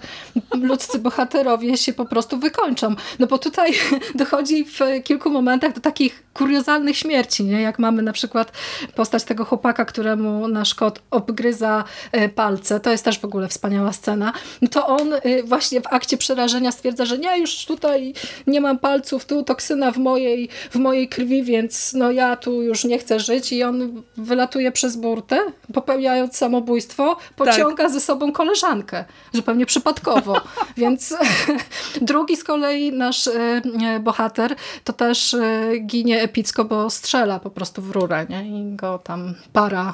ludzcy 0.54 1.00
bohaterowie 1.00 1.78
się 1.78 1.94
po 1.94 2.06
prostu 2.06 2.38
wykończą. 2.38 2.96
No 3.20 3.28
bo 3.28 3.38
tutaj 3.38 3.72
dochodzi 4.16 4.66
w 4.66 5.04
kilku 5.04 5.30
momentach 5.30 5.74
do 5.74 5.82
takich 5.82 6.24
kuriozalnych 6.34 6.98
śmierci, 6.98 7.44
nie? 7.44 7.62
jak 7.62 7.80
mamy 7.80 8.02
na 8.02 8.14
przykład 8.14 8.52
postać 8.96 9.24
tego 9.24 9.46
chłopaka, 9.46 9.86
któremu 9.86 10.48
nasz 10.48 10.76
kot 10.76 11.02
obgryza 11.12 11.84
e, 12.12 12.30
palce. 12.30 12.80
To 12.80 12.92
jest 12.92 13.06
też 13.06 13.20
w 13.20 13.26
ogóle 13.26 13.48
wspaniała 13.48 13.94
scena. 13.94 14.34
No 14.62 14.68
to 14.68 14.88
on 14.88 15.14
e, 15.14 15.44
właśnie 15.44 15.82
w 15.82 15.88
akcie 15.88 16.18
przerażenia 16.18 16.72
stwierdza, 16.72 17.06
że 17.06 17.18
nie, 17.18 17.40
już 17.40 17.66
tutaj 17.66 18.14
nie 18.48 18.62
mam 18.62 18.80
palców, 18.80 19.26
tu 19.26 19.44
toksyna 19.44 19.92
w 19.92 19.98
mojej, 19.98 20.50
w 20.72 20.76
mojej 20.76 21.10
krwi, 21.10 21.44
więc 21.44 21.94
no 21.94 22.12
ja 22.12 22.36
tu 22.36 22.62
już 22.62 22.84
nie 22.84 23.00
chcę 23.00 23.20
żyć 23.20 23.54
i 23.54 23.64
on 23.64 24.04
wylatuje 24.36 24.72
przez 24.72 24.96
burtę, 24.96 25.40
popełniając 25.74 26.38
samobójstwo, 26.38 27.18
pociąga 27.36 27.84
tak. 27.84 27.92
ze 27.92 28.00
sobą 28.00 28.32
koleżankę. 28.32 29.06
Zupełnie 29.34 29.66
przypadkowo. 29.66 30.42
Więc 30.78 31.18
drugi 32.02 32.38
z 32.38 32.44
kolei 32.44 32.92
nasz 32.94 33.28
e, 33.28 33.62
bohater 34.00 34.56
to 34.84 34.94
też 34.94 35.36
ginie 35.86 36.22
epicko, 36.22 36.66
bo 36.66 36.90
strzela 36.90 37.40
po 37.40 37.50
prostu 37.50 37.82
w 37.82 37.92
rurę 37.92 38.26
nie? 38.30 38.48
i 38.48 38.76
go 38.76 39.00
tam 39.00 39.36
para 39.54 39.94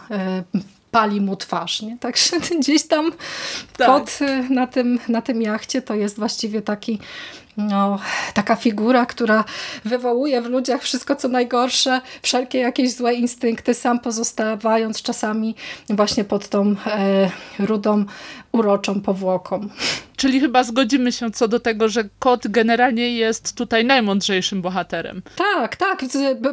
pali 0.91 1.21
mu 1.21 1.35
twarz. 1.35 1.81
Nie? 1.81 1.97
Także 1.97 2.39
gdzieś 2.59 2.83
tam 2.83 3.11
tak. 3.77 3.87
kot 3.87 4.19
na 4.49 4.67
tym, 4.67 4.99
na 5.07 5.21
tym 5.21 5.41
jachcie 5.41 5.81
to 5.81 5.95
jest 5.95 6.19
właściwie 6.19 6.61
taki 6.61 6.99
no, 7.57 7.99
taka 8.33 8.55
figura, 8.55 9.05
która 9.05 9.43
wywołuje 9.85 10.41
w 10.41 10.45
ludziach 10.45 10.81
wszystko 10.81 11.15
co 11.15 11.27
najgorsze, 11.27 12.01
wszelkie 12.21 12.59
jakieś 12.59 12.95
złe 12.95 13.13
instynkty, 13.13 13.73
sam 13.73 13.99
pozostawając 13.99 15.01
czasami 15.01 15.55
właśnie 15.89 16.23
pod 16.23 16.49
tą 16.49 16.75
e, 16.85 17.29
rudą, 17.59 18.05
uroczą 18.51 19.01
powłoką. 19.01 19.67
Czyli 20.21 20.39
chyba 20.39 20.63
zgodzimy 20.63 21.11
się 21.11 21.31
co 21.31 21.47
do 21.47 21.59
tego, 21.59 21.89
że 21.89 22.03
kot 22.19 22.47
generalnie 22.47 23.15
jest 23.15 23.55
tutaj 23.55 23.85
najmądrzejszym 23.85 24.61
bohaterem. 24.61 25.21
Tak, 25.35 25.75
tak. 25.75 26.01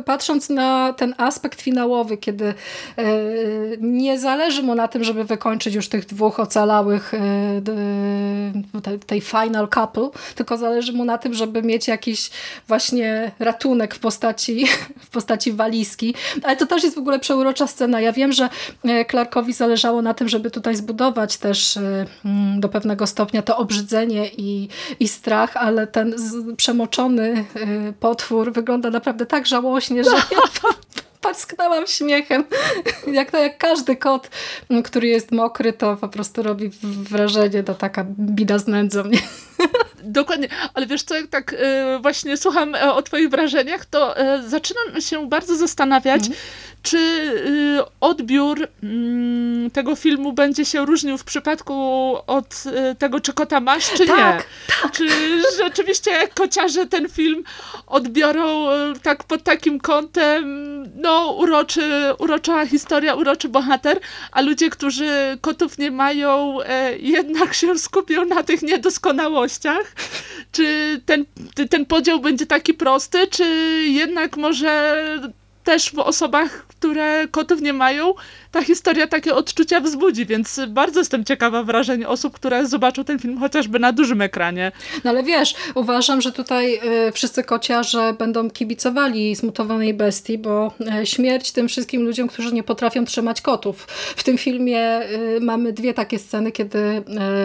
Patrząc 0.05 0.51
na 0.51 0.93
ten 0.93 1.15
aspekt 1.17 1.63
finałowy, 1.63 2.17
kiedy 2.17 2.45
e, 2.45 2.55
nie 3.81 4.19
zależy 4.19 4.63
mu 4.63 4.75
na 4.75 4.89
tym, 4.89 5.05
żeby 5.05 5.25
wykończyć 5.25 5.75
już 5.75 5.89
tych 5.89 6.07
dwóch 6.07 6.41
ocalałych 6.41 7.15
e, 7.15 9.01
tej 9.07 9.21
final 9.21 9.69
couple, 9.69 10.09
tylko 10.35 10.57
zależy 10.57 10.93
mu 10.93 11.05
na 11.05 11.19
tym, 11.19 11.35
żeby 11.35 11.63
mieć 11.63 11.89
jakiś 11.89 12.31
właśnie 12.69 13.31
ratunek 13.39 13.95
w 13.95 13.99
postaci, 13.99 14.67
w 15.07 15.11
postaci 15.11 15.53
walizki. 15.53 16.15
Ale 16.43 16.57
to 16.57 16.67
też 16.67 16.83
jest 16.83 16.97
w 16.97 16.99
ogóle 16.99 17.19
przeurocza 17.19 17.67
scena. 17.67 18.01
Ja 18.01 18.13
wiem, 18.13 18.33
że 18.33 18.49
e, 18.85 19.05
Clarkowi 19.05 19.53
zależało 19.53 20.03
na 20.03 20.15
tym, 20.15 20.29
żeby 20.29 20.51
tutaj 20.51 20.77
zbudować 20.77 21.37
też 21.37 21.79
do 22.59 22.69
pewnego 22.69 23.07
stopnia 23.07 23.43
to 23.43 23.58
obrzydzenie 23.59 24.29
i, 24.37 24.69
i 25.01 25.09
strach, 25.09 25.57
ale 25.57 25.87
ten 25.87 26.15
przemoczony 26.57 27.45
y, 27.89 27.93
potwór 28.01 28.53
wygląda 28.53 28.91
naprawdę 28.91 29.27
tak 29.27 29.47
żałośnie, 29.47 30.05
że 30.05 30.11
ja 30.11 30.41
parsknęłam 31.21 31.87
śmiechem. 31.87 32.45
Jak 33.07 33.31
to 33.31 33.39
jak 33.39 33.59
każdy 33.59 33.97
kot, 33.97 34.31
który 34.85 35.09
jest 35.09 35.33
mokry, 35.33 35.73
to 35.73 35.97
po 35.97 36.09
prostu 36.09 36.43
robi 36.43 36.71
wrażenie, 36.83 37.63
to 37.63 37.75
taka 37.75 38.05
bida 38.19 38.59
z 38.59 38.67
nędzą. 38.67 39.05
Nie? 39.05 39.19
Dokładnie, 40.03 40.49
ale 40.75 40.87
wiesz 40.87 41.03
co, 41.03 41.15
jak 41.15 41.27
tak 41.27 41.53
y, 41.53 41.57
właśnie 42.03 42.37
słucham 42.37 42.75
e, 42.75 42.93
o 42.93 43.03
twoich 43.03 43.29
wrażeniach, 43.29 43.87
to 43.87 44.17
e, 44.17 44.43
zaczynam 44.43 45.01
się 45.01 45.29
bardzo 45.29 45.57
zastanawiać, 45.57 46.27
mm 46.27 46.39
czy 46.83 46.99
y, 46.99 47.79
odbiór 48.01 48.69
mm, 48.83 49.71
tego 49.71 49.97
filmu 49.97 50.33
będzie 50.33 50.65
się 50.65 50.87
różnił 50.87 51.19
w 51.19 51.25
przypadku 51.25 51.75
od 52.27 52.65
y, 52.67 52.95
tego, 52.95 53.21
czy 53.21 53.33
kota 53.33 53.61
masz, 53.61 53.91
czy 53.91 54.07
tak, 54.07 54.37
nie? 54.37 54.43
Tak. 54.83 54.93
Czy 54.93 55.09
rzeczywiście 55.59 56.29
kociarze 56.35 56.87
ten 56.87 57.09
film 57.09 57.45
odbiorą 57.87 58.71
y, 58.71 59.01
tak 59.03 59.25
pod 59.25 59.43
takim 59.43 59.81
kątem, 59.81 60.69
no 60.97 61.33
uroczy, 61.33 62.15
urocza 62.19 62.67
historia, 62.67 63.15
uroczy 63.15 63.49
bohater, 63.49 64.01
a 64.33 64.41
ludzie, 64.41 64.71
którzy 64.71 65.39
kotów 65.41 65.79
nie 65.79 65.91
mają, 65.91 66.63
e, 66.63 66.99
jednak 66.99 67.55
się 67.55 67.79
skupią 67.79 68.25
na 68.25 68.43
tych 68.43 68.63
niedoskonałościach? 68.63 69.93
Czy 70.53 71.01
ten, 71.07 71.25
ten 71.71 71.87
podział 71.87 72.21
będzie 72.21 72.47
taki 72.47 72.75
prosty, 72.75 73.27
czy 73.27 73.45
jednak 73.89 74.37
może 74.37 74.95
też 75.69 75.91
w 75.91 75.99
osobach, 75.99 76.67
które 76.67 77.29
kotów 77.31 77.61
nie 77.61 77.73
mają, 77.73 78.15
ta 78.51 78.63
historia 78.63 79.07
takie 79.07 79.35
odczucia 79.35 79.81
wzbudzi, 79.81 80.27
więc 80.27 80.61
bardzo 80.69 81.01
jestem 81.01 81.25
ciekawa 81.25 81.63
wrażeń 81.63 82.05
osób, 82.05 82.35
które 82.35 82.67
zobaczą 82.67 83.05
ten 83.05 83.19
film 83.19 83.39
chociażby 83.39 83.79
na 83.79 83.93
dużym 83.93 84.23
ekranie. 84.23 84.73
No 85.05 85.11
ale 85.11 85.23
wiesz, 85.23 85.55
uważam, 85.75 86.21
że 86.21 86.33
tutaj 86.33 86.81
y, 87.09 87.13
wszyscy 87.13 87.45
kociarze 87.45 88.15
będą 88.19 88.51
kibicowali 88.51 89.35
zmutowanej 89.35 89.95
bestii, 89.95 90.39
bo 90.39 90.73
y, 91.03 91.07
śmierć 91.07 91.53
tym 91.53 91.69
wszystkim 91.69 92.03
ludziom, 92.03 92.29
którzy 92.29 92.53
nie 92.53 92.63
potrafią 92.63 93.05
trzymać 93.05 93.41
kotów. 93.41 93.87
W 94.17 94.25
tym 94.25 94.39
filmie 94.39 95.01
y, 95.37 95.41
mamy 95.41 95.73
dwie 95.73 95.95
takie 95.95 96.19
sceny, 96.19 96.53
kiedy 96.53 97.03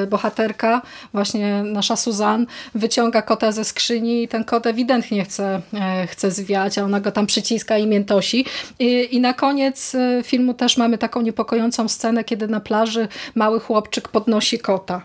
bohaterka, 0.09 0.82
właśnie 1.13 1.63
nasza 1.63 1.95
Suzanne, 1.95 2.45
wyciąga 2.76 3.21
kota 3.21 3.51
ze 3.51 3.63
skrzyni 3.63 4.24
i 4.24 4.28
ten 4.28 4.43
kot 4.43 4.67
ewidentnie 4.67 5.26
chce, 5.26 5.61
chce 6.07 6.32
zwiać, 6.32 6.78
a 6.78 6.84
ona 6.84 6.99
go 6.99 7.11
tam 7.11 7.26
przyciska 7.26 7.78
i 7.78 7.88
miętosi. 8.14 8.45
I, 8.80 9.16
i 9.16 9.20
na 9.20 9.34
koniec 9.34 9.95
filmu 10.24 10.53
też 10.53 10.78
mamy 10.78 10.97
taką 10.97 11.22
niepokojącą 11.22 11.88
scenę, 11.88 12.24
kiedy 12.24 12.47
na 12.47 12.59
plaży 12.59 13.07
mały 13.36 13.59
chłopczyk 13.59 14.07
podnosi 14.07 14.59
kota. 14.59 15.01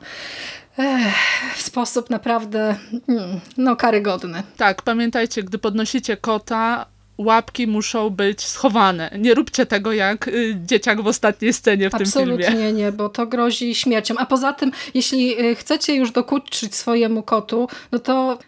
Ech, 0.79 1.15
w 1.57 1.63
sposób 1.63 2.11
naprawdę 2.11 2.77
mm, 3.09 3.41
no, 3.57 3.77
karygodny. 3.77 4.43
Tak, 4.57 4.83
pamiętajcie, 4.83 5.43
gdy 5.43 5.59
podnosicie 5.59 6.17
kota, 6.17 6.87
łapki 7.19 7.67
muszą 7.67 8.11
być 8.11 8.41
schowane. 8.43 9.11
Nie 9.19 9.35
róbcie 9.35 9.67
tego 9.67 9.93
jak 9.93 10.29
y, 10.29 10.57
dzieciak 10.65 11.03
w 11.03 11.07
ostatniej 11.07 11.53
scenie 11.53 11.91
w 11.91 11.95
Absolutnie 11.95 12.21
tym 12.21 12.27
filmie. 12.27 12.47
Absolutnie 12.47 12.73
nie, 12.73 12.93
bo 12.93 13.09
to 13.09 13.27
grozi 13.27 13.75
śmiercią. 13.75 14.15
A 14.19 14.27
poza 14.27 14.53
tym, 14.53 14.73
jeśli 14.95 15.41
y, 15.41 15.55
chcecie 15.55 15.95
już 15.95 16.11
dokuczyć 16.11 16.75
swojemu 16.75 17.23
kotu, 17.23 17.69
no 17.93 17.99
to 17.99 18.39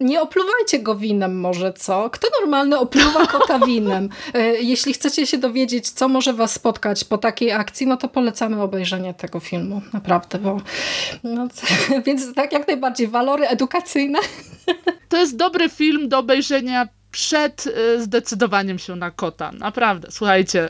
nie 0.00 0.22
opluwajcie 0.22 0.78
go 0.78 0.96
winem 0.96 1.40
może, 1.40 1.72
co? 1.72 2.10
Kto 2.10 2.28
normalny 2.40 2.78
opluwa 2.78 3.26
kota 3.26 3.58
winem? 3.58 4.08
E, 4.34 4.54
jeśli 4.54 4.92
chcecie 4.92 5.26
się 5.26 5.38
dowiedzieć, 5.38 5.90
co 5.90 6.08
może 6.08 6.32
was 6.32 6.52
spotkać 6.52 7.04
po 7.04 7.18
takiej 7.18 7.52
akcji, 7.52 7.86
no 7.86 7.96
to 7.96 8.08
polecamy 8.08 8.62
obejrzenie 8.62 9.14
tego 9.14 9.40
filmu. 9.40 9.82
Naprawdę, 9.92 10.38
bo... 10.38 10.60
No, 11.24 11.48
więc 12.06 12.34
tak 12.34 12.52
jak 12.52 12.68
najbardziej, 12.68 13.08
walory 13.08 13.48
edukacyjne. 13.48 14.18
To 15.08 15.16
jest 15.16 15.36
dobry 15.36 15.68
film 15.68 16.08
do 16.08 16.18
obejrzenia 16.18 16.88
przed 17.18 17.66
y, 17.66 18.02
zdecydowaniem 18.02 18.78
się 18.78 18.96
na 18.96 19.10
kota. 19.10 19.52
Naprawdę, 19.52 20.08
słuchajcie, 20.10 20.68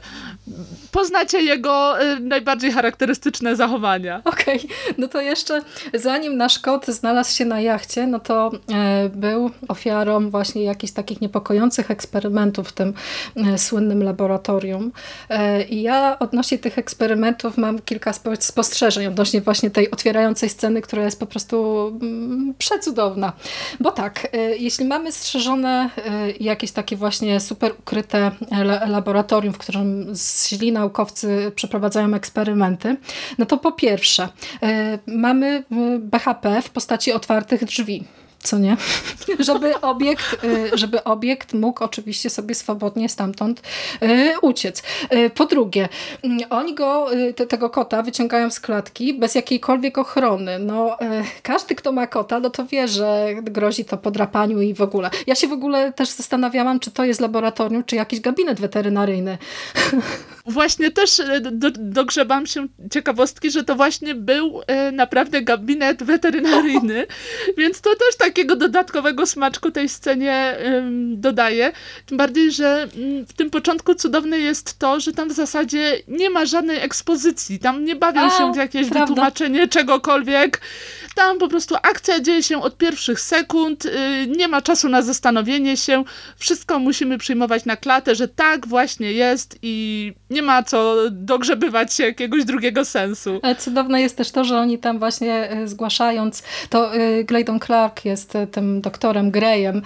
poznacie 0.92 1.42
jego 1.42 2.03
y, 2.03 2.20
najbardziej 2.20 2.72
charakterystyczne 2.72 3.57
zachowania. 3.57 4.22
Okej, 4.24 4.57
okay. 4.57 4.94
no 4.99 5.09
to 5.09 5.20
jeszcze 5.20 5.62
zanim 5.94 6.36
nasz 6.36 6.59
kot 6.59 6.86
znalazł 6.86 7.36
się 7.36 7.44
na 7.44 7.61
jachcie, 7.61 8.07
no 8.07 8.20
to 8.20 8.51
e, 8.72 9.09
był 9.09 9.51
ofiarą 9.68 10.30
właśnie 10.30 10.62
jakichś 10.62 10.92
takich 10.92 11.20
niepokojących 11.20 11.90
eksperymentów 11.90 12.68
w 12.68 12.72
tym 12.72 12.94
e, 13.36 13.59
słynnym 13.59 14.03
laboratorium. 14.03 14.92
E, 15.28 15.62
I 15.62 15.82
ja 15.82 16.18
odnośnie 16.18 16.59
tych 16.59 16.78
eksperymentów 16.78 17.59
mam 17.59 17.78
kilka 17.78 18.12
spostrzeżeń 18.40 19.07
odnośnie 19.07 19.40
właśnie 19.40 19.70
tej 19.70 19.90
otwierającej 19.90 20.49
sceny, 20.49 20.82
która 20.82 21.05
jest 21.05 21.20
po 21.20 21.26
prostu 21.26 21.86
mm, 22.03 22.55
przecudowna. 22.59 23.32
Bo 23.80 23.90
tak, 23.90 24.28
jeśli 24.59 24.84
mamy 24.84 25.12
strzeżone 25.12 25.90
jakieś 26.41 26.72
takie 26.72 26.97
właśnie 26.97 27.41
super 27.41 27.72
ukryte 27.78 28.30
laboratorium, 28.86 29.55
w 29.55 29.59
którym 29.59 30.12
źli 30.49 30.72
naukowcy 30.72 31.53
przeprowadzają 31.55 32.14
eksperymenty, 32.14 32.97
no 33.39 33.47
to 33.47 33.59
po 33.59 33.72
pierwsze 33.72 34.28
y, 34.62 34.99
mamy 35.07 35.64
y, 35.72 35.99
BHP 35.99 36.62
w 36.62 36.70
postaci 36.70 37.12
otwartych 37.12 37.64
drzwi 37.64 38.05
co 38.43 38.59
nie? 38.59 38.76
żeby, 39.39 39.80
obiekt, 39.80 40.45
y, 40.45 40.78
żeby 40.78 41.05
obiekt 41.05 41.53
mógł 41.53 41.84
oczywiście 41.84 42.30
sobie 42.30 42.55
swobodnie 42.55 43.09
stamtąd 43.09 43.62
y, 44.03 44.34
uciec. 44.43 44.82
Y, 45.12 45.30
po 45.30 45.47
drugie, 45.47 45.89
mm, 46.22 46.39
oni 46.51 46.74
go, 46.74 47.07
te, 47.36 47.47
tego 47.47 47.70
kota 47.70 48.03
wyciągają 48.03 48.51
z 48.51 48.61
klatki 48.61 49.14
bez 49.14 49.34
jakiejkolwiek 49.34 49.99
ochrony. 49.99 50.59
No, 50.59 50.97
każdy, 51.43 51.74
kto 51.74 51.93
ma 51.93 52.07
kota, 52.07 52.41
no 52.41 52.51
to 52.51 52.66
wie, 52.66 52.89
że 52.89 53.26
grozi 53.43 53.84
to 53.84 53.97
podrapaniu 53.97 54.61
i 54.61 54.74
w 54.74 54.82
ogóle. 54.82 55.11
Ja 55.26 55.34
się 55.34 55.49
w 55.49 55.53
ogóle 55.53 55.93
też 55.93 56.09
zastanawiałam, 56.09 56.80
czy 56.80 56.91
to 56.91 57.05
jest 57.05 57.20
laboratorium, 57.20 57.84
czy 57.84 57.97
jakiś 57.97 58.20
gabinet 58.20 58.61
weterynaryjny. 58.61 59.39
Właśnie 60.47 60.91
też 60.91 61.22
do, 61.53 61.70
dogrzebam 61.70 62.47
się 62.47 62.66
ciekawostki, 62.93 63.51
że 63.51 63.64
to 63.64 63.74
właśnie 63.74 64.14
był 64.14 64.61
naprawdę 64.93 65.43
gabinet 65.43 66.03
weterynaryjny, 66.03 67.07
więc 67.59 67.80
to 67.80 67.91
też 67.91 68.16
takiego 68.29 68.57
dodatkowego 68.57 69.26
smaczku 69.26 69.70
tej 69.70 69.89
scenie 69.89 70.57
ym, 70.66 71.20
dodaje. 71.20 71.72
Tym 72.07 72.18
bardziej, 72.18 72.53
że 72.53 72.89
ym, 72.97 73.26
w 73.26 73.33
tym 73.33 73.51
początku 73.51 73.95
cudowne 73.95 74.39
jest 74.39 74.79
to, 74.79 75.01
że 75.01 75.12
tam 75.12 75.29
w 75.29 75.33
zasadzie 75.33 76.03
nie 76.09 76.31
ma 76.31 76.47
żadnej 76.47 76.79
ekspozycji. 76.81 77.59
Tam 77.59 77.85
nie 77.85 77.97
bawią 77.97 78.20
A, 78.20 78.31
się 78.31 78.53
w 78.53 78.57
jakieś 78.57 78.89
prawda. 78.89 79.07
wytłumaczenie 79.07 79.68
czegokolwiek. 79.68 80.61
Tam 81.14 81.39
po 81.39 81.49
prostu 81.49 81.74
akcja 81.83 82.20
dzieje 82.20 82.43
się 82.43 82.62
od 82.62 82.76
pierwszych 82.76 83.20
sekund, 83.20 83.85
yy, 83.85 83.91
nie 84.37 84.49
ma 84.49 84.62
czasu 84.62 84.89
na 84.89 85.03
zastanowienie 85.03 85.76
się. 85.76 86.05
Wszystko 86.37 86.79
musimy 86.79 87.18
przyjmować 87.18 87.64
na 87.64 87.76
klatę, 87.76 88.14
że 88.14 88.29
tak 88.29 88.66
właśnie 88.66 89.12
jest 89.12 89.59
i 89.62 90.12
nie 90.31 90.43
ma 90.43 90.62
co 90.62 90.95
dogrzebywać 91.11 91.95
się 91.95 92.05
jakiegoś 92.05 92.45
drugiego 92.45 92.85
sensu. 92.85 93.41
Ale 93.43 93.57
cudowne 93.57 94.01
jest 94.03 94.16
też 94.16 94.31
to, 94.31 94.45
że 94.45 94.59
oni 94.59 94.79
tam 94.79 94.99
właśnie 94.99 95.53
y, 95.53 95.68
zgłaszając, 95.68 96.43
to 96.70 96.97
y, 96.97 97.24
Glaydon 97.24 97.61
Clark 97.61 98.05
jest 98.05 98.18
y, 98.35 98.47
tym 98.47 98.81
doktorem 98.81 99.31
Greyem, 99.31 99.83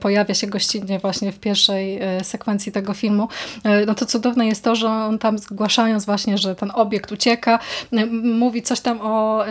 pojawia 0.00 0.34
się 0.34 0.46
gościnnie 0.46 0.98
właśnie 0.98 1.32
w 1.32 1.40
pierwszej 1.40 2.00
sekwencji 2.22 2.72
tego 2.72 2.94
filmu. 2.94 3.28
No 3.86 3.94
to 3.94 4.06
cudowne 4.06 4.46
jest 4.46 4.64
to, 4.64 4.76
że 4.76 4.88
on 4.88 5.18
tam 5.18 5.38
zgłaszając 5.38 6.04
właśnie, 6.06 6.38
że 6.38 6.54
ten 6.54 6.70
obiekt 6.74 7.12
ucieka, 7.12 7.58
mówi 8.22 8.62
coś 8.62 8.80
tam 8.80 9.00
o 9.00 9.44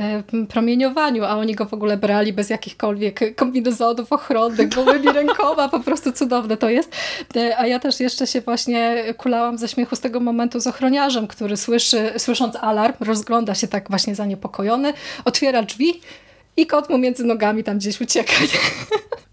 promieniowaniu, 0.50 1.24
a 1.24 1.36
oni 1.36 1.56
go 1.56 1.66
w 1.66 1.74
ogóle 1.74 1.98
brali 1.98 2.34
bez 2.34 2.50
jakichkolwiek 2.50 3.36
kombinezonów 3.36 4.14
ochronnych, 4.14 4.70
gołymi 4.70 5.12
rękoma, 5.20 5.70
po 5.70 5.80
prostu 5.80 6.12
cudowne 6.12 6.58
to 6.58 6.70
jest. 6.70 6.96
A 7.58 7.68
ja 7.68 7.80
też 7.80 8.00
jeszcze 8.00 8.28
się 8.28 8.42
właśnie 8.42 9.04
kulałam 9.18 9.58
ze 9.58 9.68
śmiechu 9.68 9.96
z 9.96 10.00
tego 10.00 10.20
momentu 10.20 10.60
z 10.60 10.68
ochroniarzem, 10.68 11.28
który 11.28 11.58
słyszy, 11.58 12.14
słysząc 12.18 12.56
alarm, 12.56 12.94
rozgląda 13.00 13.56
się 13.56 13.68
tak 13.68 13.90
właśnie 13.90 14.16
zaniepokojony, 14.16 14.94
otwiera 15.26 15.64
drzwi 15.64 16.02
i 16.58 16.68
kot 16.68 16.90
mu 16.90 16.98
między 16.98 17.24
nogami 17.24 17.64
tam 17.64 17.78
gdzieś 17.78 18.02
ucieka. 18.02 18.34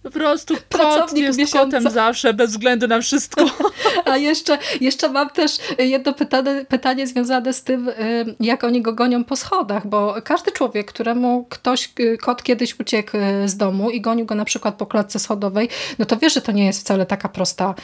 Po 0.05 0.11
prostu 0.11 0.55
kot 0.71 1.17
jest 1.17 1.39
miesiąca. 1.39 1.79
kotem 1.79 1.93
zawsze, 1.93 2.35
bez 2.35 2.51
względu 2.51 2.89
na 2.89 3.01
wszystko. 3.01 3.45
A 4.05 4.17
jeszcze, 4.17 4.59
jeszcze 4.81 5.09
mam 5.09 5.31
też 5.31 5.59
jedno 5.79 6.13
pytanie, 6.13 6.65
pytanie 6.69 7.07
związane 7.07 7.53
z 7.53 7.63
tym, 7.63 7.89
y, 7.89 7.95
jak 8.41 8.65
oni 8.65 8.83
go 8.83 8.93
gonią 8.93 9.25
po 9.25 9.37
schodach, 9.37 9.87
bo 9.87 10.15
każdy 10.25 10.53
człowiek, 10.53 10.87
któremu 10.87 11.47
ktoś, 11.51 11.93
y, 12.01 12.19
kot 12.19 12.43
kiedyś 12.43 12.81
uciekł 12.81 13.17
y, 13.17 13.49
z 13.49 13.57
domu 13.57 13.91
i 13.91 14.01
gonił 14.01 14.27
go 14.27 14.35
na 14.35 14.45
przykład 14.45 14.75
po 14.75 14.87
klatce 14.87 15.19
schodowej, 15.19 15.69
no 15.99 16.05
to 16.05 16.17
wie, 16.17 16.31
że 16.31 16.41
to 16.41 16.53
nie 16.53 16.67
jest 16.67 16.81
wcale 16.81 17.07
taka 17.07 17.29
prosta 17.29 17.75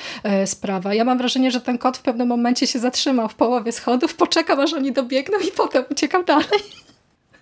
sprawa. 0.46 0.94
Ja 0.94 1.04
mam 1.04 1.18
wrażenie, 1.18 1.50
że 1.50 1.60
ten 1.60 1.78
kot 1.78 1.96
w 1.98 2.02
pewnym 2.02 2.28
momencie 2.28 2.66
się 2.66 2.78
zatrzymał 2.78 3.28
w 3.28 3.34
połowie 3.34 3.72
schodów, 3.72 4.14
poczekał 4.14 4.60
aż 4.60 4.72
oni 4.72 4.92
dobiegną 4.92 5.38
i 5.38 5.50
potem 5.50 5.84
uciekał 5.90 6.24
dalej. 6.24 6.60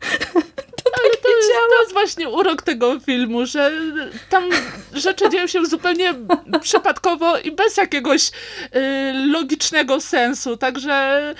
Ale 0.84 1.10
to 1.10 1.28
jest, 1.28 1.48
to 1.70 1.80
jest 1.80 1.92
właśnie 1.92 2.28
urok 2.28 2.62
tego 2.62 3.00
filmu, 3.00 3.46
że 3.46 3.72
tam 4.30 4.44
rzeczy 4.94 5.30
dzieją 5.30 5.46
się 5.46 5.66
zupełnie 5.66 6.14
przypadkowo 6.62 7.38
i 7.38 7.52
bez 7.52 7.76
jakiegoś 7.76 8.28
y, 8.28 8.32
logicznego 9.32 10.00
sensu. 10.00 10.56
Także 10.56 11.34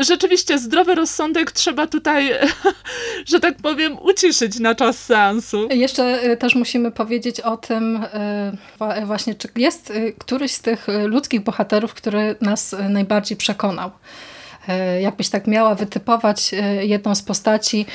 rzeczywiście 0.00 0.58
zdrowy 0.58 0.94
rozsądek 0.94 1.52
trzeba 1.52 1.86
tutaj, 1.86 2.30
że 3.30 3.40
tak 3.40 3.56
powiem, 3.62 3.98
uciszyć 4.02 4.60
na 4.60 4.74
czas 4.74 4.98
seansu. 5.04 5.68
Jeszcze 5.70 6.24
y, 6.24 6.36
też 6.36 6.54
musimy 6.54 6.90
powiedzieć 6.90 7.40
o 7.40 7.56
tym 7.56 8.04
y, 9.02 9.06
właśnie, 9.06 9.34
czy 9.34 9.48
jest 9.56 9.90
y, 9.90 10.14
któryś 10.18 10.52
z 10.52 10.60
tych 10.60 10.86
ludzkich 11.06 11.40
bohaterów, 11.40 11.94
który 11.94 12.36
nas 12.40 12.76
najbardziej 12.88 13.36
przekonał. 13.36 13.90
Jakbyś 15.00 15.28
tak 15.28 15.46
miała 15.46 15.74
wytypować 15.74 16.50
jedną 16.80 17.14
z 17.14 17.22
postaci, 17.22 17.86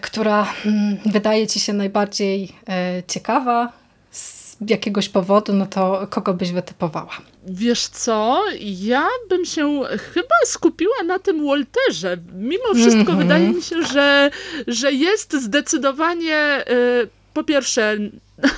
która 0.00 0.54
mm, 0.66 0.96
wydaje 1.06 1.46
ci 1.46 1.60
się 1.60 1.72
najbardziej 1.72 2.52
e, 2.68 3.02
ciekawa 3.08 3.72
z 4.10 4.56
jakiegoś 4.66 5.08
powodu, 5.08 5.52
no 5.52 5.66
to 5.66 6.06
kogo 6.10 6.34
byś 6.34 6.52
wytypowała? 6.52 7.16
Wiesz 7.46 7.86
co, 7.86 8.44
ja 8.60 9.08
bym 9.28 9.44
się 9.44 9.80
chyba 10.14 10.34
skupiła 10.44 11.02
na 11.06 11.18
tym 11.18 11.46
Walterze. 11.46 12.16
Mimo 12.34 12.74
wszystko 12.74 13.12
mm 13.12 13.14
-hmm. 13.14 13.18
wydaje 13.18 13.48
mi 13.48 13.62
się, 13.62 13.82
że, 13.82 14.30
że 14.66 14.92
jest 14.92 15.32
zdecydowanie 15.32 16.64
y, 16.70 17.08
po 17.34 17.44
pierwsze 17.44 17.96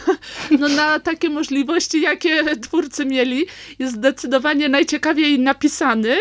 no 0.61 0.69
na 0.69 1.01
takie 1.01 1.31
możliwości, 1.31 2.01
jakie 2.01 2.57
twórcy 2.57 3.07
mieli, 3.07 3.47
jest 3.79 3.95
zdecydowanie 3.95 4.69
najciekawiej 4.69 5.39
napisany, 5.39 6.17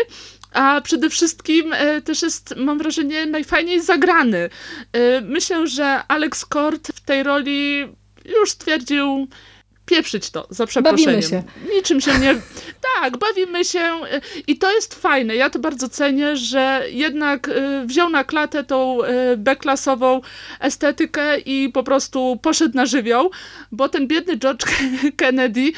a 0.52 0.80
przede 0.80 1.10
wszystkim 1.10 1.72
e, 1.72 2.02
też 2.02 2.22
jest, 2.22 2.54
mam 2.56 2.78
wrażenie, 2.78 3.26
najfajniej 3.26 3.82
zagrany. 3.82 4.50
E, 4.92 5.20
myślę, 5.20 5.66
że 5.66 6.00
Alex 6.08 6.46
Kort 6.46 6.88
w 6.94 7.00
tej 7.00 7.22
roli 7.22 7.88
już 8.24 8.50
stwierdził, 8.50 9.28
pieprzyć 9.86 10.30
to, 10.30 10.46
za 10.50 10.66
przeproszeniem. 10.66 11.06
Bawimy 11.06 11.22
się. 11.22 11.42
Niczym 11.74 12.00
się 12.00 12.18
nie... 12.18 12.34
Tak, 13.00 13.18
bawimy 13.18 13.64
się 13.64 13.80
e, 13.80 14.20
i 14.46 14.58
to 14.58 14.72
jest 14.72 14.94
fajne. 14.94 15.36
Ja 15.36 15.50
to 15.50 15.58
bardzo 15.58 15.88
cenię, 15.88 16.36
że 16.36 16.84
jednak 16.90 17.50
wziął 17.84 18.10
na 18.10 18.24
klatę 18.24 18.64
tą 18.64 18.98
B-klasową 19.36 20.20
estetykę 20.60 21.38
i 21.38 21.68
po 21.68 21.82
prostu 21.82 22.38
poszedł 22.42 22.76
na 22.76 22.86
żywioł, 22.86 23.30
bo 23.72 23.88
ten 23.88 24.06
biedny 24.06 24.36
George 24.36 24.64
Kennedy 25.16 25.72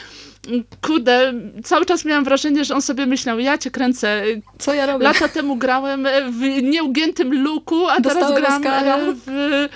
Kudę, 0.80 1.32
cały 1.64 1.86
czas 1.86 2.04
miałam 2.04 2.24
wrażenie, 2.24 2.64
że 2.64 2.74
on 2.74 2.82
sobie 2.82 3.06
myślał, 3.06 3.38
ja 3.38 3.58
cię 3.58 3.70
kręcę. 3.70 4.22
Co 4.58 4.74
ja 4.74 4.86
robię? 4.86 5.04
Lata 5.04 5.28
temu 5.28 5.56
grałem 5.56 6.08
w 6.30 6.62
nieugiętym 6.62 7.42
luku, 7.42 7.88
a 7.88 8.00
teraz 8.00 8.32
gram 8.32 8.66
e, 8.66 9.14
w... 9.26 9.68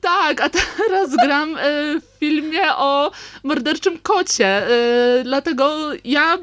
Tak, 0.00 0.40
a 0.40 0.48
teraz 0.48 1.16
gram 1.16 1.56
e, 1.56 1.60
w 2.00 2.18
filmie 2.20 2.74
o 2.76 3.10
morderczym 3.42 3.98
kocie. 3.98 4.46
E, 4.46 5.24
dlatego 5.24 5.90
ja 6.04 6.38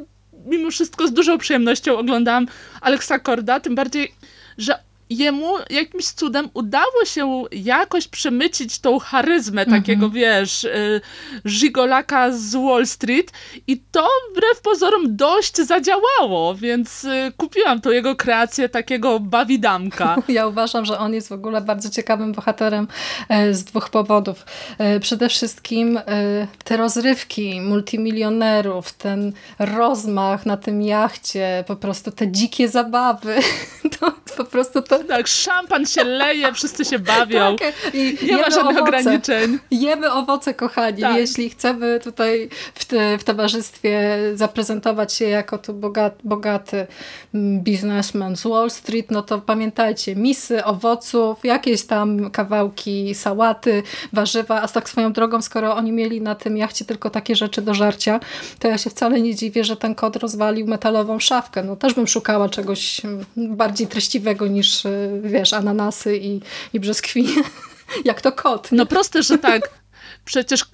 mimo 0.45 0.71
wszystko 0.71 1.07
z 1.07 1.13
dużą 1.13 1.37
przyjemnością 1.37 1.97
oglądam 1.97 2.47
Aleksa 2.81 3.19
Korda, 3.19 3.59
tym 3.59 3.75
bardziej, 3.75 4.13
że 4.57 4.86
jemu 5.09 5.55
jakimś 5.69 6.05
cudem 6.05 6.49
udało 6.53 7.05
się 7.05 7.43
jakoś 7.51 8.07
przemycić 8.07 8.79
tą 8.79 8.99
charyzmę 8.99 9.65
-hmm. 9.65 9.69
takiego, 9.69 10.09
wiesz, 10.09 10.63
y, 10.63 11.01
żigolaka 11.45 12.31
z 12.31 12.55
Wall 12.55 12.87
Street 12.87 13.31
i 13.67 13.81
to 13.91 14.07
wbrew 14.31 14.61
pozorom 14.61 15.15
dość 15.15 15.55
zadziałało, 15.55 16.55
więc 16.55 17.03
y, 17.03 17.31
kupiłam 17.37 17.81
tą 17.81 17.91
jego 17.91 18.15
kreację 18.15 18.69
takiego 18.69 19.19
bawidamka. 19.19 20.15
Ja 20.37 20.47
uważam, 20.47 20.85
że 20.85 20.99
on 20.99 21.13
jest 21.13 21.29
w 21.29 21.31
ogóle 21.31 21.61
bardzo 21.61 21.89
ciekawym 21.89 22.33
bohaterem 22.33 22.87
e, 23.29 23.53
z 23.53 23.63
dwóch 23.63 23.89
powodów. 23.89 24.45
E, 24.77 24.99
przede 24.99 25.29
wszystkim 25.29 25.97
e, 25.97 26.03
te 26.63 26.77
rozrywki 26.77 27.61
multimilionerów, 27.61 28.93
ten 28.93 29.33
rozmach 29.59 30.45
na 30.45 30.57
tym 30.57 30.81
jachcie, 30.81 31.63
po 31.67 31.75
prostu 31.75 32.11
te 32.11 32.31
dzikie 32.31 32.69
zabawy, 32.69 33.35
to 33.99 34.13
po 34.37 34.43
prostu 34.43 34.81
to 34.81 34.96
tak, 35.03 35.27
szampan 35.27 35.85
się 35.85 36.03
leje, 36.03 36.53
wszyscy 36.53 36.85
się 36.85 36.99
bawią. 36.99 37.55
Tak, 37.55 37.73
i 37.93 38.17
nie 38.23 38.37
ma 38.37 38.49
żadnych 38.49 38.77
owoce. 38.77 38.81
ograniczeń. 38.81 39.59
Jemy 39.71 40.11
owoce, 40.11 40.53
kochani. 40.53 41.01
Tak. 41.01 41.17
Jeśli 41.17 41.49
chcemy 41.49 41.99
tutaj 42.03 42.49
w, 42.73 42.85
te, 42.85 43.17
w 43.17 43.23
towarzystwie 43.23 44.17
zaprezentować 44.35 45.13
się 45.13 45.25
jako 45.25 45.57
tu 45.57 45.73
bogaty, 45.73 46.17
bogaty 46.23 46.87
biznesmen 47.59 48.35
z 48.35 48.43
Wall 48.43 48.71
Street, 48.71 49.11
no 49.11 49.21
to 49.21 49.39
pamiętajcie, 49.41 50.15
misy 50.15 50.65
owoców, 50.65 51.45
jakieś 51.45 51.83
tam 51.83 52.31
kawałki 52.31 53.15
sałaty, 53.15 53.83
warzywa, 54.13 54.61
a 54.61 54.67
tak 54.67 54.89
swoją 54.89 55.13
drogą, 55.13 55.41
skoro 55.41 55.75
oni 55.75 55.91
mieli 55.91 56.21
na 56.21 56.35
tym 56.35 56.57
jachcie 56.57 56.85
tylko 56.85 57.09
takie 57.09 57.35
rzeczy 57.35 57.61
do 57.61 57.73
żarcia, 57.73 58.19
to 58.59 58.67
ja 58.67 58.77
się 58.77 58.89
wcale 58.89 59.21
nie 59.21 59.35
dziwię, 59.35 59.63
że 59.63 59.77
ten 59.77 59.95
kot 59.95 60.15
rozwalił 60.15 60.67
metalową 60.67 61.19
szafkę. 61.19 61.63
No 61.63 61.75
też 61.75 61.93
bym 61.93 62.07
szukała 62.07 62.49
czegoś 62.49 63.01
bardziej 63.37 63.87
treściwego 63.87 64.47
niż 64.47 64.83
wiesz, 65.21 65.53
ananasy 65.53 66.17
i, 66.17 66.41
i 66.73 66.79
brzoskwinie. 66.79 67.43
Jak 68.05 68.21
to 68.21 68.31
kot. 68.31 68.69
No 68.71 68.85
proste, 68.85 69.23
że 69.23 69.37
tak. 69.37 69.69
Przecież 70.25 70.65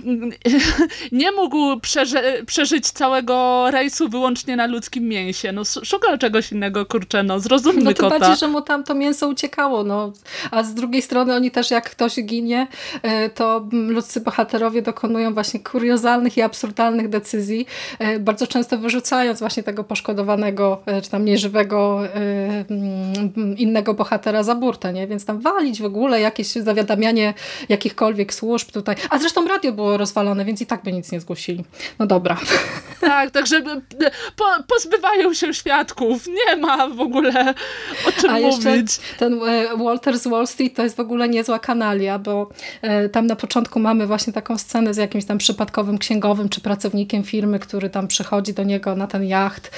nie 1.11 1.31
mógł 1.31 1.79
przeży 1.79 2.43
przeżyć 2.45 2.91
całego 2.91 3.65
rejsu 3.71 4.09
wyłącznie 4.09 4.55
na 4.55 4.67
ludzkim 4.67 5.07
mięsie. 5.07 5.51
No 5.51 5.61
szukał 5.83 6.17
czegoś 6.17 6.51
innego, 6.51 6.85
kurczę, 6.85 7.23
no 7.23 7.39
zrozummy 7.39 7.81
No 7.83 7.93
kota. 7.93 8.19
bardziej, 8.19 8.37
że 8.37 8.47
mu 8.47 8.61
tam 8.61 8.83
to 8.83 8.95
mięso 8.95 9.27
uciekało, 9.27 9.83
no. 9.83 10.13
A 10.51 10.63
z 10.63 10.73
drugiej 10.73 11.01
strony 11.01 11.35
oni 11.35 11.51
też, 11.51 11.71
jak 11.71 11.89
ktoś 11.89 12.15
ginie, 12.15 12.67
e, 13.01 13.29
to 13.29 13.67
ludzcy 13.71 14.21
bohaterowie 14.21 14.81
dokonują 14.81 15.33
właśnie 15.33 15.59
kuriozalnych 15.59 16.37
i 16.37 16.41
absurdalnych 16.41 17.09
decyzji, 17.09 17.65
e, 17.99 18.19
bardzo 18.19 18.47
często 18.47 18.77
wyrzucając 18.77 19.39
właśnie 19.39 19.63
tego 19.63 19.83
poszkodowanego, 19.83 20.81
e, 20.85 21.01
czy 21.01 21.09
tam 21.09 21.25
nieżywego 21.25 22.01
mm, 22.13 23.57
innego 23.57 23.93
bohatera 23.93 24.43
za 24.43 24.55
burtę, 24.55 24.93
nie? 24.93 25.07
Więc 25.07 25.25
tam 25.25 25.39
walić 25.39 25.81
w 25.81 25.85
ogóle 25.85 26.21
jakieś 26.21 26.47
zawiadamianie 26.47 27.33
jakichkolwiek 27.69 28.33
służb 28.33 28.71
tutaj. 28.71 28.95
A 29.09 29.19
zresztą 29.23 29.47
radio 29.47 29.71
było 29.71 29.97
rozwalone, 29.97 30.45
więc 30.45 30.61
i 30.61 30.65
tak 30.65 30.83
by 30.83 30.93
nic 30.93 31.11
nie 31.11 31.19
zgłosili. 31.19 31.63
No 31.99 32.07
dobra. 32.07 32.37
Tak, 33.01 33.31
także 33.31 33.61
po, 34.35 34.45
pozbywają 34.67 35.33
się 35.33 35.53
świadków. 35.53 36.27
Nie 36.27 36.55
ma 36.57 36.87
w 36.89 36.99
ogóle 36.99 37.53
o 38.07 38.11
czym 38.21 38.29
A 38.29 38.39
mówić. 38.39 38.99
ten 39.19 39.39
e, 39.43 39.77
Walter 39.77 40.19
z 40.19 40.27
Wall 40.27 40.47
Street 40.47 40.75
to 40.75 40.83
jest 40.83 40.95
w 40.95 40.99
ogóle 40.99 41.29
niezła 41.29 41.59
kanalia, 41.59 42.19
bo 42.19 42.49
e, 42.81 43.09
tam 43.09 43.27
na 43.27 43.35
początku 43.35 43.79
mamy 43.79 44.07
właśnie 44.07 44.33
taką 44.33 44.57
scenę 44.57 44.93
z 44.93 44.97
jakimś 44.97 45.25
tam 45.25 45.37
przypadkowym 45.37 45.97
księgowym 45.97 46.49
czy 46.49 46.61
pracownikiem 46.61 47.23
firmy, 47.23 47.59
który 47.59 47.89
tam 47.89 48.07
przychodzi 48.07 48.53
do 48.53 48.63
niego 48.63 48.95
na 48.95 49.07
ten 49.07 49.23
jacht 49.23 49.71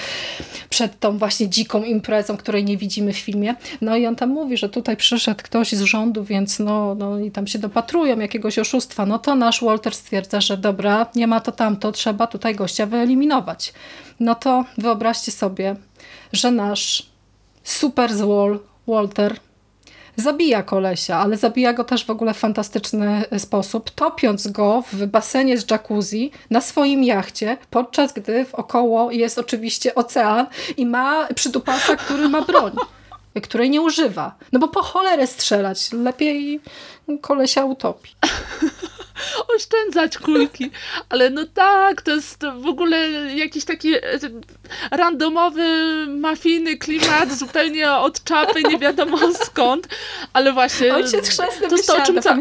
przed 0.69 0.99
tą 0.99 1.17
właśnie 1.17 1.49
dziką 1.49 1.83
imprezą, 1.83 2.37
której 2.37 2.63
nie 2.65 2.77
widzimy 2.77 3.13
w 3.13 3.17
filmie. 3.17 3.55
No 3.81 3.97
i 3.97 4.07
on 4.07 4.15
tam 4.15 4.29
mówi, 4.29 4.57
że 4.57 4.69
tutaj 4.69 4.97
przyszedł 4.97 5.43
ktoś 5.43 5.71
z 5.71 5.81
rządu, 5.81 6.23
więc 6.23 6.59
no, 6.59 6.95
no 6.95 7.19
i 7.19 7.31
tam 7.31 7.47
się 7.47 7.59
dopatrują 7.59 8.19
jakiegoś 8.19 8.59
oszustwa. 8.59 9.05
No 9.05 9.19
to 9.19 9.34
nasz 9.35 9.63
Walter 9.63 9.95
stwierdza, 9.95 10.41
że 10.41 10.57
dobra, 10.57 11.05
nie 11.15 11.27
ma 11.27 11.39
to 11.39 11.51
tamto, 11.51 11.91
trzeba 11.91 12.27
tutaj 12.27 12.55
gościa 12.55 12.85
wyeliminować. 12.85 13.73
No 14.19 14.35
to 14.35 14.65
wyobraźcie 14.77 15.31
sobie, 15.31 15.75
że 16.33 16.51
nasz 16.51 17.09
super 17.63 18.15
złol 18.15 18.59
Walter 18.87 19.39
zabija 20.15 20.63
kolesia, 20.63 21.17
ale 21.17 21.37
zabija 21.37 21.73
go 21.73 21.83
też 21.83 22.05
w 22.05 22.09
ogóle 22.09 22.33
w 22.33 22.37
fantastyczny 22.37 23.23
sposób, 23.37 23.89
topiąc 23.89 24.47
go 24.47 24.83
w 24.93 25.05
basenie 25.05 25.57
z 25.57 25.71
jacuzzi 25.71 26.31
na 26.49 26.61
swoim 26.61 27.03
jachcie, 27.03 27.57
podczas 27.69 28.13
gdy 28.13 28.45
wokoło 28.45 29.11
jest 29.11 29.37
oczywiście 29.37 29.95
ocean 29.95 30.47
i 30.77 30.85
ma 30.85 31.27
przydupasa, 31.35 31.95
który 31.95 32.29
ma 32.29 32.41
broń 32.41 32.71
której 33.43 33.69
nie 33.69 33.81
używa. 33.81 34.35
No 34.51 34.59
bo 34.59 34.67
po 34.67 34.83
cholerę 34.83 35.27
strzelać. 35.27 35.91
Lepiej 35.91 36.61
kolesia 37.21 37.65
utopi. 37.65 38.11
Oszczędzać 39.55 40.17
kulki. 40.17 40.71
Ale 41.09 41.29
no 41.29 41.45
tak, 41.53 42.01
to 42.01 42.11
jest 42.11 42.41
w 42.61 42.67
ogóle 42.67 42.97
jakiś 43.35 43.65
taki 43.65 43.95
e, 43.95 44.01
randomowy, 44.91 45.67
mafijny 46.07 46.77
klimat, 46.77 47.33
zupełnie 47.33 47.91
od 47.91 48.23
czapy, 48.23 48.63
nie 48.63 48.77
wiadomo 48.77 49.17
skąd. 49.45 49.87
Ale 50.33 50.53
właśnie... 50.53 50.95
Ojciec 50.95 51.29
chrzestny 51.29 51.67
to 51.67 51.75
jest 51.75 51.87
to, 51.87 51.97
o 51.97 52.05
czym 52.05 52.21
ca... 52.21 52.37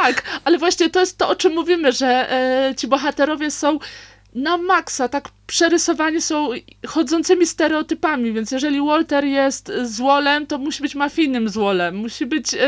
Tak, 0.00 0.22
ale 0.44 0.58
właśnie 0.58 0.90
to 0.90 1.00
jest 1.00 1.18
to, 1.18 1.28
o 1.28 1.36
czym 1.36 1.54
mówimy, 1.54 1.92
że 1.92 2.32
e, 2.32 2.74
ci 2.74 2.88
bohaterowie 2.88 3.50
są 3.50 3.78
na 4.34 4.56
maksa, 4.56 5.08
tak 5.08 5.28
przerysowani 5.46 6.20
są 6.20 6.48
chodzącymi 6.86 7.46
stereotypami, 7.46 8.32
więc 8.32 8.50
jeżeli 8.50 8.80
Walter 8.80 9.24
jest 9.24 9.72
złolem, 9.82 10.46
to 10.46 10.58
musi 10.58 10.82
być 10.82 10.94
mafijnym 10.94 11.48
złolem, 11.48 11.96
musi 11.96 12.26
być 12.26 12.54
y, 12.54 12.58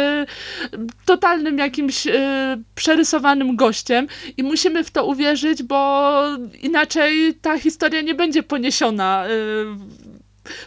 totalnym 1.04 1.58
jakimś 1.58 2.06
y, 2.06 2.12
przerysowanym 2.74 3.56
gościem 3.56 4.06
i 4.36 4.42
musimy 4.42 4.84
w 4.84 4.90
to 4.90 5.06
uwierzyć, 5.06 5.62
bo 5.62 6.12
inaczej 6.62 7.34
ta 7.34 7.58
historia 7.58 8.00
nie 8.00 8.14
będzie 8.14 8.42
poniesiona 8.42 9.26
y, 9.28 10.15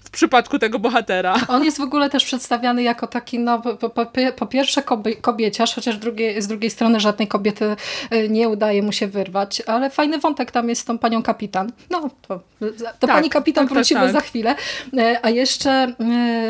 w 0.03 0.09
przypadku 0.09 0.59
tego 0.59 0.79
bohatera. 0.79 1.35
On 1.47 1.63
jest 1.63 1.77
w 1.77 1.81
ogóle 1.81 2.09
też 2.09 2.25
przedstawiany 2.25 2.83
jako 2.83 3.07
taki, 3.07 3.39
no 3.39 3.61
po, 3.61 3.89
po, 3.89 4.05
po 4.35 4.45
pierwsze 4.45 4.83
kobieciarz, 5.21 5.75
chociaż 5.75 5.97
drugiej, 5.97 6.41
z 6.41 6.47
drugiej 6.47 6.69
strony 6.69 6.99
żadnej 6.99 7.27
kobiety 7.27 7.75
y, 8.13 8.29
nie 8.29 8.49
udaje 8.49 8.83
mu 8.83 8.91
się 8.91 9.07
wyrwać, 9.07 9.61
ale 9.67 9.89
fajny 9.89 10.17
wątek 10.17 10.51
tam 10.51 10.69
jest 10.69 10.81
z 10.81 10.85
tą 10.85 10.97
panią 10.97 11.23
kapitan. 11.23 11.71
No, 11.89 12.09
to 12.27 12.39
do 12.61 12.67
tak, 12.99 13.09
pani 13.09 13.29
kapitan 13.29 13.63
tak, 13.63 13.69
tak 13.69 13.77
wrócimy 13.77 14.01
tak, 14.01 14.11
tak. 14.13 14.21
za 14.21 14.27
chwilę. 14.27 14.55
Y, 14.93 15.17
a 15.21 15.29
jeszcze 15.29 15.93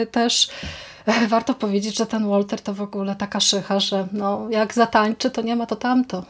y, 0.01 0.05
też 0.05 0.49
warto 1.27 1.53
powiedzieć, 1.53 1.97
że 1.97 2.05
ten 2.05 2.29
Walter 2.29 2.61
to 2.61 2.73
w 2.73 2.81
ogóle 2.81 3.15
taka 3.15 3.39
szycha, 3.39 3.79
że 3.79 4.07
no, 4.11 4.47
jak 4.49 4.73
zatańczy, 4.73 5.29
to 5.29 5.41
nie 5.41 5.55
ma 5.55 5.65
to 5.65 5.75
tamto. 5.75 6.23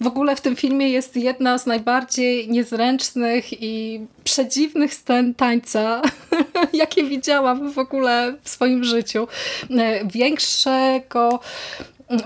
W 0.00 0.06
ogóle 0.06 0.36
w 0.36 0.40
tym 0.40 0.56
filmie 0.56 0.88
jest 0.88 1.16
jedna 1.16 1.58
z 1.58 1.66
najbardziej 1.66 2.48
niezręcznych 2.48 3.62
i 3.62 4.00
przedziwnych 4.24 4.94
scen 4.94 5.34
tańca, 5.34 6.02
jakie 6.72 7.04
widziałam 7.04 7.72
w 7.72 7.78
ogóle 7.78 8.34
w 8.42 8.48
swoim 8.48 8.84
życiu. 8.84 9.28
E, 9.70 10.04
większego 10.04 11.40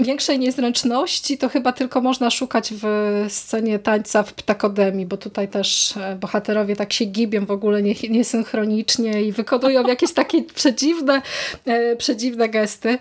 większej 0.00 0.38
niezręczności 0.38 1.38
to 1.38 1.48
chyba 1.48 1.72
tylko 1.72 2.00
można 2.00 2.30
szukać 2.30 2.72
w 2.82 2.84
scenie 3.28 3.78
tańca 3.78 4.22
w 4.22 4.34
Ptakodemii, 4.34 5.06
bo 5.06 5.16
tutaj 5.16 5.48
też 5.48 5.96
e, 5.96 6.16
bohaterowie 6.16 6.76
tak 6.76 6.92
się 6.92 7.04
gibią 7.04 7.46
w 7.46 7.50
ogóle 7.50 7.82
niesynchronicznie 8.10 9.22
i 9.22 9.32
wykonują 9.32 9.86
jakieś 9.86 10.12
takie 10.12 10.42
przedziwne, 10.54 11.22
e, 11.64 11.96
przedziwne 11.96 12.48
gesty. 12.48 12.98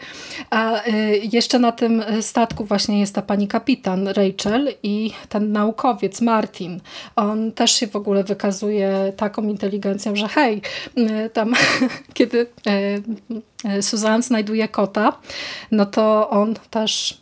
A 0.50 0.84
e, 0.84 1.18
jeszcze 1.18 1.60
na 1.60 1.72
tym 1.72 2.04
statku 2.22 2.66
właśnie 2.66 3.00
jest 3.00 3.16
ta 3.16 3.22
pani 3.22 3.48
kapitan 3.48 4.08
Rachel 4.08 4.74
i 4.84 5.12
ten 5.30 5.52
naukowiec 5.52 6.22
Martin. 6.22 6.80
On 7.16 7.52
też 7.52 7.72
się 7.72 7.88
w 7.88 7.96
ogóle 7.96 8.24
wykazuje 8.24 9.14
taką 9.18 9.44
inteligencją, 9.44 10.16
że 10.16 10.28
hej, 10.28 10.62
tam 11.34 11.54
kiedy 12.14 12.48
Suzanne 13.82 14.22
znajduje 14.22 14.68
kota, 14.68 15.14
no 15.72 15.86
to 15.86 16.30
on 16.30 16.56
też 16.70 17.22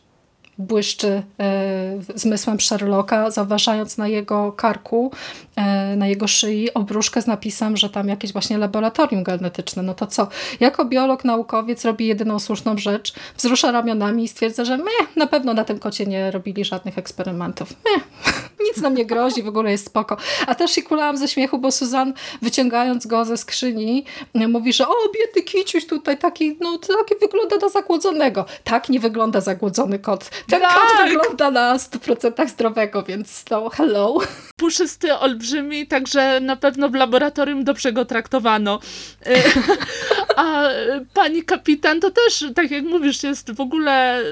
błyszczy 0.57 1.23
e, 1.39 1.99
zmysłem 2.15 2.59
Sherlocka, 2.59 3.31
zauważając 3.31 3.97
na 3.97 4.07
jego 4.07 4.51
karku, 4.51 5.11
e, 5.55 5.95
na 5.95 6.07
jego 6.07 6.27
szyi 6.27 6.73
obruszkę 6.73 7.21
z 7.21 7.27
napisem, 7.27 7.77
że 7.77 7.89
tam 7.89 8.07
jakieś 8.07 8.33
właśnie 8.33 8.57
laboratorium 8.57 9.23
genetyczne. 9.23 9.83
No 9.83 9.93
to 9.93 10.07
co? 10.07 10.27
Jako 10.59 10.85
biolog, 10.85 11.25
naukowiec 11.25 11.85
robi 11.85 12.07
jedyną 12.07 12.39
słuszną 12.39 12.77
rzecz, 12.77 13.13
wzrusza 13.37 13.71
ramionami 13.71 14.23
i 14.23 14.27
stwierdza, 14.27 14.65
że 14.65 14.77
my 14.77 14.91
na 15.15 15.27
pewno 15.27 15.53
na 15.53 15.63
tym 15.63 15.79
kocie 15.79 16.05
nie 16.05 16.31
robili 16.31 16.65
żadnych 16.65 16.97
eksperymentów. 16.97 17.69
My, 17.85 18.01
nic 18.67 18.77
nam 18.77 18.93
nie 18.95 19.05
grozi, 19.05 19.43
w 19.43 19.47
ogóle 19.47 19.71
jest 19.71 19.85
spoko. 19.85 20.17
A 20.47 20.55
też 20.55 20.71
się 20.71 20.81
kulałam 20.81 21.17
ze 21.17 21.27
śmiechu, 21.27 21.57
bo 21.57 21.71
Suzan 21.71 22.13
wyciągając 22.41 23.07
go 23.07 23.25
ze 23.25 23.37
skrzyni 23.37 24.05
mówi, 24.33 24.73
że 24.73 24.87
o, 24.87 24.93
biedny 25.13 25.41
kiciuś 25.41 25.85
tutaj 25.85 26.17
taki, 26.17 26.57
no 26.61 26.77
taki 26.77 27.15
wygląda 27.21 27.57
na 27.57 27.69
zagłodzonego. 27.69 28.45
Tak 28.63 28.89
nie 28.89 28.99
wygląda 28.99 29.41
zagłodzony 29.41 29.99
kot 29.99 30.29
ten 30.49 30.61
tak. 30.61 30.73
kot 30.73 31.09
wygląda 31.09 31.51
na 31.51 31.77
100% 31.77 32.47
zdrowego, 32.47 33.03
więc 33.03 33.45
no 33.51 33.69
hello. 33.69 34.17
Puszysty, 34.55 35.13
olbrzymi, 35.13 35.87
także 35.87 36.39
na 36.39 36.55
pewno 36.55 36.89
w 36.89 36.95
laboratorium 36.95 37.63
dobrze 37.63 37.93
go 37.93 38.05
traktowano. 38.05 38.79
Y, 39.27 39.43
a 40.35 40.69
pani 41.13 41.43
kapitan 41.43 41.99
to 41.99 42.11
też, 42.11 42.45
tak 42.55 42.71
jak 42.71 42.83
mówisz, 42.83 43.23
jest 43.23 43.51
w 43.51 43.61
ogóle 43.61 44.23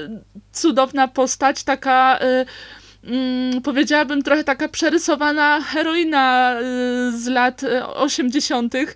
cudowna 0.52 1.08
postać, 1.08 1.64
taka 1.64 2.18
y, 2.22 2.46
mm, 3.06 3.62
powiedziałabym, 3.62 4.22
trochę 4.22 4.44
taka 4.44 4.68
przerysowana 4.68 5.60
heroina 5.60 6.56
y, 6.60 7.18
z 7.18 7.26
lat 7.26 7.60
80. 7.94 8.74
Y, 8.74 8.86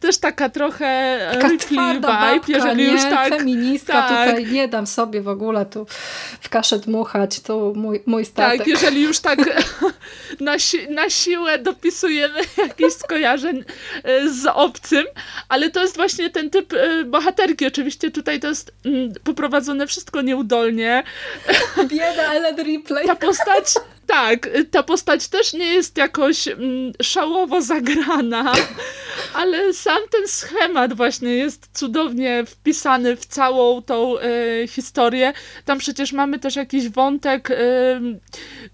Też 0.00 0.18
taka 0.18 0.48
trochę 0.48 1.18
taka 1.32 1.48
vibe, 1.48 2.00
babka, 2.00 2.52
jeżeli 2.52 2.86
nie? 2.86 2.92
już 2.92 3.02
tak. 3.02 3.28
Feministka 3.28 3.92
tak. 3.92 4.28
tutaj, 4.28 4.46
nie 4.52 4.68
dam 4.68 4.86
sobie 4.86 5.20
w 5.20 5.28
ogóle 5.28 5.66
tu 5.66 5.86
w 6.40 6.48
kaszę 6.48 6.78
dmuchać, 6.78 7.40
to 7.40 7.72
mój, 7.76 8.02
mój 8.06 8.24
statek. 8.24 8.58
Tak, 8.58 8.66
jeżeli 8.66 9.02
już 9.02 9.20
tak 9.20 9.38
na, 10.40 10.58
si 10.58 10.88
na 10.88 11.10
siłę 11.10 11.58
dopisujemy 11.58 12.40
jakieś 12.68 12.92
skojarzeń 12.92 13.64
y, 14.08 14.32
z 14.32 14.46
obcym, 14.54 15.04
ale 15.48 15.70
to 15.70 15.82
jest 15.82 15.96
właśnie 15.96 16.30
ten 16.30 16.50
typ 16.50 16.74
bohaterki. 17.06 17.66
Oczywiście 17.66 18.10
tutaj 18.10 18.40
to 18.40 18.48
jest 18.48 18.72
mm, 18.84 19.12
poprowadzone 19.24 19.86
wszystko 19.86 20.22
nieudolnie. 20.22 21.02
Bieda 21.88 22.32
Ellen 22.32 22.56
Ripley. 22.56 23.06
Ta 23.06 23.16
postać 23.16 23.53
postać, 23.54 23.84
tak, 24.06 24.48
ta 24.70 24.82
postać 24.82 25.28
też 25.28 25.52
nie 25.52 25.66
jest 25.66 25.96
jakoś 25.96 26.48
mm, 26.48 26.92
szałowo 27.02 27.62
zagrana, 27.62 28.52
Ale 29.34 29.72
sam 29.72 29.98
ten 30.10 30.28
schemat 30.28 30.92
właśnie 30.92 31.34
jest 31.36 31.68
cudownie 31.72 32.44
wpisany 32.46 33.16
w 33.16 33.26
całą 33.26 33.82
tą 33.82 34.18
e, 34.18 34.66
historię. 34.68 35.32
Tam 35.64 35.78
przecież 35.78 36.12
mamy 36.12 36.38
też 36.38 36.56
jakiś 36.56 36.88
wątek 36.88 37.50
e, 37.50 37.56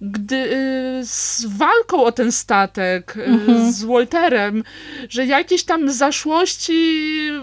gdy, 0.01 0.37
e, 0.37 1.05
z 1.05 1.47
walką 1.59 2.05
o 2.05 2.13
ten 2.13 2.33
statek 2.33 3.17
e, 3.17 3.41
Mhm. 3.41 3.73
z 3.73 3.85
Walterem, 3.85 4.65
że 5.09 5.27
jakieś 5.27 5.65
tam 5.65 5.93
zaszłości 5.93 6.73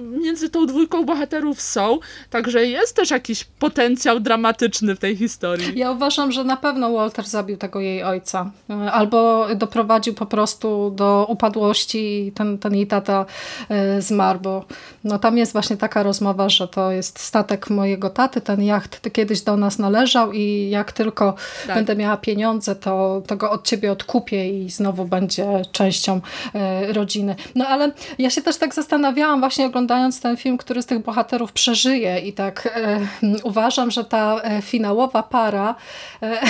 między 0.01 0.49
tą 0.49 0.65
dwójką 0.65 1.05
bohaterów 1.05 1.61
są, 1.61 1.99
także 2.29 2.65
jest 2.65 2.95
też 2.95 3.11
jakiś 3.11 3.43
potencjał 3.43 4.19
dramatyczny 4.19 4.95
w 4.95 4.99
tej 4.99 5.15
historii. 5.15 5.79
Ja 5.79 5.91
uważam, 5.91 6.31
że 6.31 6.43
na 6.43 6.57
pewno 6.57 6.93
Walter 6.93 7.25
zabił 7.25 7.57
tego 7.57 7.76
jej 7.79 8.03
ojca. 8.03 8.51
Albo 8.91 9.47
doprowadził 9.55 10.13
po 10.13 10.25
prostu 10.25 10.91
do 10.95 11.25
upadłości 11.29 12.27
i 12.27 12.31
ten, 12.31 12.57
ten 12.57 12.75
jej 12.75 12.87
tata 12.87 13.25
e, 13.69 14.01
zmarł, 14.01 14.39
bo 14.39 14.65
no, 15.03 15.19
tam 15.19 15.37
jest 15.37 15.53
właśnie 15.53 15.77
taka 15.77 16.03
rozmowa, 16.03 16.49
że 16.49 16.67
to 16.67 16.91
jest 16.91 17.19
statek 17.19 17.69
mojego 17.69 18.09
taty, 18.09 18.41
ten 18.41 18.63
jacht 18.63 19.13
kiedyś 19.13 19.41
do 19.41 19.57
nas 19.57 19.79
należał 19.79 20.31
i 20.31 20.69
jak 20.69 20.91
tylko 20.91 21.33
Tak. 21.67 21.75
będę 21.75 21.95
miała 21.95 22.17
pieniądze, 22.17 22.75
to, 22.75 23.21
to 23.27 23.37
go 23.37 23.51
od 23.51 23.67
ciebie 23.67 23.91
odkupię 23.91 24.49
i 24.49 24.69
znowu 24.69 25.05
będzie 25.05 25.61
częścią 25.71 26.21
e, 26.55 26.93
rodziny. 26.93 27.35
No 27.55 27.67
ale 27.67 27.91
ja 28.19 28.29
się 28.29 28.41
też 28.41 28.57
tak 28.57 28.73
zastanawiałam 28.73 29.39
właśnie 29.39 29.65
oglądając 29.65 30.21
ten 30.21 30.37
film, 30.37 30.57
który 30.57 30.81
z 30.81 30.85
tych 30.85 30.99
bohaterów 30.99 31.51
przeżyje 31.51 32.19
i 32.19 32.33
tak 32.33 32.69
e, 32.75 32.99
uważam, 33.43 33.91
że 33.91 34.03
ta 34.03 34.41
e, 34.41 34.61
finałowa 34.61 35.23
para 35.23 35.75
e, 36.21 36.41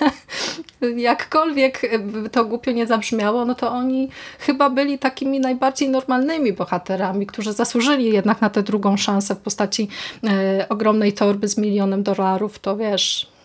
jakkolwiek 0.96 1.98
by 1.98 2.30
to 2.30 2.44
głupio 2.44 2.70
nie 2.72 2.86
zabrzmiało, 2.86 3.44
no 3.44 3.54
to 3.54 3.72
oni 3.72 4.08
chyba 4.38 4.70
byli 4.70 4.98
takimi 4.98 5.40
najbardziej 5.40 5.88
normalnymi 5.88 6.52
bohaterami, 6.52 7.26
którzy 7.26 7.52
zasłużyli 7.52 8.12
jednak 8.12 8.40
na 8.40 8.50
tę 8.50 8.62
drugą 8.62 8.96
szansę 8.96 9.34
w 9.34 9.38
postaci 9.38 9.88
e, 10.24 10.66
ogromnej 10.68 11.12
torby 11.12 11.48
z 11.48 11.58
milionem 11.58 12.02
dolarów, 12.02 12.58
to 12.58 12.76
wiesz, 12.76 13.35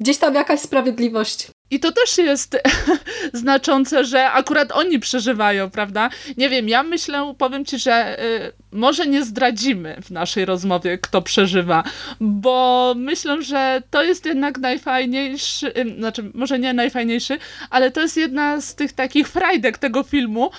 gdzieś 0.00 0.18
tam 0.18 0.34
jakaś 0.34 0.60
sprawiedliwość. 0.60 1.46
I 1.70 1.80
to 1.80 1.92
też 1.92 2.18
jest 2.18 2.56
znaczące, 3.32 4.04
że 4.04 4.30
akurat 4.30 4.72
oni 4.72 4.98
przeżywają, 4.98 5.70
prawda? 5.70 6.10
Nie 6.36 6.48
wiem, 6.48 6.68
ja 6.68 6.82
myślę, 6.82 7.34
powiem 7.38 7.64
ci, 7.64 7.78
że 7.78 8.22
y, 8.24 8.52
może 8.72 9.06
nie 9.06 9.24
zdradzimy 9.24 9.96
w 10.02 10.10
naszej 10.10 10.44
rozmowie, 10.44 10.98
kto 10.98 11.22
przeżywa, 11.22 11.84
bo 12.20 12.94
myślę, 12.96 13.42
że 13.42 13.82
to 13.90 14.02
jest 14.02 14.26
jednak 14.26 14.58
najfajniejszy, 14.58 15.72
y, 15.78 15.94
znaczy 15.98 16.30
może 16.34 16.58
nie 16.58 16.72
najfajniejszy, 16.72 17.38
ale 17.70 17.90
to 17.90 18.00
jest 18.00 18.16
jedna 18.16 18.60
z 18.60 18.74
tych 18.74 18.92
takich 18.92 19.28
frajdek 19.28 19.78
tego 19.78 20.02
filmu, 20.02 20.50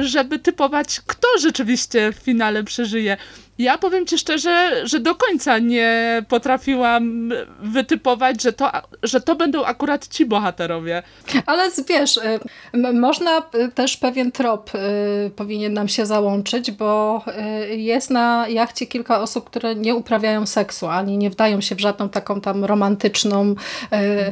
y, 0.00 0.04
żeby 0.04 0.38
typować, 0.38 1.00
kto 1.06 1.28
rzeczywiście 1.40 2.12
w 2.12 2.16
finale 2.16 2.64
przeżyje. 2.64 3.16
Ja 3.62 3.78
powiem 3.78 4.06
ci 4.06 4.18
szczerze, 4.18 4.82
że 4.84 5.00
do 5.00 5.14
końca 5.14 5.58
nie 5.58 6.22
potrafiłam 6.28 7.32
wytypować, 7.62 8.42
że 8.42 8.52
to, 8.52 8.70
że 9.02 9.20
to 9.20 9.36
będą 9.36 9.64
akurat 9.64 10.08
ci 10.08 10.26
bohaterowie. 10.26 11.02
Ale 11.46 11.70
wiesz, 11.88 12.16
y, 12.16 12.92
można 12.92 13.42
też 13.74 13.96
pewien 13.96 14.32
trop 14.32 14.70
y, 14.74 15.30
powinien 15.36 15.72
nam 15.72 15.88
się 15.88 16.06
załączyć, 16.06 16.70
bo 16.70 17.22
y, 17.70 17.76
jest 17.76 18.10
na 18.10 18.48
jachcie 18.48 18.86
kilka 18.86 19.20
osób, 19.20 19.50
które 19.50 19.74
nie 19.74 19.94
uprawiają 19.94 20.46
seksu, 20.46 20.86
ani 20.86 21.18
nie 21.18 21.30
wdają 21.30 21.60
się 21.60 21.74
w 21.74 21.80
żadną 21.80 22.08
taką 22.08 22.40
tam 22.40 22.64
romantyczną 22.64 23.54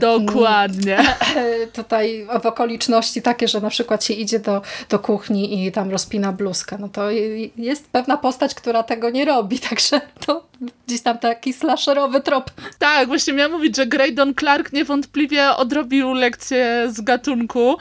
Dokładnie. 0.00 0.98
tutaj 1.72 2.26
w 2.42 2.46
okoliczności 2.46 3.22
takie, 3.22 3.48
że 3.48 3.60
na 3.60 3.70
przykład 3.70 4.04
się 4.04 4.14
idzie 4.14 4.38
do, 4.38 4.62
do 4.88 4.98
kuchni 4.98 5.66
i 5.66 5.72
tam 5.72 5.90
rozpina 5.90 6.32
bluzkę. 6.32 6.76
No 6.80 6.88
to 6.88 7.10
jest 7.56 7.90
pewna 7.90 8.16
postać, 8.16 8.54
która 8.54 8.82
tego 8.82 9.10
nie 9.10 9.19
robi, 9.24 9.58
także 9.70 10.00
to 10.26 10.46
gdzieś 10.86 11.00
tam 11.00 11.18
taki 11.18 11.52
slasherowy 11.52 12.20
trop. 12.20 12.50
Tak, 12.78 13.08
właśnie 13.08 13.32
miałam 13.32 13.52
mówić, 13.52 13.76
że 13.76 13.86
Graydon 13.86 14.34
Clark 14.34 14.72
niewątpliwie 14.72 15.50
odrobił 15.50 16.12
lekcję 16.12 16.86
z 16.92 17.00
gatunku, 17.00 17.76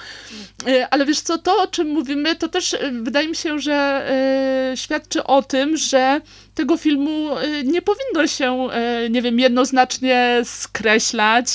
Y, 0.68 0.88
ale 0.90 1.06
wiesz 1.06 1.22
co, 1.22 1.38
to 1.38 1.64
o 1.64 1.68
czym 1.68 1.88
mówimy, 1.88 2.36
to 2.36 2.48
też 2.48 2.74
y, 2.74 2.92
wydaje 3.02 3.28
mi 3.28 3.36
się, 3.36 3.60
że 3.60 4.08
y, 4.74 4.78
świadczy 4.78 5.24
o 5.24 5.42
tym, 5.42 5.78
że 5.78 6.22
tego 6.56 6.78
filmu 6.78 7.30
nie 7.64 7.82
powinno 7.82 8.28
się, 8.28 8.68
nie 9.10 9.22
wiem, 9.22 9.40
jednoznacznie 9.40 10.42
skreślać 10.44 11.48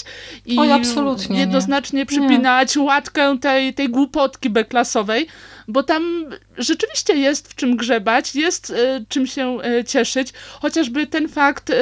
i 0.46 0.58
Oj, 0.58 0.72
absolutnie 0.72 1.34
nie. 1.34 1.40
jednoznacznie 1.40 2.06
przypinać 2.06 2.76
łatkę 2.76 3.38
tej, 3.40 3.74
tej 3.74 3.88
głupotki 3.88 4.50
beklasowej, 4.50 5.26
bo 5.68 5.82
tam 5.82 6.26
rzeczywiście 6.58 7.16
jest 7.16 7.48
w 7.48 7.54
czym 7.54 7.76
grzebać, 7.76 8.34
jest 8.34 8.70
y, 8.70 9.04
czym 9.08 9.26
się 9.26 9.58
y, 9.80 9.84
cieszyć, 9.84 10.32
chociażby 10.60 11.06
ten 11.06 11.28
fakt 11.28 11.70
y, 11.70 11.74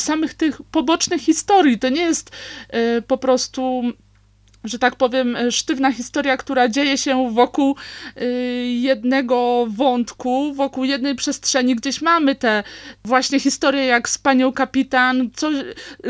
samych 0.00 0.34
tych 0.34 0.62
pobocznych 0.62 1.22
historii, 1.22 1.78
to 1.78 1.88
nie 1.88 2.02
jest 2.02 2.30
po 3.06 3.18
prostu 3.18 3.82
że 4.64 4.78
tak 4.78 4.96
powiem, 4.96 5.36
sztywna 5.50 5.92
historia, 5.92 6.36
która 6.36 6.68
dzieje 6.68 6.98
się 6.98 7.30
wokół 7.34 7.76
jednego 8.80 9.66
wątku, 9.70 10.54
wokół 10.54 10.84
jednej 10.84 11.14
przestrzeni. 11.14 11.76
Gdzieś 11.76 12.02
mamy 12.02 12.34
te 12.34 12.64
właśnie 13.04 13.40
historie 13.40 13.84
jak 13.84 14.08
z 14.08 14.18
panią 14.18 14.52
kapitan, 14.52 15.30
coś, 15.34 15.54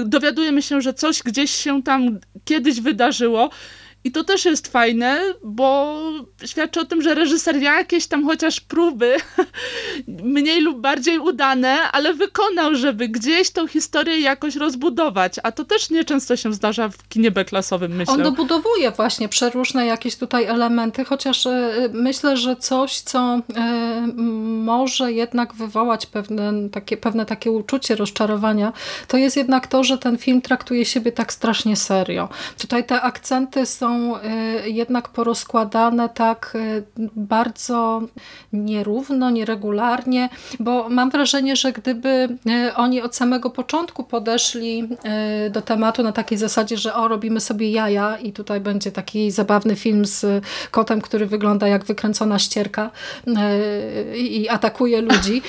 dowiadujemy 0.04 0.62
się, 0.62 0.80
że 0.80 0.94
coś 0.94 1.22
gdzieś 1.22 1.50
się 1.50 1.82
tam 1.82 2.18
kiedyś 2.44 2.80
wydarzyło. 2.80 3.50
I 4.06 4.10
to 4.10 4.24
też 4.24 4.44
jest 4.44 4.68
fajne, 4.68 5.20
bo 5.44 6.00
świadczy 6.44 6.80
o 6.80 6.84
tym, 6.84 7.02
że 7.02 7.14
reżyser 7.14 7.56
jakieś 7.56 8.06
tam 8.06 8.24
chociaż 8.24 8.60
próby, 8.60 9.16
mniej 10.06 10.60
lub 10.60 10.80
bardziej 10.80 11.18
udane, 11.18 11.82
ale 11.92 12.14
wykonał, 12.14 12.74
żeby 12.74 13.08
gdzieś 13.08 13.50
tą 13.50 13.66
historię 13.66 14.20
jakoś 14.20 14.56
rozbudować. 14.56 15.34
A 15.42 15.52
to 15.52 15.64
też 15.64 15.90
nieczęsto 15.90 16.36
się 16.36 16.52
zdarza 16.52 16.88
w 16.88 17.08
kinie 17.08 17.30
B-klasowym, 17.30 17.96
myślę. 17.96 18.14
On 18.14 18.22
dobudowuje 18.22 18.90
właśnie 18.90 19.28
przeróżne 19.28 19.86
jakieś 19.86 20.16
tutaj 20.16 20.44
elementy, 20.44 21.04
chociaż 21.04 21.46
e, 21.46 21.72
myślę, 21.92 22.36
że 22.36 22.56
coś, 22.56 23.00
co 23.00 23.18
e, 23.56 24.06
może 24.64 25.12
jednak 25.12 25.54
wywołać 25.54 26.06
pewne 26.06 26.52
takie, 26.72 26.96
pewne 26.96 27.26
takie 27.26 27.50
uczucie 27.50 27.96
rozczarowania, 27.96 28.72
to 29.08 29.16
jest 29.16 29.36
jednak 29.36 29.66
to, 29.66 29.84
że 29.84 29.98
ten 29.98 30.18
film 30.18 30.42
traktuje 30.42 30.84
siebie 30.84 31.12
tak 31.12 31.32
strasznie 31.32 31.76
serio. 31.76 32.28
Tutaj 32.58 32.84
te 32.84 33.02
akcenty 33.02 33.66
są 33.66 33.95
e, 34.22 34.68
jednak 34.68 35.08
porozkładane 35.08 36.08
tak 36.08 36.52
e, 36.54 36.82
bardzo 37.16 38.02
nierówno, 38.52 39.30
nieregularnie, 39.30 40.28
bo 40.60 40.88
mam 40.88 41.10
wrażenie, 41.10 41.56
że 41.56 41.72
gdyby 41.72 42.08
e, 42.46 42.74
oni 42.76 43.02
od 43.02 43.16
samego 43.16 43.50
początku 43.50 44.04
podeszli 44.04 44.88
do 45.50 45.62
tematu 45.62 46.02
na 46.02 46.12
takiej 46.12 46.38
zasadzie, 46.38 46.76
że 46.76 46.94
o, 46.94 47.08
robimy 47.08 47.40
sobie 47.40 47.70
jaja 47.70 48.16
i 48.16 48.32
tutaj 48.32 48.60
będzie 48.60 48.92
taki 48.92 49.30
zabawny 49.30 49.76
film 49.76 50.04
z 50.04 50.44
kotem, 50.70 51.00
który 51.00 51.26
wygląda 51.26 51.68
jak 51.68 51.84
wykręcona 51.84 52.38
ścierka 52.38 52.90
i 54.16 54.48
atakuje 54.48 55.00
ludzi, 55.00 55.42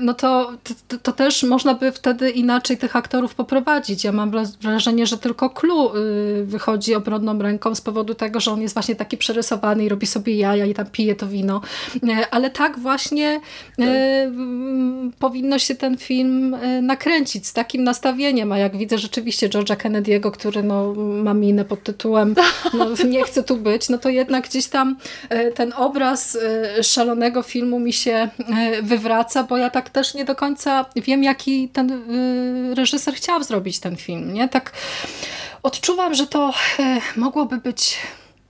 no 0.00 0.14
to, 0.14 0.52
to, 0.88 0.98
to 0.98 1.12
też 1.12 1.42
można 1.42 1.74
by 1.74 1.92
wtedy 1.92 2.30
inaczej 2.30 2.78
tych 2.78 2.96
aktorów 2.96 3.34
poprowadzić. 3.34 4.04
Ja 4.04 4.12
mam 4.12 4.30
wra- 4.30 4.56
wrażenie, 4.60 5.06
że 5.06 5.18
tylko 5.18 5.50
Clue 5.50 5.92
y, 5.96 6.44
wychodzi 6.44 6.94
obronną 6.94 7.38
ręką 7.38 7.74
z 7.74 7.80
powodu 7.80 7.93
tego, 8.14 8.40
że 8.40 8.50
on 8.50 8.62
jest 8.62 8.74
właśnie 8.74 8.96
taki 8.96 9.16
przerysowany 9.16 9.84
i 9.84 9.88
robi 9.88 10.06
sobie 10.06 10.36
jaja 10.36 10.66
i 10.66 10.74
tam 10.74 10.86
pije 10.86 11.14
to 11.14 11.26
wino. 11.26 11.60
E, 12.08 12.30
Ale 12.30 12.50
tak 12.50 12.78
właśnie 12.78 13.40
e, 13.78 13.82
m, 14.22 15.12
powinno 15.18 15.58
się 15.58 15.74
ten 15.74 15.96
film 15.96 16.54
e, 16.54 16.82
nakręcić 16.82 17.46
z 17.46 17.52
takim 17.52 17.84
nastawieniem, 17.84 18.52
a 18.52 18.58
jak 18.58 18.76
widzę 18.76 18.98
rzeczywiście 18.98 19.48
George'a 19.48 19.76
Kennedy'ego, 19.76 20.30
który 20.30 20.62
no, 20.62 20.94
ma 20.96 21.34
minę 21.34 21.64
pod 21.64 21.82
tytułem 21.82 22.34
no, 22.74 22.86
nie 23.08 23.24
chcę 23.24 23.42
tu 23.42 23.56
być, 23.56 23.88
no 23.88 23.98
to 23.98 24.08
jednak 24.08 24.48
gdzieś 24.48 24.66
tam 24.66 24.96
ten 25.54 25.72
obraz 25.76 26.38
szalonego 26.82 27.42
filmu 27.42 27.80
mi 27.80 27.92
się 27.92 28.28
wywraca, 28.82 29.42
bo 29.42 29.56
ja 29.56 29.70
tak 29.70 29.90
też 29.90 30.14
nie 30.14 30.24
do 30.24 30.34
końca 30.34 30.86
wiem, 30.96 31.24
jaki 31.24 31.68
ten 31.68 32.02
reżyser 32.74 33.14
chciał 33.14 33.42
zrobić 33.42 33.78
ten 33.78 33.96
film. 33.96 34.34
Nie? 34.34 34.48
Tak 34.48 34.72
odczuwam, 35.64 36.14
że 36.14 36.26
to 36.26 36.52
e, 36.78 37.00
mogłoby 37.16 37.58
być 37.58 37.98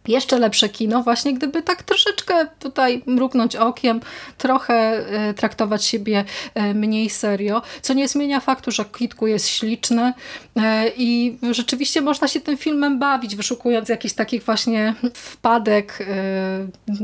jeszcze 0.08 0.38
lepsze 0.38 0.68
kino, 0.68 1.02
właśnie 1.02 1.34
gdyby 1.34 1.62
tak 1.62 1.82
troszeczkę 1.82 2.46
tutaj 2.58 3.02
mruknąć 3.06 3.56
okiem, 3.56 4.00
trochę 4.38 4.74
e, 4.74 5.34
traktować 5.34 5.84
siebie 5.84 6.24
e, 6.54 6.74
mniej 6.74 7.10
serio, 7.10 7.62
co 7.82 7.94
nie 7.94 8.08
zmienia 8.08 8.40
faktu, 8.40 8.70
że 8.70 8.84
Kitku 8.84 9.26
jest 9.26 9.48
śliczny 9.48 10.12
e, 10.56 10.90
i 10.96 11.38
rzeczywiście 11.50 12.00
można 12.00 12.28
się 12.28 12.40
tym 12.40 12.56
filmem 12.56 12.98
bawić, 12.98 13.36
wyszukując 13.36 13.88
jakichś 13.88 14.14
takich 14.14 14.44
właśnie 14.44 14.94
wpadek 15.14 16.06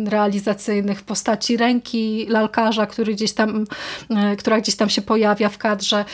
realizacyjnych 0.06 0.98
w 0.98 1.02
postaci 1.02 1.56
ręki 1.56 2.26
lalkarza, 2.28 2.86
który 2.86 3.14
gdzieś 3.14 3.32
tam, 3.32 3.66
która 4.38 4.60
gdzieś 4.60 4.76
tam 4.76 4.88
się 4.88 5.02
pojawia 5.02 5.48
w 5.48 5.58
kadrze, 5.58 6.04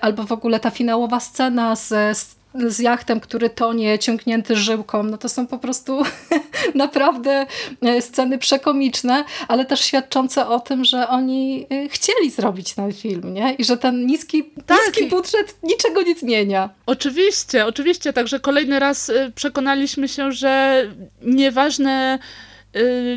albo 0.00 0.22
w 0.22 0.32
ogóle 0.32 0.60
ta 0.60 0.70
finałowa 0.70 1.20
scena 1.20 1.76
z 1.76 2.36
z 2.54 2.78
jachtem, 2.78 3.20
który 3.20 3.50
tonie, 3.50 3.98
ciągnięty 3.98 4.56
żyłką, 4.56 5.02
no 5.02 5.18
to 5.18 5.28
są 5.28 5.46
po 5.46 5.58
prostu 5.58 6.02
naprawdę 6.74 7.46
e, 7.82 8.02
sceny 8.02 8.38
przekomiczne, 8.38 9.24
ale 9.48 9.64
też 9.64 9.80
świadczące 9.80 10.48
o 10.48 10.60
tym, 10.60 10.84
że 10.84 11.08
oni 11.08 11.66
e, 11.70 11.88
chcieli 11.88 12.30
zrobić 12.30 12.74
ten 12.74 12.92
film, 12.92 13.34
nie? 13.34 13.54
I 13.54 13.64
że 13.64 13.76
ten 13.76 14.06
niski, 14.06 14.44
Tak, 14.66 14.78
niski 14.86 15.06
budżet 15.06 15.56
niczego 15.62 16.02
nie 16.02 16.14
zmienia. 16.14 16.70
Oczywiście, 16.86 17.66
oczywiście. 17.66 18.12
Także 18.12 18.40
kolejny 18.40 18.78
raz 18.78 19.08
y, 19.08 19.32
przekonaliśmy 19.34 20.08
się, 20.08 20.32
że 20.32 20.82
nieważne, 21.22 22.18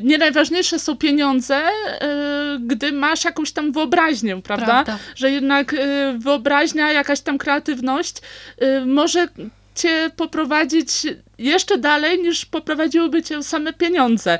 nie 0.04 0.18
najważniejsze 0.18 0.80
są 0.80 0.98
pieniądze, 0.98 1.62
y, 1.68 2.60
gdy 2.60 2.92
masz 2.92 3.26
jakąś 3.26 3.52
tam 3.52 3.72
wyobraźnię, 3.72 4.42
prawda? 4.42 4.66
Prawda. 4.66 4.98
Że 5.16 5.32
jednak 5.32 5.74
y, 5.74 5.78
wyobraźnia, 6.18 6.92
jakaś 6.92 7.20
tam 7.20 7.38
kreatywność 7.38 8.18
y, 8.62 8.86
może 8.86 9.28
cię 9.76 10.12
poprowadzić 10.16 10.90
jeszcze 11.38 11.78
dalej 11.78 12.20
niż 12.20 12.46
poprowadziłyby 12.46 13.24
cię 13.24 13.44
same 13.44 13.74
pieniądze. 13.74 14.40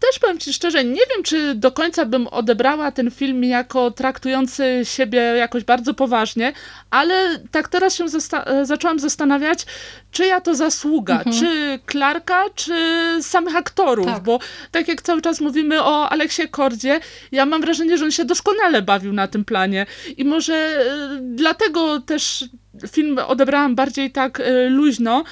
Też 0.00 0.18
powiem 0.18 0.38
ci 0.38 0.52
szczerze, 0.52 0.84
nie 0.84 1.00
wiem, 1.14 1.22
czy 1.24 1.54
do 1.54 1.72
końca 1.72 2.04
bym 2.04 2.26
odebrała 2.26 2.92
ten 2.92 3.10
film 3.10 3.44
jako 3.44 3.90
traktujący 3.90 4.80
siebie 4.84 5.18
jakoś 5.20 5.64
bardzo 5.64 5.94
poważnie, 5.94 6.52
ale 6.90 7.38
tak 7.50 7.68
teraz 7.68 7.96
się 7.96 8.04
zasta- 8.04 8.64
zaczęłam 8.64 8.98
zastanawiać, 8.98 9.66
czyja 10.10 10.40
to 10.40 10.54
zasługa, 10.54 11.22
czy 11.40 11.78
Clarka, 11.90 12.44
czy 12.54 12.74
samych 13.22 13.56
aktorów, 13.56 14.06
Tak. 14.06 14.22
bo 14.22 14.38
tak 14.70 14.88
jak 14.88 15.02
cały 15.02 15.22
czas 15.22 15.40
mówimy 15.40 15.82
o 15.82 16.08
Aleksie 16.10 16.48
Kordzie, 16.48 17.00
ja 17.32 17.46
mam 17.46 17.60
wrażenie, 17.60 17.98
że 17.98 18.04
on 18.04 18.10
się 18.10 18.24
doskonale 18.24 18.82
bawił 18.82 19.12
na 19.12 19.28
tym 19.28 19.44
planie. 19.44 19.86
I 20.16 20.24
może 20.24 20.54
e, 20.54 21.18
dlatego 21.20 22.00
też 22.00 22.44
film 22.90 23.18
odebrałam 23.26 23.74
bardziej 23.74 24.10
tak 24.10 24.40
e, 24.40 24.68
luźno, 24.68 25.24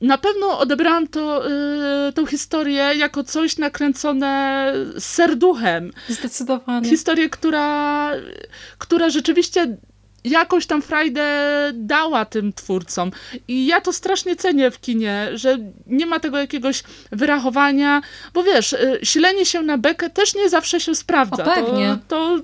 na 0.00 0.18
pewno 0.18 0.58
odebrałam 0.58 1.08
to, 1.08 1.50
y, 2.08 2.12
tą 2.12 2.26
historię 2.26 2.92
jako 2.96 3.24
coś 3.24 3.58
nakręcone 3.58 4.72
serduchem. 4.98 5.92
Zdecydowanie. 6.08 6.88
Historię, 6.88 7.30
która, 7.30 8.10
która 8.78 9.10
rzeczywiście 9.10 9.76
jakąś 10.24 10.66
tam 10.66 10.82
frajdę 10.82 11.26
dała 11.74 12.24
tym 12.24 12.52
twórcom. 12.52 13.10
I 13.48 13.66
ja 13.66 13.80
to 13.80 13.92
strasznie 13.92 14.36
cenię 14.36 14.70
w 14.70 14.80
kinie, 14.80 15.28
że 15.34 15.58
nie 15.86 16.06
ma 16.06 16.20
tego 16.20 16.38
jakiegoś 16.38 16.82
wyrachowania, 17.12 18.02
bo 18.34 18.42
wiesz, 18.42 18.72
y, 18.72 18.98
silenie 19.02 19.46
się 19.46 19.62
na 19.62 19.78
bekę 19.78 20.10
też 20.10 20.34
nie 20.34 20.48
zawsze 20.48 20.80
się 20.80 20.94
sprawdza. 20.94 21.44
O, 21.44 21.54
pewnie. 21.54 21.98
To, 22.08 22.38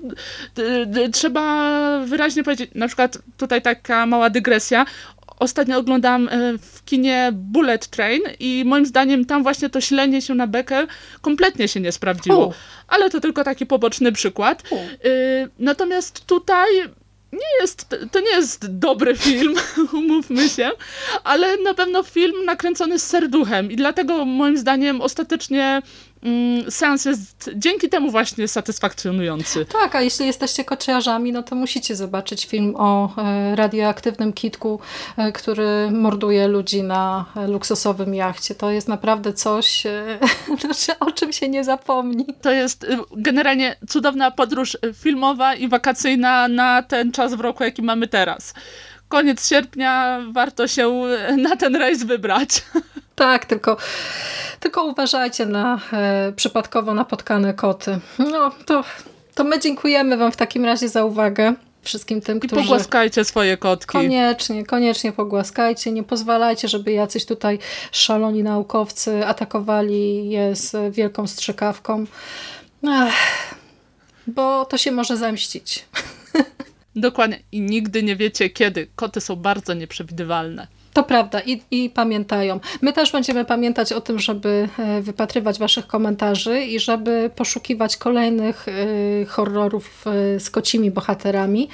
to 0.53 0.61
y, 0.61 1.09
trzeba 1.11 1.99
wyraźnie 2.05 2.43
powiedzieć, 2.43 2.71
na 2.75 2.87
przykład 2.87 3.17
tutaj 3.37 3.61
taka 3.61 4.05
mała 4.05 4.29
dygresja, 4.29 4.85
Ostatnio 5.39 5.77
oglądałam 5.77 6.27
e, 6.27 6.57
w 6.57 6.85
kinie 6.85 7.29
Bullet 7.33 7.87
Train 7.87 8.21
i 8.39 8.63
moim 8.65 8.85
zdaniem 8.85 9.25
tam 9.25 9.43
właśnie 9.43 9.69
to 9.69 9.81
ślenie 9.81 10.21
się 10.21 10.35
na 10.35 10.47
bekę 10.47 10.87
kompletnie 11.21 11.67
się 11.67 11.79
nie 11.79 11.91
sprawdziło. 11.91 12.47
U. 12.47 12.53
Ale 12.87 13.09
to 13.09 13.21
tylko 13.21 13.43
taki 13.43 13.65
poboczny 13.65 14.11
przykład. 14.11 14.63
U. 14.69 14.75
Y, 14.75 15.49
natomiast 15.59 16.25
tutaj 16.25 16.67
nie 17.31 17.61
jest, 17.61 17.95
to 18.11 18.19
nie 18.19 18.29
jest 18.29 18.77
dobry 18.77 19.15
film, 19.15 19.55
umówmy 19.93 20.49
się, 20.49 20.71
ale 21.23 21.57
na 21.57 21.73
pewno 21.73 22.03
film 22.03 22.45
nakręcony 22.45 22.99
z 22.99 23.07
serduchem 23.07 23.71
i 23.71 23.75
dlatego 23.75 24.25
moim 24.25 24.57
zdaniem 24.57 25.01
ostatecznie 25.01 25.81
mm, 26.23 26.71
seans 26.71 27.05
jest 27.05 27.49
dzięki 27.55 27.89
temu 27.89 28.11
właśnie 28.11 28.47
satysfakcjonujący. 28.47 29.65
Tak, 29.65 29.95
a 29.95 30.01
jeśli 30.01 30.25
jesteście 30.25 30.63
kociarzami, 30.63 31.31
no 31.31 31.43
to 31.43 31.55
musicie 31.55 31.95
zobaczyć 31.95 32.45
film 32.45 32.75
o 32.77 33.13
e, 33.17 33.55
radioaktywnym 33.55 34.33
kitku, 34.33 34.79
e, 35.17 35.31
który 35.31 35.91
morduje 35.91 36.47
ludzi 36.47 36.83
na 36.83 37.25
e, 37.35 37.47
luksusowym 37.47 38.15
jachcie. 38.15 38.55
To 38.55 38.71
jest 38.71 38.87
naprawdę 38.87 39.33
coś, 39.33 39.83
znaczy, 40.61 40.99
o 40.99 41.11
czym 41.11 41.33
się 41.33 41.49
nie 41.49 41.63
zapomni. 41.63 42.25
To 42.41 42.51
jest 42.51 42.83
y, 42.83 42.97
generalnie 43.17 43.75
cudowna 43.89 44.31
podróż 44.31 44.75
y, 44.75 44.93
filmowa 44.93 45.55
i 45.55 45.67
wakacyjna 45.67 46.47
na 46.47 46.83
ten 46.83 47.11
czas 47.11 47.33
w 47.33 47.39
roku, 47.39 47.63
jaki 47.63 47.81
mamy 47.81 48.07
teraz. 48.07 48.53
Koniec 49.07 49.49
sierpnia, 49.49 50.21
warto 50.31 50.67
się 50.67 51.03
y, 51.29 51.37
na 51.37 51.55
ten 51.55 51.75
rejs 51.75 52.03
wybrać. 52.03 52.49
Tak, 53.17 53.45
tylko, 53.45 53.77
tylko 54.59 54.83
uważajcie 54.83 55.45
na 55.45 55.79
e, 55.93 56.33
przypadkowo 56.35 56.93
napotkane 56.93 57.53
koty. 57.53 57.99
No, 58.19 58.51
to, 58.65 58.83
to 59.35 59.43
my 59.43 59.59
dziękujemy 59.59 60.17
Wam 60.17 60.31
w 60.31 60.35
takim 60.35 60.65
razie 60.65 60.89
za 60.89 61.05
uwagę. 61.05 61.53
Wszystkim 61.81 62.21
tym, 62.21 62.37
I 62.37 62.39
którzy... 62.39 62.61
pogłaskajcie 62.61 63.25
swoje 63.25 63.57
kotki. 63.57 63.91
Koniecznie, 63.91 64.65
koniecznie 64.65 65.11
pogłaskajcie. 65.11 65.91
Nie 65.91 66.03
pozwalajcie, 66.03 66.67
żeby 66.67 66.91
jacyś 66.91 67.25
tutaj 67.25 67.59
szaloni 67.91 68.43
naukowcy 68.43 69.25
atakowali 69.25 70.29
je 70.29 70.55
z 70.55 70.95
wielką 70.95 71.27
strzykawką. 71.27 72.05
Ech, 72.83 73.13
bo 74.27 74.65
to 74.65 74.77
się 74.77 74.91
może 74.91 75.17
zemścić. 75.17 75.85
Dokładnie. 76.95 77.39
I 77.51 77.61
nigdy 77.61 78.03
nie 78.03 78.15
wiecie 78.15 78.49
kiedy. 78.49 78.87
Koty 78.95 79.21
są 79.21 79.35
bardzo 79.35 79.73
nieprzewidywalne. 79.73 80.67
To 80.97 81.03
prawda 81.03 81.39
I, 81.39 81.61
i 81.71 81.89
pamiętają. 81.89 82.59
My 82.81 82.93
też 82.93 83.11
będziemy 83.11 83.45
pamiętać 83.45 83.93
o 83.93 84.01
tym, 84.01 84.19
żeby 84.19 84.69
e, 84.79 85.01
wypatrywać 85.01 85.59
waszych 85.59 85.87
komentarzy 85.87 86.61
i 86.61 86.79
żeby 86.79 87.29
poszukiwać 87.35 87.97
kolejnych 87.97 88.65
e, 88.67 89.25
horrorów 89.25 90.05
e, 90.07 90.39
z 90.39 90.49
kocimi 90.49 90.91
bohaterami. 90.91 91.69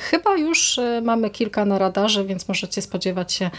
Chyba 0.00 0.36
już 0.36 0.80
mamy 1.02 1.30
kilka 1.30 1.64
na 1.64 1.78
radarze, 1.78 2.24
więc 2.24 2.48
możecie 2.48 2.82
spodziewać 2.82 3.32
się 3.32 3.50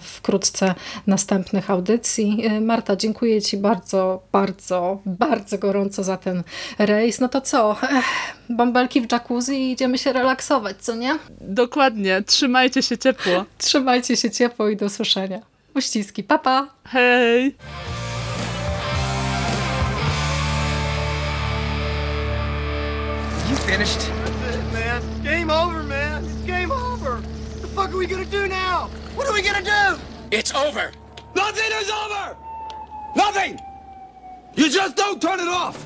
wkrótce 0.00 0.74
następnych 1.06 1.70
audycji. 1.70 2.44
Marta, 2.60 2.96
dziękuję 2.96 3.42
Ci 3.42 3.56
bardzo, 3.56 4.22
bardzo, 4.32 5.00
bardzo 5.06 5.58
gorąco 5.58 6.04
za 6.04 6.16
ten 6.16 6.42
rejs. 6.78 7.20
No 7.20 7.28
to 7.28 7.40
co? 7.40 7.76
Bąbelki 8.48 9.00
w 9.00 9.12
jacuzzi 9.12 9.52
i 9.52 9.72
idziemy 9.72 9.98
się 9.98 10.12
relaksować, 10.12 10.76
co 10.80 10.94
nie? 10.94 11.18
Dokładnie. 11.40 12.22
Trzymajcie 12.26 12.82
się 12.82 12.98
ciepło. 12.98 13.44
Trzymajcie 13.58 14.16
się 14.24 14.30
ciepło 14.30 14.68
i 14.68 14.76
do 14.76 14.86
usłyszenia. 14.86 15.40
Uściski, 15.74 16.22
papa! 16.22 16.62
Pa. 16.62 16.90
Hej! 16.90 17.56
You 23.50 23.56
finished? 23.56 23.98
That's 23.98 24.56
it, 24.56 24.72
man. 24.72 25.02
Game 25.24 25.50
over, 25.50 25.82
man. 25.82 26.24
It's 26.24 26.46
game 26.46 26.72
over. 26.72 27.20
What 27.20 27.62
the 27.62 27.68
fuck 27.68 27.90
are 27.90 27.98
we 27.98 28.06
gonna 28.06 28.24
do 28.24 28.48
now? 28.48 28.88
What 29.16 29.28
are 29.28 29.34
we 29.34 29.42
gonna 29.42 29.62
do? 29.62 30.00
It's 30.30 30.54
over. 30.54 30.92
Nothing 31.34 31.72
is 31.82 31.90
over! 31.90 32.36
Nothing! 33.16 33.58
You 34.56 34.70
just 34.70 34.96
don't 34.96 35.20
turn 35.20 35.40
it 35.40 35.48
off! 35.48 35.84